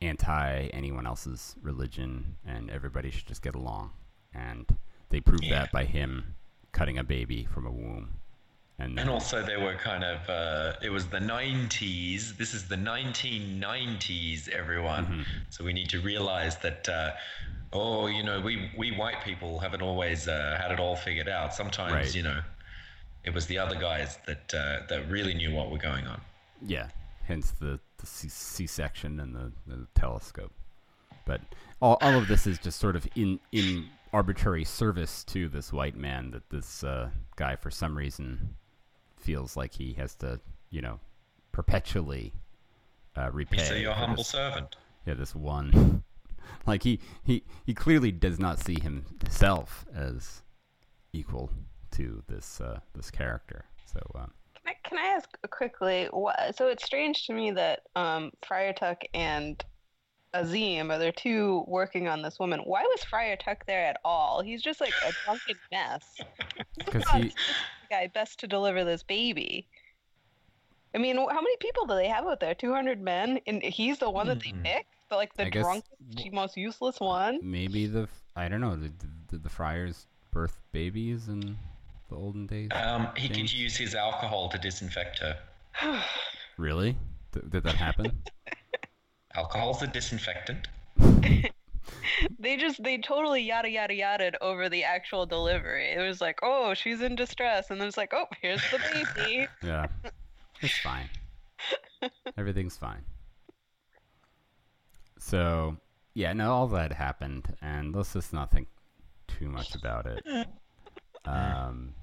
[0.03, 3.93] anti anyone else's religion, and everybody should just get along.
[4.35, 4.67] And
[5.11, 5.61] they proved Yeah.
[5.61, 6.35] that by him
[6.77, 8.11] cutting a baby from a womb.
[8.79, 12.37] And, And also, they were kind of, uh, it was the 90s.
[12.37, 15.07] This is the 1990s, everyone.
[15.07, 15.23] Mm-hmm.
[15.49, 17.13] So we need to realize that, uh,
[17.73, 21.55] oh, you know, we, we white people haven't always uh, had it all figured out.
[21.55, 22.15] Sometimes, Right.
[22.15, 22.41] you know,
[23.25, 26.21] it was the other guys that, uh, that really knew what were going on.
[26.61, 26.89] Yeah,
[27.25, 30.53] hence the, the C- C-section and the, the telescope.
[31.25, 31.41] But
[31.81, 35.95] all, all of this is just sort of in in arbitrary service to this white
[35.95, 38.57] man that this uh, guy, for some reason,
[39.19, 40.41] feels like he has to,
[40.71, 40.99] you know,
[41.53, 42.33] perpetually
[43.15, 43.63] uh, repay.
[43.63, 44.75] So your humble this- servant.
[45.05, 46.03] yeah, this one.
[46.67, 50.41] like he, he he clearly does not see himself as
[51.13, 51.51] equal
[51.91, 53.67] to this uh, this character.
[53.85, 54.31] So um,
[54.65, 56.09] Can I, can I ask quickly?
[56.11, 59.63] What, so it's strange to me that um, Friar Tuck and
[60.35, 62.61] Azeem are the two working on this woman.
[62.61, 64.43] Why was Friar Tuck there at all?
[64.43, 66.21] He's just like a drunken mess.
[66.79, 67.33] because he the
[67.91, 69.67] guy best to deliver this baby.
[70.95, 72.55] I mean, how many people do they have out there?
[72.55, 74.63] Two hundred men, and he's the one that they Hmm.
[74.63, 74.93] picked.
[75.09, 75.83] The, like the I guess-
[76.33, 77.39] most useless one.
[77.43, 78.77] maybe the I don't know.
[78.77, 78.93] Did,
[79.29, 81.57] did the friars birth babies in
[82.11, 82.69] the olden days?
[82.75, 83.51] Um, he James?
[83.53, 85.39] could use his alcohol to disinfect her.
[86.59, 86.97] Really?
[87.33, 88.23] Th- did that happen?
[89.37, 90.69] Alcohol's a disinfectant.
[92.39, 95.91] They just they totally yada yada yada over the actual delivery.
[95.93, 99.49] It was like, oh, she's in distress, and then it's like, oh, here's the baby.
[99.63, 99.87] yeah,
[100.61, 101.09] it's fine.
[102.39, 103.03] Everything's fine.
[105.19, 105.77] So
[106.15, 108.69] yeah, no, all that happened, and let's just not think
[109.27, 110.47] too much about it.
[111.25, 111.95] Um,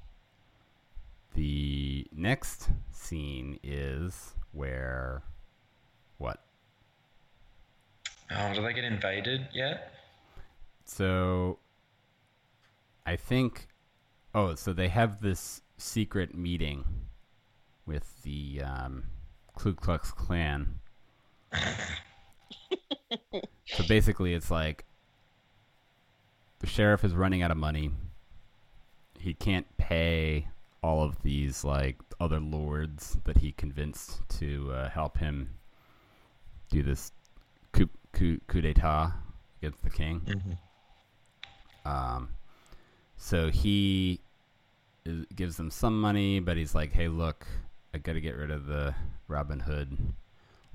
[1.33, 5.23] the next scene is where
[6.17, 6.39] what?
[8.31, 9.93] Oh, do they get invaded yet?
[10.85, 11.59] So
[13.05, 13.67] I think
[14.33, 16.83] oh, so they have this secret meeting
[17.85, 19.03] with the um,
[19.55, 20.79] Ku Klux Klan.
[23.65, 24.85] so basically, it's like
[26.59, 27.91] the sheriff is running out of money.
[29.19, 30.47] He can't pay
[30.81, 35.49] all of these like other lords that he convinced to uh, help him
[36.69, 37.11] do this
[37.71, 39.13] coup, coup, coup d'état
[39.61, 40.57] against the king.
[41.85, 42.29] Um,
[43.17, 44.19] so he
[45.05, 47.45] is, gives them some money, but he's like, "Hey, look,
[47.93, 48.95] I got to get rid of the
[49.27, 49.97] Robin Hood.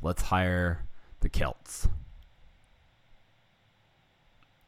[0.02, 0.84] Let's hire
[1.20, 1.88] the Celts."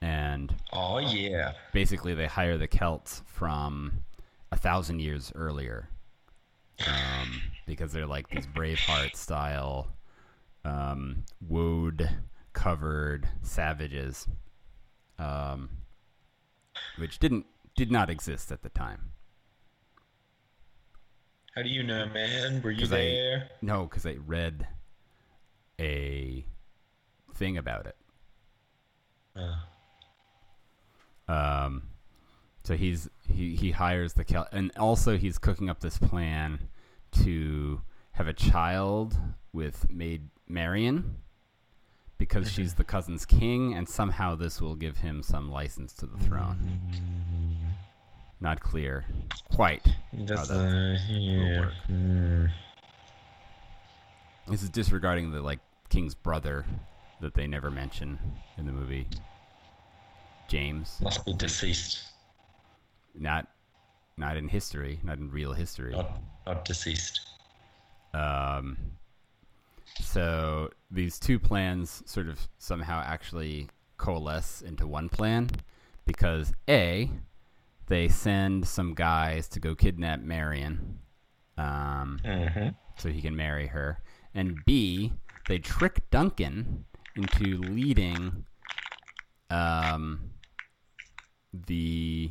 [0.02, 1.52] and Oh yeah.
[1.72, 4.02] basically they hire the Celts from
[4.50, 5.88] a thousand years earlier,
[6.86, 9.88] um, because they're like these Braveheart style,
[10.64, 12.08] um, woad
[12.52, 14.28] covered savages,
[15.18, 15.70] um,
[16.98, 17.46] which didn't
[17.76, 19.12] did not exist at the time.
[21.54, 22.62] How do you know, man?
[22.62, 23.50] Were you 'Cause I- there?
[23.62, 24.66] No, because I read
[25.80, 26.44] a
[27.34, 27.96] thing about it.
[29.34, 29.56] Uh,
[31.28, 31.84] Um,
[32.64, 36.68] so he's he he hires the Cal, and also he's cooking up this plan
[37.22, 37.82] to
[38.12, 39.16] have a child
[39.52, 41.22] with Maid Marian
[42.20, 46.18] because she's the cousin's king, and somehow this will give him some license to the
[46.18, 46.78] throne.
[48.42, 49.06] Not clear
[49.54, 49.82] quite.
[50.12, 51.60] that's that uh, yeah.
[51.60, 51.72] work.
[51.86, 52.44] Hmm.
[54.48, 56.66] This is disregarding the like king's brother
[57.22, 58.18] that they never mention
[58.58, 59.08] in the movie.
[60.46, 62.02] James, Must be deceased,
[63.14, 63.48] not
[64.18, 65.92] not in history, not in real history.
[65.92, 67.20] not not deceased.
[68.12, 68.76] Um,
[69.98, 75.50] so these two plans sort of somehow actually coalesce into one plan
[76.06, 77.10] because A,
[77.86, 80.98] they send some guys to go kidnap Marian
[81.58, 82.68] um, Mm-hmm.
[82.96, 84.02] so he can marry her,
[84.34, 85.12] and B,
[85.48, 86.84] they trick Duncan
[87.16, 88.44] into leading
[89.50, 90.30] um,
[91.52, 92.30] the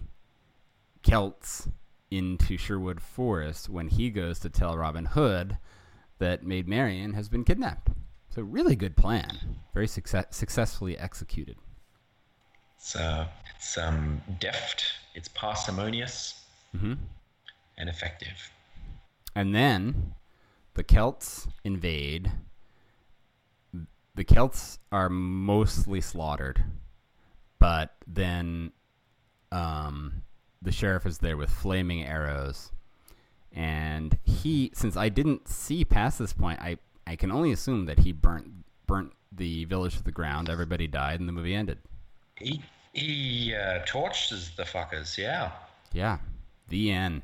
[1.04, 1.70] Celts
[2.10, 5.58] into Sherwood Forest when he goes to tell Robin Hood
[6.20, 7.90] that Maid Marian has been kidnapped.
[8.30, 11.58] So really good plan, very success- successfully executed.
[12.78, 13.26] So
[13.56, 14.86] it's um deft,
[15.16, 16.42] it's parsimonious,
[16.78, 16.94] hmm
[17.78, 18.52] and effective.
[19.36, 20.14] And then
[20.74, 22.32] the Celts invade.
[24.16, 26.64] The Celts are mostly slaughtered,
[27.58, 28.72] but then
[29.52, 30.24] um,
[30.62, 32.72] the sheriff is there with flaming arrows.
[33.54, 36.78] And he, since I didn't see past this point, I,
[37.08, 38.48] I can only assume that he burnt
[38.86, 40.50] burnt the village to the ground.
[40.50, 41.80] Everybody died, and the movie ended.
[42.38, 42.62] He
[42.94, 45.18] he uh, torches the fuckers.
[45.18, 45.52] Yeah.
[45.94, 46.18] Yeah,
[46.68, 47.24] the end.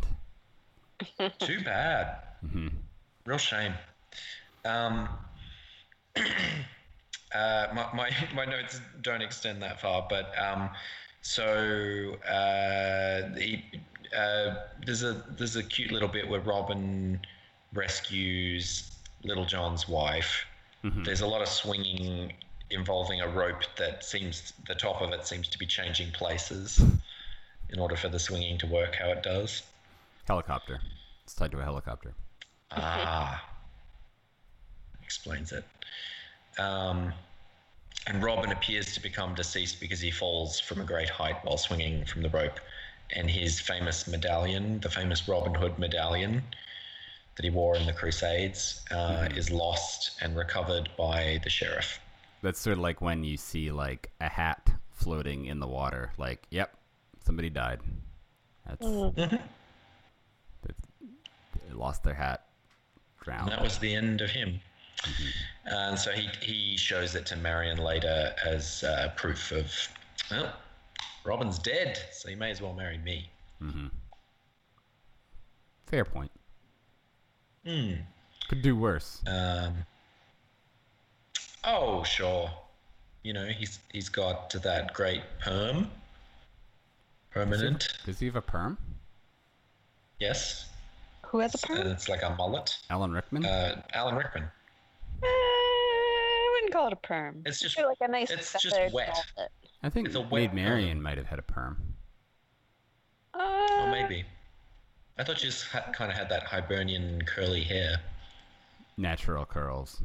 [1.39, 2.18] Too bad.
[2.45, 2.68] Mm-hmm.
[3.26, 3.73] Real shame.
[4.64, 5.10] Um,
[6.15, 10.69] uh, my, my, my notes don't extend that far, but um,
[11.22, 13.61] so uh, the,
[14.15, 14.56] uh,
[14.86, 17.19] there's a there's a cute little bit where Robin
[17.73, 18.91] rescues
[19.23, 20.45] Little John's wife.
[21.03, 22.34] There's a lot of swinging
[22.69, 26.80] involving a rope that seems the top of it seems to be changing places
[27.69, 29.64] in order for the swinging to work how it does.
[30.27, 30.80] Helicopter.
[31.23, 32.14] It's tied to a helicopter.
[32.72, 33.44] Ah,
[35.03, 35.64] explains it.
[36.60, 37.14] Um,
[38.07, 42.06] and Robin appears to become deceased because he falls from a great height while swinging
[42.06, 42.60] from the rope.
[43.15, 46.44] And his famous medallion, the famous Robin Hood medallion
[47.36, 51.99] that he wore in the Crusades, uh, is lost and recovered by the sheriff.
[52.41, 56.11] That's sort of like when you see like a hat floating in the water.
[56.18, 56.76] Like, yep,
[57.26, 57.80] somebody died.
[58.68, 59.40] That's they
[61.68, 62.45] they lost their hat,
[63.19, 63.52] And drowned.
[63.52, 64.60] that was the end of him.
[65.65, 69.72] And so he, he shows it to Marian later as uh, proof of,
[70.32, 70.53] well,
[71.26, 73.30] Robin's dead, so you may as well marry me.
[75.88, 76.31] Fair point.
[77.65, 77.93] Hmm.
[78.47, 79.22] Could do worse.
[79.27, 79.73] Um,
[81.64, 82.49] oh, sure.
[83.23, 85.89] You know, he's he's got that great perm.
[87.31, 87.97] Permanent.
[88.06, 88.77] Does he have a perm?
[90.19, 90.69] Yes.
[91.26, 91.88] Who has a perm?
[91.88, 92.77] it's like a mullet.
[92.91, 93.45] Alan Rickman?
[93.45, 94.43] Uh, Alan Rickman.
[94.43, 97.41] Eh, I wouldn't call it a perm.
[97.45, 99.07] It's just- Maybe like a nice it's just wet.
[99.35, 99.52] velvet.
[99.86, 100.53] I think it's a wet Maid.
[100.53, 101.78] Marian might have had a perm.
[103.34, 104.24] Uh, Oh, maybe.
[105.20, 107.98] I thought you just ha- kind of had that Hibernian curly hair.
[108.98, 109.98] Natural curls.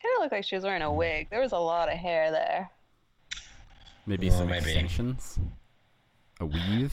[0.00, 1.28] Kind of looked like she was wearing a wig.
[1.30, 2.70] There was a lot of hair there.
[4.06, 4.64] Maybe Well, some maybe.
[4.70, 5.38] extensions.
[6.40, 6.92] A weave.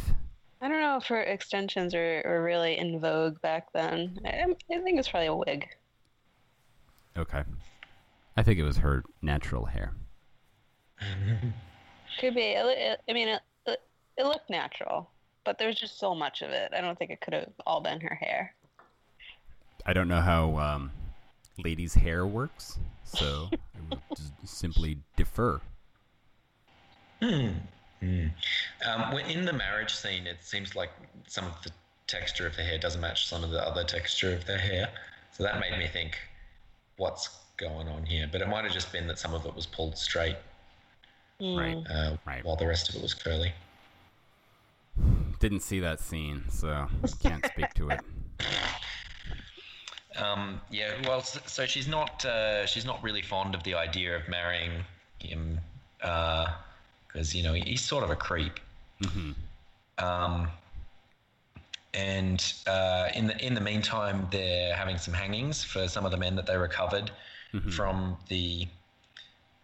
[0.62, 4.18] I don't know if her extensions were, were really in vogue back then.
[4.26, 5.68] I, I think it's probably a wig.
[7.18, 7.44] Okay.
[8.36, 9.94] I think it was her natural hair.
[12.20, 12.42] Could be.
[12.42, 13.82] It, it, I mean, it, it,
[14.18, 15.10] it looked natural,
[15.44, 16.72] but there's just so much of it.
[16.76, 18.56] I don't think it could have all been her hair.
[19.86, 20.92] I don't know how um,
[21.64, 25.60] ladies' hair works, so I would just simply defer.
[27.22, 30.90] Um, when in the marriage scene, it seems like
[31.28, 31.72] some of the
[32.08, 34.90] texture of the hair doesn't match some of the other texture of their hair.
[35.32, 36.18] So that made me think,
[36.98, 38.30] what's going on here?
[38.32, 40.36] But it might have just been that some of it was pulled straight.
[41.40, 41.78] Right.
[41.90, 42.44] uh, Right.
[42.46, 43.52] while the rest of it was curly.
[45.40, 46.88] Didn't see that scene, so
[47.22, 48.00] can't speak to it.
[50.16, 54.28] Um, yeah, well, so she's not uh, she's not really fond of the idea of
[54.30, 54.84] marrying
[55.18, 55.60] him
[55.98, 58.60] because you know he's sort of a creep.
[59.98, 60.50] Um,
[61.96, 66.18] and uh, in the in the meantime, they're having some hangings for some of the
[66.18, 67.10] men that they recovered
[67.72, 68.68] from the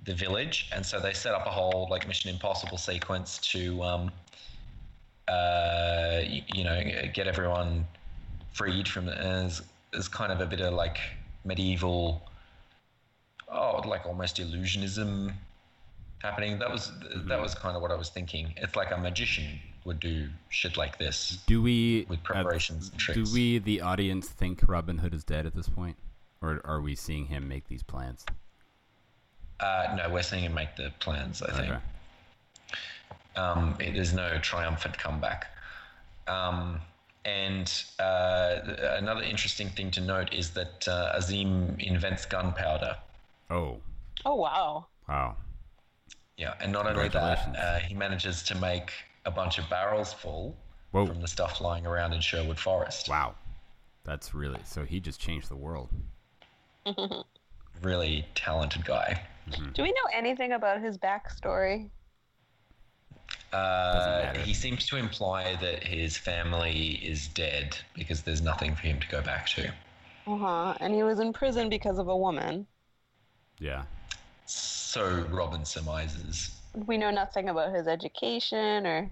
[0.05, 4.11] the village, and so they set up a whole like Mission Impossible sequence to um,
[5.27, 6.81] uh, y- you know
[7.13, 7.85] get everyone
[8.53, 9.61] freed from as
[9.93, 10.97] as kind of a bit of like
[11.45, 12.21] medieval
[13.51, 15.33] oh like almost illusionism
[16.21, 16.59] happening.
[16.59, 16.91] That was
[17.27, 18.53] that was kind of what i was thinking.
[18.57, 23.25] It's like a magician would do shit like this Do we With uh, preparations and
[23.25, 25.97] do we, the audience, think Robin Hood is dead at this point,
[26.41, 28.25] or are we seeing him make these plans?
[29.59, 31.79] Uh, no we're seeing him make the plans i think Okay.
[33.35, 35.47] um, it is no triumphant comeback
[36.27, 36.79] um,
[37.25, 38.59] and uh,
[38.97, 42.95] another interesting thing to note is that uh, Azeem invents gunpowder
[43.51, 43.79] Oh,
[44.25, 44.85] Oh wow.
[45.07, 45.35] wow.
[46.37, 48.91] Yeah, and not only that, uh, he manages to make
[49.25, 50.55] a bunch of barrels full
[50.91, 51.05] Whoa.
[51.07, 53.09] from the stuff lying around in Sherwood Forest.
[53.09, 53.35] Wow.
[54.05, 55.89] That's really so he just changed the world.
[57.81, 59.21] Really talented guy.
[59.73, 61.89] Do we know anything about his backstory?
[63.51, 68.99] Uh, he seems to imply that his family is dead because there's nothing for him
[68.99, 69.67] to go back to.
[70.27, 70.73] Uh huh.
[70.79, 72.67] And he was in prison because of a woman.
[73.59, 73.83] Yeah.
[74.45, 76.61] So Robin surmises.
[76.85, 79.11] We know nothing about his education or.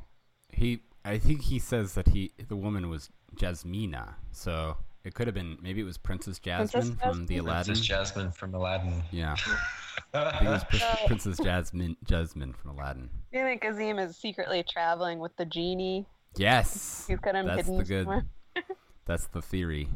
[0.51, 4.15] He I think he says that he the woman was Jasmina.
[4.31, 4.77] So
[5.07, 6.67] it could have been maybe it was Princess Jasmine
[6.97, 7.65] Princess from the Aladdin.
[7.65, 9.01] Princess Jasmine from Aladdin.
[9.11, 9.35] Yeah.
[10.13, 13.09] I think it was Prin- Princess Jasmine Jasmine from Aladdin.
[13.31, 16.05] Do you think Azeem is secretly traveling with the genie?
[16.35, 17.05] Yes.
[17.07, 18.03] He's got him That's hidden the good.
[18.03, 18.25] somewhere.
[19.05, 19.87] That's the theory.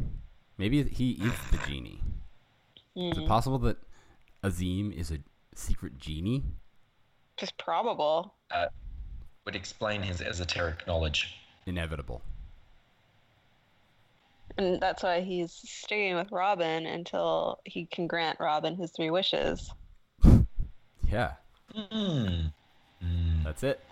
[0.58, 2.00] Maybe he is the genie.
[2.96, 3.78] Is it possible that
[4.44, 5.18] Azeem is a
[5.56, 6.44] secret genie?
[7.36, 8.34] Just probable.
[8.50, 8.68] Uh,
[9.46, 11.36] would explain his esoteric knowledge.
[11.66, 12.22] Inevitable.
[14.58, 19.72] And that's why he's staying with Robin until he can grant Robin his three wishes.
[21.10, 21.34] Yeah.
[21.74, 22.48] Hmm.
[23.44, 23.84] That's it.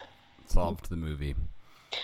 [0.47, 1.35] Solved the movie.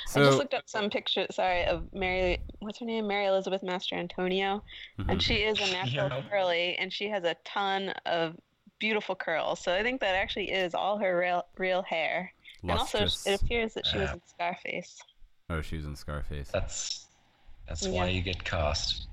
[0.07, 3.07] So, I just looked up some pictures, sorry, of Mary, what's her name?
[3.07, 4.61] Mary Elizabeth Mastrantonio.
[5.07, 6.21] And she is a natural Yeah.
[6.29, 8.35] curly, and she has a ton of
[8.79, 9.59] beautiful curls.
[9.59, 12.33] So I think that actually is all her real, real hair.
[12.63, 14.99] And also, it appears that she was in Scarface.
[15.51, 16.49] Oh, she was in Scarface.
[16.51, 17.04] That's
[17.67, 17.91] that's Yeah.
[17.91, 19.07] why you get cast.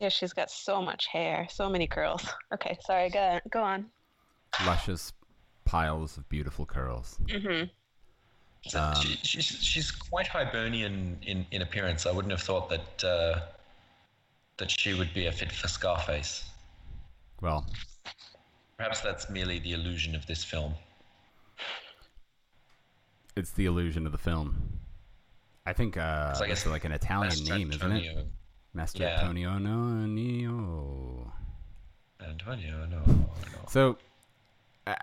[0.00, 2.22] Yeah, she's got so much hair, so many curls.
[2.52, 3.86] Okay, sorry, go, go on.
[4.66, 5.12] Luscious
[5.64, 7.18] piles of beautiful curls.
[8.68, 12.04] So Um, she, she's she's quite Hibernian in, in appearance.
[12.06, 13.40] I wouldn't have thought that uh,
[14.58, 16.44] that she would be a fit for Scarface.
[17.40, 17.66] Well,
[18.76, 20.74] Perhaps that's merely the illusion of this film.
[23.36, 24.78] it's the illusion of the film.
[25.66, 28.26] I think uh, I guess it's like an Italian name, isn't it?
[28.72, 29.20] Master Yeah.
[29.20, 31.32] Antonio no, Neo.
[32.20, 33.26] Antonio, no, no.
[33.68, 33.98] So,
[34.86, 34.96] I,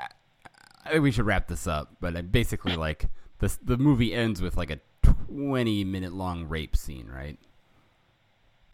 [0.86, 1.98] I think we should wrap this up.
[2.00, 3.08] But uh, basically, like
[3.40, 7.38] this, the movie ends with like a twenty-minute long rape scene, right?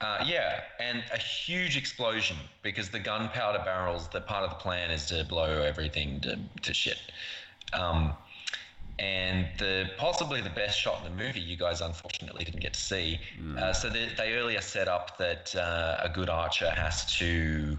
[0.01, 4.07] Uh, yeah, and a huge explosion because the gunpowder barrels.
[4.09, 6.99] The part of the plan is to blow everything to, to shit.
[7.73, 8.13] Um,
[8.99, 12.79] and the possibly the best shot in the movie, you guys unfortunately didn't get to
[12.79, 13.19] see.
[13.57, 17.77] Uh, so they, they earlier set up that uh, a good archer has to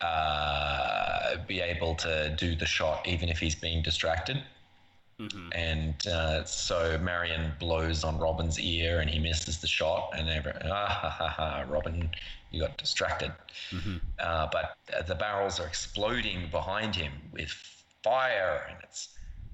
[0.00, 4.42] uh, be able to do the shot even if he's being distracted.
[5.52, 10.12] And uh, so Marian blows on Robin's ear and he misses the shot.
[10.18, 12.10] And every, ah, ha, ha, ha, Robin,
[12.50, 13.32] you got distracted.
[14.18, 17.50] Uh, but uh, the barrels are exploding behind him with
[18.02, 19.10] fire and it's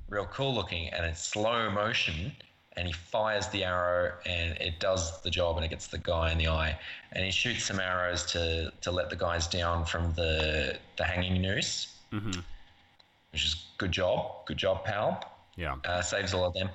[0.09, 2.32] real cool looking and it's slow motion.
[2.76, 6.30] And he fires the arrow and it does the job and it gets the guy
[6.30, 6.78] in the eye.
[7.12, 11.43] And he shoots some arrows to, to let the guys down from the, the hanging
[11.43, 11.98] noose,
[13.32, 14.47] which is good job.
[14.47, 15.24] Good job, pal
[15.56, 15.74] Yeah.
[15.85, 16.70] uh, saves all of them.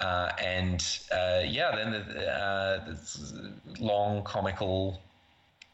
[0.00, 3.32] Uh, and uh, yeah, then the, uh, this
[3.80, 5.00] long comical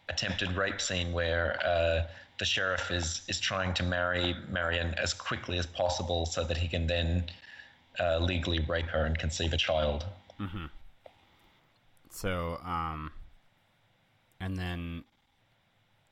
[0.08, 2.06] attempted rape scene where uh,
[2.38, 6.68] the sheriff is is trying to marry Marian as quickly as possible so that he
[6.68, 7.24] can then
[8.00, 10.04] uh, legally rape her and conceive a child.
[12.10, 13.12] So, um,
[14.40, 15.04] and then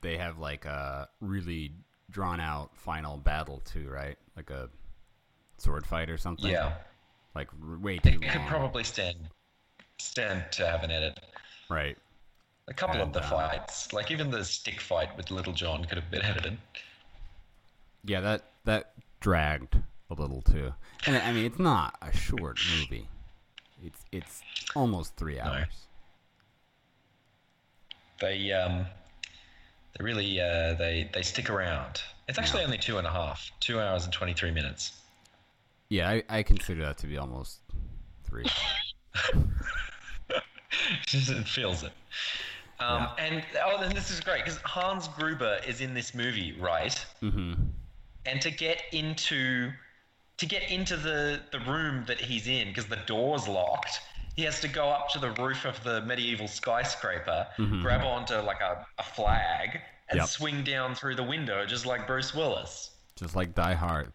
[0.00, 1.72] they have like a really
[2.10, 4.16] drawn out final battle too, right?
[4.36, 4.68] Like a
[5.58, 6.50] sword fight or something.
[6.50, 6.74] Yeah,
[7.34, 7.48] like
[7.80, 9.16] way too it could probably stand
[9.98, 11.20] stand to have an edit.
[11.68, 11.96] right.
[12.68, 15.98] A couple of the um, fights, like even the stick fight with Little John, could
[15.98, 16.58] have been edited.
[18.04, 19.76] Yeah, that that dragged
[20.10, 20.72] a little too.
[21.06, 23.06] And I mean, it's not a short movie.
[23.84, 24.42] It's it's
[24.74, 25.66] almost three hours.
[28.20, 28.86] They um,
[29.96, 32.02] they really uh, they they stick around.
[32.28, 34.92] It's actually only two and a half, two hours and twenty three minutes.
[35.88, 37.60] Yeah, I, I consider that to be almost
[38.24, 38.44] three.
[41.08, 41.92] it feels it.
[42.78, 47.04] Um, And oh, then this is great because Hans Gruber is in this movie, right?
[47.22, 47.54] mm-hmm.
[48.26, 49.70] And to get into
[50.38, 54.00] to get into the the room that he's in because the door's locked,
[54.34, 57.46] he has to go up to the roof of the medieval skyscraper,
[57.80, 59.80] grab onto like a, a flag,
[60.10, 60.28] and Yep.
[60.28, 62.90] swing down through the window just like Bruce Willis.
[63.16, 64.12] Just like Die Hard.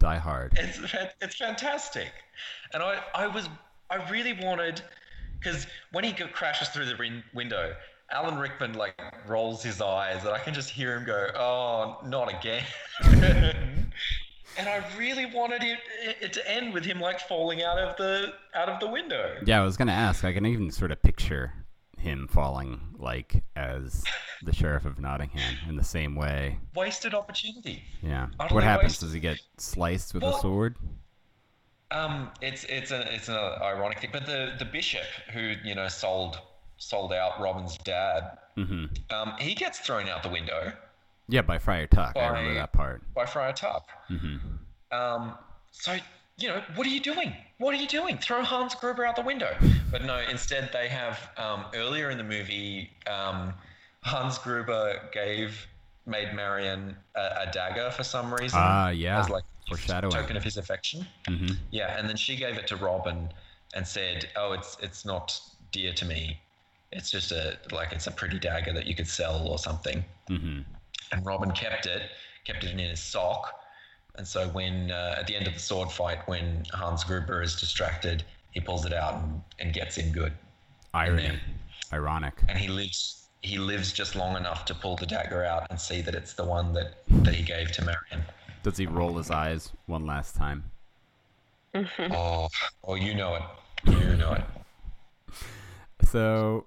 [0.00, 0.58] Die Hard.
[0.58, 0.80] It's
[1.20, 2.10] it's fantastic,
[2.72, 3.48] and I I was
[3.90, 4.82] I really wanted
[5.38, 7.74] because when he crashes through the win- window,
[8.10, 8.94] Alan Rickman like
[9.26, 12.64] rolls his eyes, and I can just hear him go, "Oh, not again."
[13.02, 13.82] Mm-hmm.
[14.58, 15.78] and I really wanted it,
[16.20, 19.36] it to end with him like falling out of the out of the window.
[19.44, 20.24] Yeah, I was gonna ask.
[20.24, 21.52] I can even sort of picture
[21.98, 24.04] him falling like as
[24.42, 26.58] the sheriff of Nottingham in the same way.
[26.74, 27.82] Wasted opportunity.
[28.02, 28.28] Yeah.
[28.38, 28.92] Utterly What happens?
[28.92, 29.06] wasted.
[29.08, 30.76] Does he get sliced with a sword?
[31.90, 35.88] Um, it's it's a it's an ironic thing, but the the bishop who you know
[35.88, 36.38] sold
[36.76, 38.86] sold out Robin's dad, Mm-hmm.
[39.14, 40.72] um, he gets thrown out the window.
[41.28, 42.16] Yeah, by Friar Tuck.
[42.16, 43.02] I remember that part.
[43.14, 43.88] by Friar Tuck.
[44.10, 44.36] Mm-hmm.
[44.96, 45.34] Um,
[45.70, 45.96] so,
[46.38, 47.34] you know, what are you doing?
[47.58, 48.16] What are you doing?
[48.18, 49.54] Throw Hans Gruber out the window.
[49.92, 53.52] But no, instead they have, um, earlier in the movie, um,
[54.02, 55.66] Hans Gruber gave,
[56.06, 58.58] made Marian a, a dagger for some reason.
[58.60, 59.20] Ah, yeah.
[59.20, 60.12] As like Foreshadowing.
[60.12, 61.06] token of his affection.
[61.28, 61.54] Mm-hmm.
[61.70, 63.28] Yeah, and then she gave it to Robin
[63.74, 65.38] and said, "Oh, it's it's not
[65.72, 66.40] dear to me.
[66.92, 70.60] It's just a like it's a pretty dagger that you could sell or something." Mm-hmm.
[71.12, 72.02] and Robin kept it,
[72.44, 73.54] kept it in his sock.
[74.16, 77.58] And so when uh, at the end of the sword fight, when Hans Gruber is
[77.58, 80.32] distracted, he pulls it out and, and gets in good.
[80.92, 81.38] Irony.
[81.92, 82.34] Ironic.
[82.48, 86.00] And he lives he lives just long enough to pull the dagger out and see
[86.00, 88.26] that it's the one that, that he gave to Marian.
[88.62, 90.64] Does he roll his eyes one last time?
[91.74, 92.12] Mm-hmm.
[92.12, 92.48] Oh,
[92.84, 93.42] oh, you know it.
[93.86, 94.44] You know it.
[96.04, 96.66] So,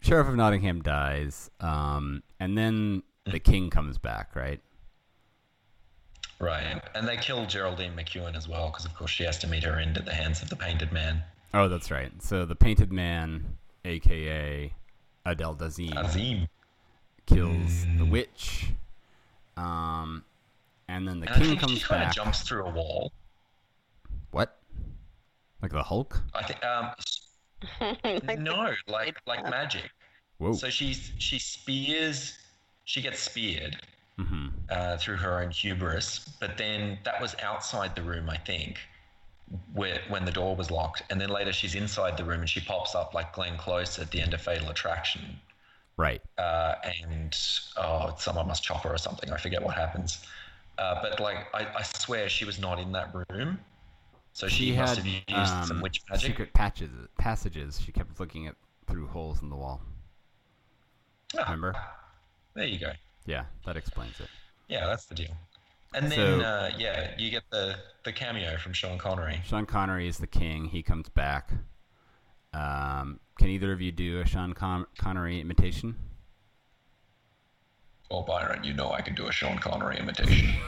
[0.00, 3.44] Sheriff of Nottingham dies, um, and then the mm.
[3.44, 4.60] king comes back, right?
[6.38, 6.82] Right.
[6.94, 9.78] And they kill Geraldine McEwan as well, because of course she has to meet her
[9.78, 11.22] end at the hands of the painted man.
[11.54, 12.10] Oh, that's right.
[12.22, 14.72] So the Painted Man, aka
[15.24, 16.48] Adele Dazeem, Azeem.
[17.26, 18.10] kills the mm.
[18.10, 18.70] witch,
[19.56, 20.24] um,
[20.88, 22.04] and then the And king think comes she kind back.
[22.04, 23.12] of jumps through a wall.
[24.32, 24.58] What?
[25.62, 26.22] Like the Hulk?
[26.34, 26.90] I think um
[28.38, 29.90] no, like like magic.
[30.38, 30.58] Whoa.
[30.58, 32.38] So she's she spears,
[32.84, 33.78] she gets speared
[34.18, 38.78] hmm uh, through her own hubris, but then that was outside the room, I think,
[39.72, 42.60] where when the door was locked, and then later she's inside the room and she
[42.60, 45.40] pops up like Glenn Close at the end of Fatal Attraction,
[46.02, 46.22] Right.
[46.38, 46.74] uh,
[47.04, 47.36] and
[47.76, 49.30] oh, someone must chop her or something.
[49.30, 50.24] I forget what happens,
[50.78, 53.58] uh, but like I, I swear she was not in that room,
[54.32, 56.26] so she, She must had have used um, some witch magic.
[56.26, 57.80] secret patches, passages.
[57.84, 58.56] She kept looking at
[58.88, 59.80] through holes in the wall.
[61.38, 61.74] Ah, Remember?
[62.54, 62.92] there you go.
[63.26, 64.28] Yeah, that explains it.
[64.68, 65.30] Yeah, that's the deal.
[65.94, 69.40] And then, So- uh, yeah, you get the, the cameo from Sean Connery.
[69.46, 70.64] Sean Connery is the king.
[70.66, 71.50] He comes back.
[72.54, 75.96] Um, can either of you do a Sean Con- Connery imitation?
[78.10, 80.54] Well, Byron, you know I can do a Sean Connery imitation.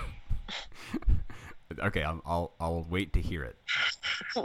[1.80, 3.56] Okay, I'll I'll, I'll wait to hear it.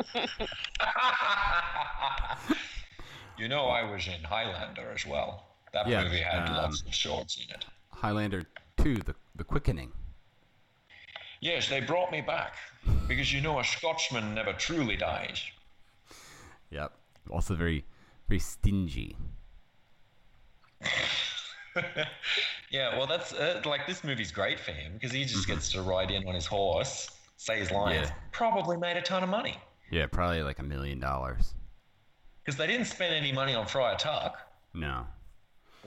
[3.38, 5.46] you know I was in Highlander as well.
[5.74, 7.66] That Yeah, movie had um, lots of shorts in it.
[7.91, 8.46] Highlander
[8.78, 9.91] two, the the quickening.
[11.41, 12.56] Yes, they brought me back
[13.08, 15.44] because you know a Scotsman never truly dies.
[16.72, 16.94] Yep.
[17.30, 17.86] Also very
[18.30, 19.18] very stingy.
[22.72, 25.53] Yeah, well, that's uh, like this movie's great for him because he just Mm-hmm.
[25.53, 28.07] gets to ride in on his horse, say his lines.
[28.10, 28.14] Yeah.
[28.31, 29.57] Probably made a ton of money
[29.91, 31.56] Yeah, probably like a million dollars.
[32.43, 34.38] because they didn't spend any money on Friar Tuck
[34.76, 35.07] No.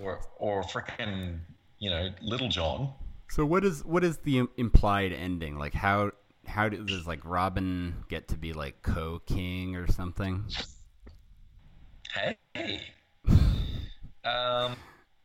[0.01, 1.39] or or frickin'
[1.79, 2.93] you know Little John.
[3.31, 5.59] So what is what is the implied ending?
[5.59, 6.11] Like how
[6.47, 10.45] how does like Robin get to be like co-king or something?
[12.13, 12.37] Hey.
[14.25, 14.77] Um,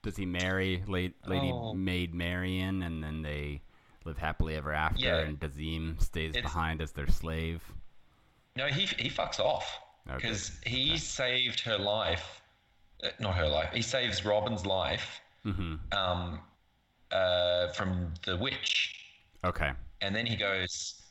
[0.04, 1.74] Does he marry late, Lady Oh.
[1.74, 3.62] Maid Marian and then they
[4.06, 5.18] live happily ever after, Yeah.
[5.20, 7.62] and Dazeem stays It's- behind as their slave.
[8.56, 10.16] No, he he fucks off Okay.
[10.16, 12.42] because he saved her life.
[13.04, 13.72] uh, Not her life.
[13.74, 15.76] He saves Robin's life Mm-hmm.
[15.94, 16.42] um,
[17.12, 18.96] uh, from the witch,
[19.44, 19.72] Okay.
[20.02, 21.04] and then he goes,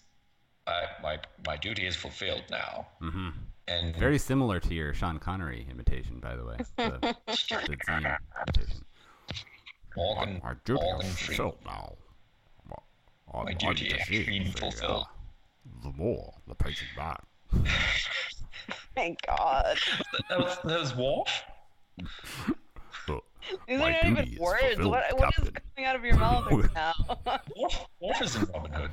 [0.66, 3.30] uh, "My my duty is fulfilled now." Mm-hmm.
[3.68, 6.56] And Very similar to your Sean Connery imitation, by the way.
[6.76, 8.16] The, the Dazeem
[8.46, 8.84] imitation.
[9.96, 11.36] Morgan, My duty Morgan is Freeman.
[11.52, 11.96] fulfilled now.
[13.34, 15.06] I'm My duty the has sea, been the, fulfilled.
[15.08, 17.22] uh, The more the patient back.
[18.96, 19.78] My God.
[20.30, 21.42] That was, that was Worf.
[23.68, 24.78] These are not even words.
[24.78, 26.94] What, what is coming out of your mouth right now?
[27.56, 28.90] Worf, Worf is in Robin Hood.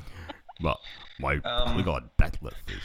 [0.61, 0.77] But
[1.19, 2.81] my Um, Klingon bat'leth is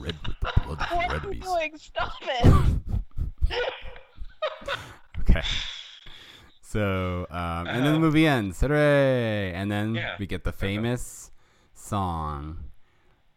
[0.00, 1.76] red with the blood of what your are doing?
[1.76, 2.80] Stop it.
[5.20, 5.42] Okay.
[6.62, 8.60] So, um, and then the movie ends.
[8.60, 9.52] Hooray!
[9.52, 10.16] And then Yeah.
[10.18, 11.30] we get the famous
[11.74, 12.64] song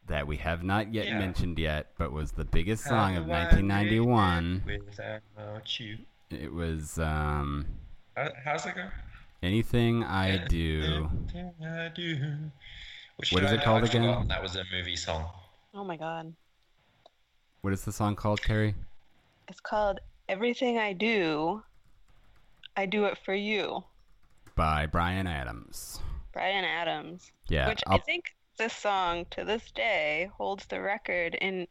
[0.07, 1.19] that we have not yet Yeah.
[1.19, 4.64] mentioned yet, but was the biggest song of How I 1991.
[5.80, 5.98] you.
[6.30, 7.65] It was um,
[8.15, 8.89] How- How's it go?
[9.43, 11.10] Anything I Do.
[11.34, 12.52] Everything I do.
[13.18, 14.27] Which What I it called again?
[14.27, 15.30] That was a movie song.
[15.73, 16.34] Oh my God.
[17.61, 18.76] What is the song called, Kerry?
[19.48, 21.64] It's called Everything I Do,
[22.76, 23.84] I Do It For You.
[24.56, 25.99] By Bryan Adams.
[26.34, 27.31] Bryan Adams.
[27.48, 31.68] Yeah, Which I'll- I think this song to this day holds the record in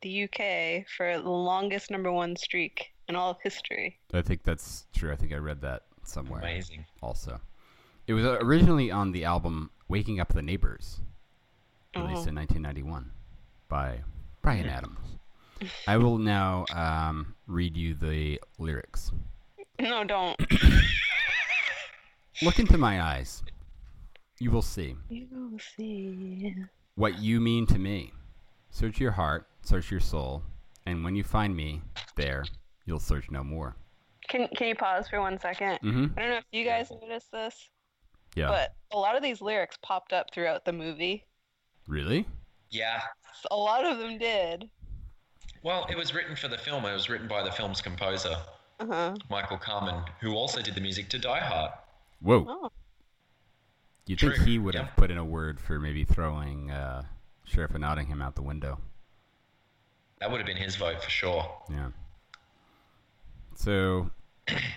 [0.00, 3.98] the UK for the longest number one streak in all of history.
[4.12, 5.12] I think that's true.
[5.12, 6.40] I think I read that somewhere.
[6.40, 6.84] Amazing.
[7.02, 7.40] Also,
[8.06, 11.00] it was originally on the album "Waking Up the Neighbors,"
[11.96, 12.28] released Oh.
[12.28, 13.10] in 1991
[13.68, 14.00] by
[14.42, 14.98] Bryan Adams.
[15.86, 19.10] I will now um, read you the lyrics.
[19.80, 20.36] No, don't.
[22.42, 23.42] Look into my eyes.
[24.40, 26.54] You will see you will see.
[26.94, 28.12] what you mean to me.
[28.70, 30.42] Search your heart, search your soul,
[30.86, 31.82] and when you find me
[32.14, 32.44] there,
[32.86, 33.74] you'll search no more.
[34.28, 35.80] Can Can you pause for one second?
[35.82, 36.16] Mhm.
[36.16, 37.68] I don't know if you guys noticed this,
[38.36, 38.46] Yeah.
[38.46, 41.24] but a lot of these lyrics popped up throughout the movie.
[41.88, 42.26] really?
[42.70, 43.00] Yeah.
[43.50, 44.68] A lot of them did.
[45.62, 46.84] Well, it was written for the film.
[46.84, 48.36] It was written by the film's composer,
[48.80, 49.14] Uh huh.
[49.28, 51.72] Michael Kamen, who also did the music to Die Hard.
[52.20, 52.46] Whoa.
[52.48, 52.70] Oh.
[54.06, 54.84] You'd think he would yeah.
[54.84, 57.02] have put in a word for maybe throwing uh,
[57.44, 58.78] Sheriff of Nottingham out the window.
[60.20, 61.46] That would have been his vote for sure.
[61.70, 61.90] Yeah.
[63.54, 64.10] So,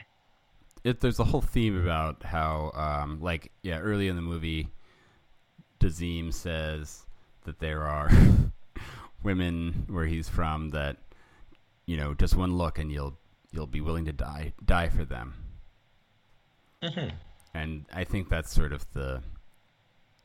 [0.83, 4.67] it there's a whole theme about how, um, like, yeah, early in the movie,
[5.79, 7.05] Dazeem says
[7.45, 8.09] that there are
[9.23, 10.97] women where he's from that,
[11.85, 13.17] you know, just one look and you'll
[13.51, 15.33] you'll be willing to die die for them.
[16.81, 17.15] Mm-hmm.
[17.53, 19.21] And I think that's sort of the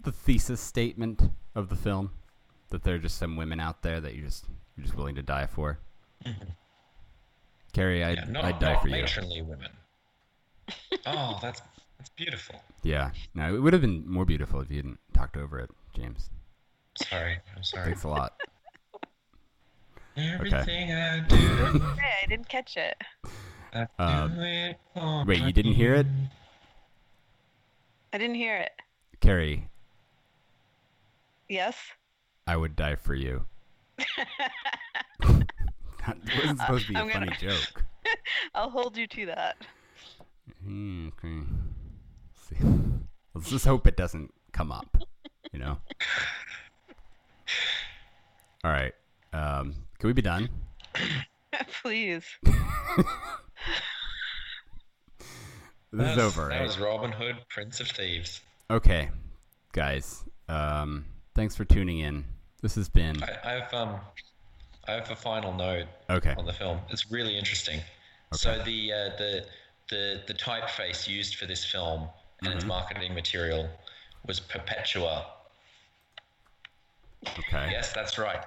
[0.00, 1.22] the thesis statement
[1.54, 2.10] of the film
[2.70, 4.44] that there are just some women out there that you just
[4.76, 5.78] you're just willing to die for.
[6.24, 6.50] Mm-hmm.
[7.72, 8.94] Kerry, I'd, Yeah, not, I'd die not for you.
[9.02, 9.70] matronly women.
[11.06, 11.60] oh, that's
[11.98, 12.62] that's beautiful.
[12.82, 16.30] Yeah, no, it would have been more beautiful if you hadn't talked over it, James.
[16.96, 17.84] Sorry, I'm sorry.
[17.86, 18.32] Thanks a lot.
[20.16, 22.96] Everything I do, Hey, I didn't catch it.
[23.74, 26.06] I Uh, it for Wait, you didn't hear it,
[28.12, 28.72] I didn't hear it.
[29.20, 29.68] Kerry?
[31.48, 31.76] Yes.
[32.46, 33.44] I would die for you.
[35.18, 37.84] that wasn't supposed to be a I'm funny gonna- joke.
[38.54, 39.56] I'll hold you to that.
[40.64, 41.42] Hmm, okay.
[42.48, 42.56] See.
[43.34, 44.96] Let's just hope it doesn't come up.
[45.52, 45.78] You know.
[48.66, 48.92] All right.
[49.32, 50.48] Um, can we be done?
[51.82, 52.24] Please.
[55.92, 56.66] This is over, That right?
[56.66, 58.42] was Robin Hood, Prince of Thieves.
[58.70, 59.08] Okay,
[59.72, 60.24] guys.
[60.46, 62.22] Um, thanks for tuning in.
[62.60, 64.00] This has been I, I have um,
[64.86, 66.34] I have a final note okay.
[66.36, 66.80] on the film.
[66.90, 67.78] It's really interesting.
[67.78, 67.84] Okay.
[68.32, 69.46] So the uh, the
[69.88, 72.08] the the typeface used for this film
[72.42, 73.66] and its marketing material
[74.26, 75.24] was Perpetua.
[77.38, 77.68] Okay.
[77.70, 78.42] Yes, that's right.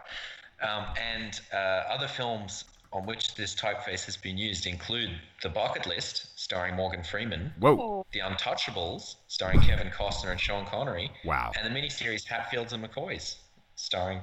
[0.61, 1.57] Um, and uh,
[1.89, 5.11] other films on which this typeface has been used include
[5.43, 8.05] The Bucket List, starring Morgan Freeman, Whoa.
[8.13, 11.51] The Untouchables, starring Kevin Costner and Sean Connery, Wow.
[11.55, 13.35] and the miniseries Hatfields and McCoys,
[13.75, 14.21] starring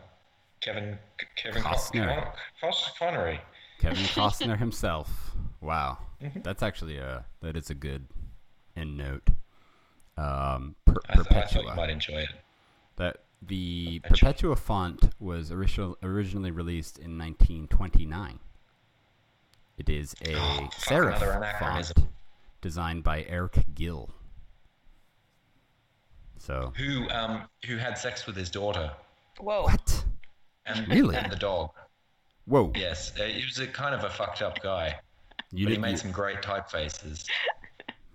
[0.61, 0.99] Kevin
[1.37, 2.33] Kevin Co- Costner.
[2.61, 3.41] Con- Connery.
[3.79, 5.33] Kevin Costner himself.
[5.61, 5.99] Wow.
[6.43, 8.07] That's actually a that is a good
[8.77, 9.29] end note.
[10.17, 12.31] Um, per- I, th- I thought you might enjoy it.
[12.97, 14.27] That the Perpetua.
[14.33, 18.39] Perpetua font was original, originally released in 1929.
[19.79, 21.93] It is a Oh, serif font
[22.63, 24.11] designed by Eric Gill.
[26.39, 28.91] So Who um who had sex with his daughter
[29.39, 29.65] Whoa.
[29.65, 30.05] what?
[30.65, 31.17] and, Really?
[31.17, 31.71] and the dog.
[32.47, 32.73] Whoa!
[32.77, 34.95] Yes, uh, he was a kind of a fucked up guy,
[35.51, 37.27] you but he made you- some great typefaces.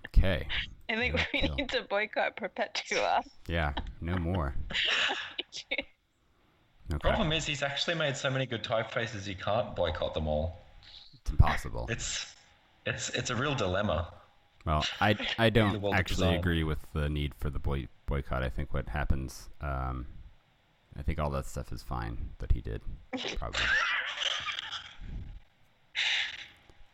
[0.08, 0.48] Okay.
[0.92, 1.56] I think Yeah, we yeah.
[1.56, 3.24] need to boycott Perpetua.
[3.48, 3.74] Yeah.
[4.02, 4.56] No more.
[6.94, 7.00] Okay.
[7.00, 10.60] Problem is, he's actually made so many good typefaces, you can't boycott them all.
[11.14, 11.88] It's impossible.
[11.90, 12.36] It's
[12.86, 14.14] it's it's a real dilemma.
[14.66, 16.40] Well, I I don't actually design.
[16.40, 18.44] agree with the need for the boy, boycott.
[18.44, 20.06] I think what happens, um,
[20.98, 22.82] I think all that stuff is fine that he did,
[23.38, 23.62] probably.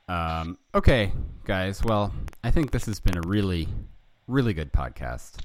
[0.08, 1.12] um, okay,
[1.46, 1.84] guys.
[1.84, 2.14] Well,
[2.44, 3.68] I think this has been a really,
[4.28, 5.36] really good podcast.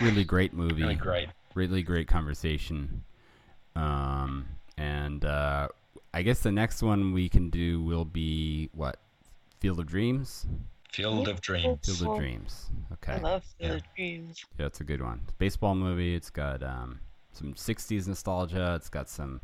[0.00, 0.82] Really great movie.
[0.82, 1.28] Really great.
[1.54, 3.04] Really great conversation.
[3.74, 4.46] Um,
[4.76, 5.68] and uh,
[6.14, 8.98] I guess the next one we can do will be what?
[9.60, 10.46] Field of Dreams.
[10.92, 11.78] Field of Dreams.
[11.84, 12.70] Field of Dreams.
[12.92, 13.14] Okay.
[13.14, 13.74] I love Yeah.
[13.74, 14.44] the dreams.
[14.58, 15.20] Yeah, it's a good one.
[15.38, 16.14] Baseball movie.
[16.14, 17.00] It's got um,
[17.32, 18.74] some '60s nostalgia.
[18.76, 19.40] It's got some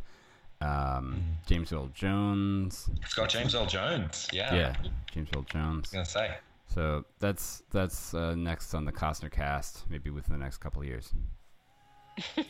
[0.64, 2.88] um, James Earl Jones.
[3.02, 3.66] It's got James L.
[3.66, 4.28] Jones.
[4.32, 4.54] Yeah.
[4.54, 4.74] Yeah,
[5.12, 5.94] James Earl Jones.
[5.94, 6.34] I was gonna say.
[6.74, 10.88] So that's that's uh, next on the Costner cast, maybe within the next couple of
[10.88, 11.12] years.
[12.38, 12.46] okay.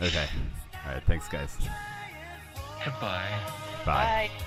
[0.00, 1.02] All right.
[1.06, 1.56] Thanks, guys.
[2.84, 3.28] Goodbye.
[3.84, 4.30] Bye.
[4.30, 4.46] Bye.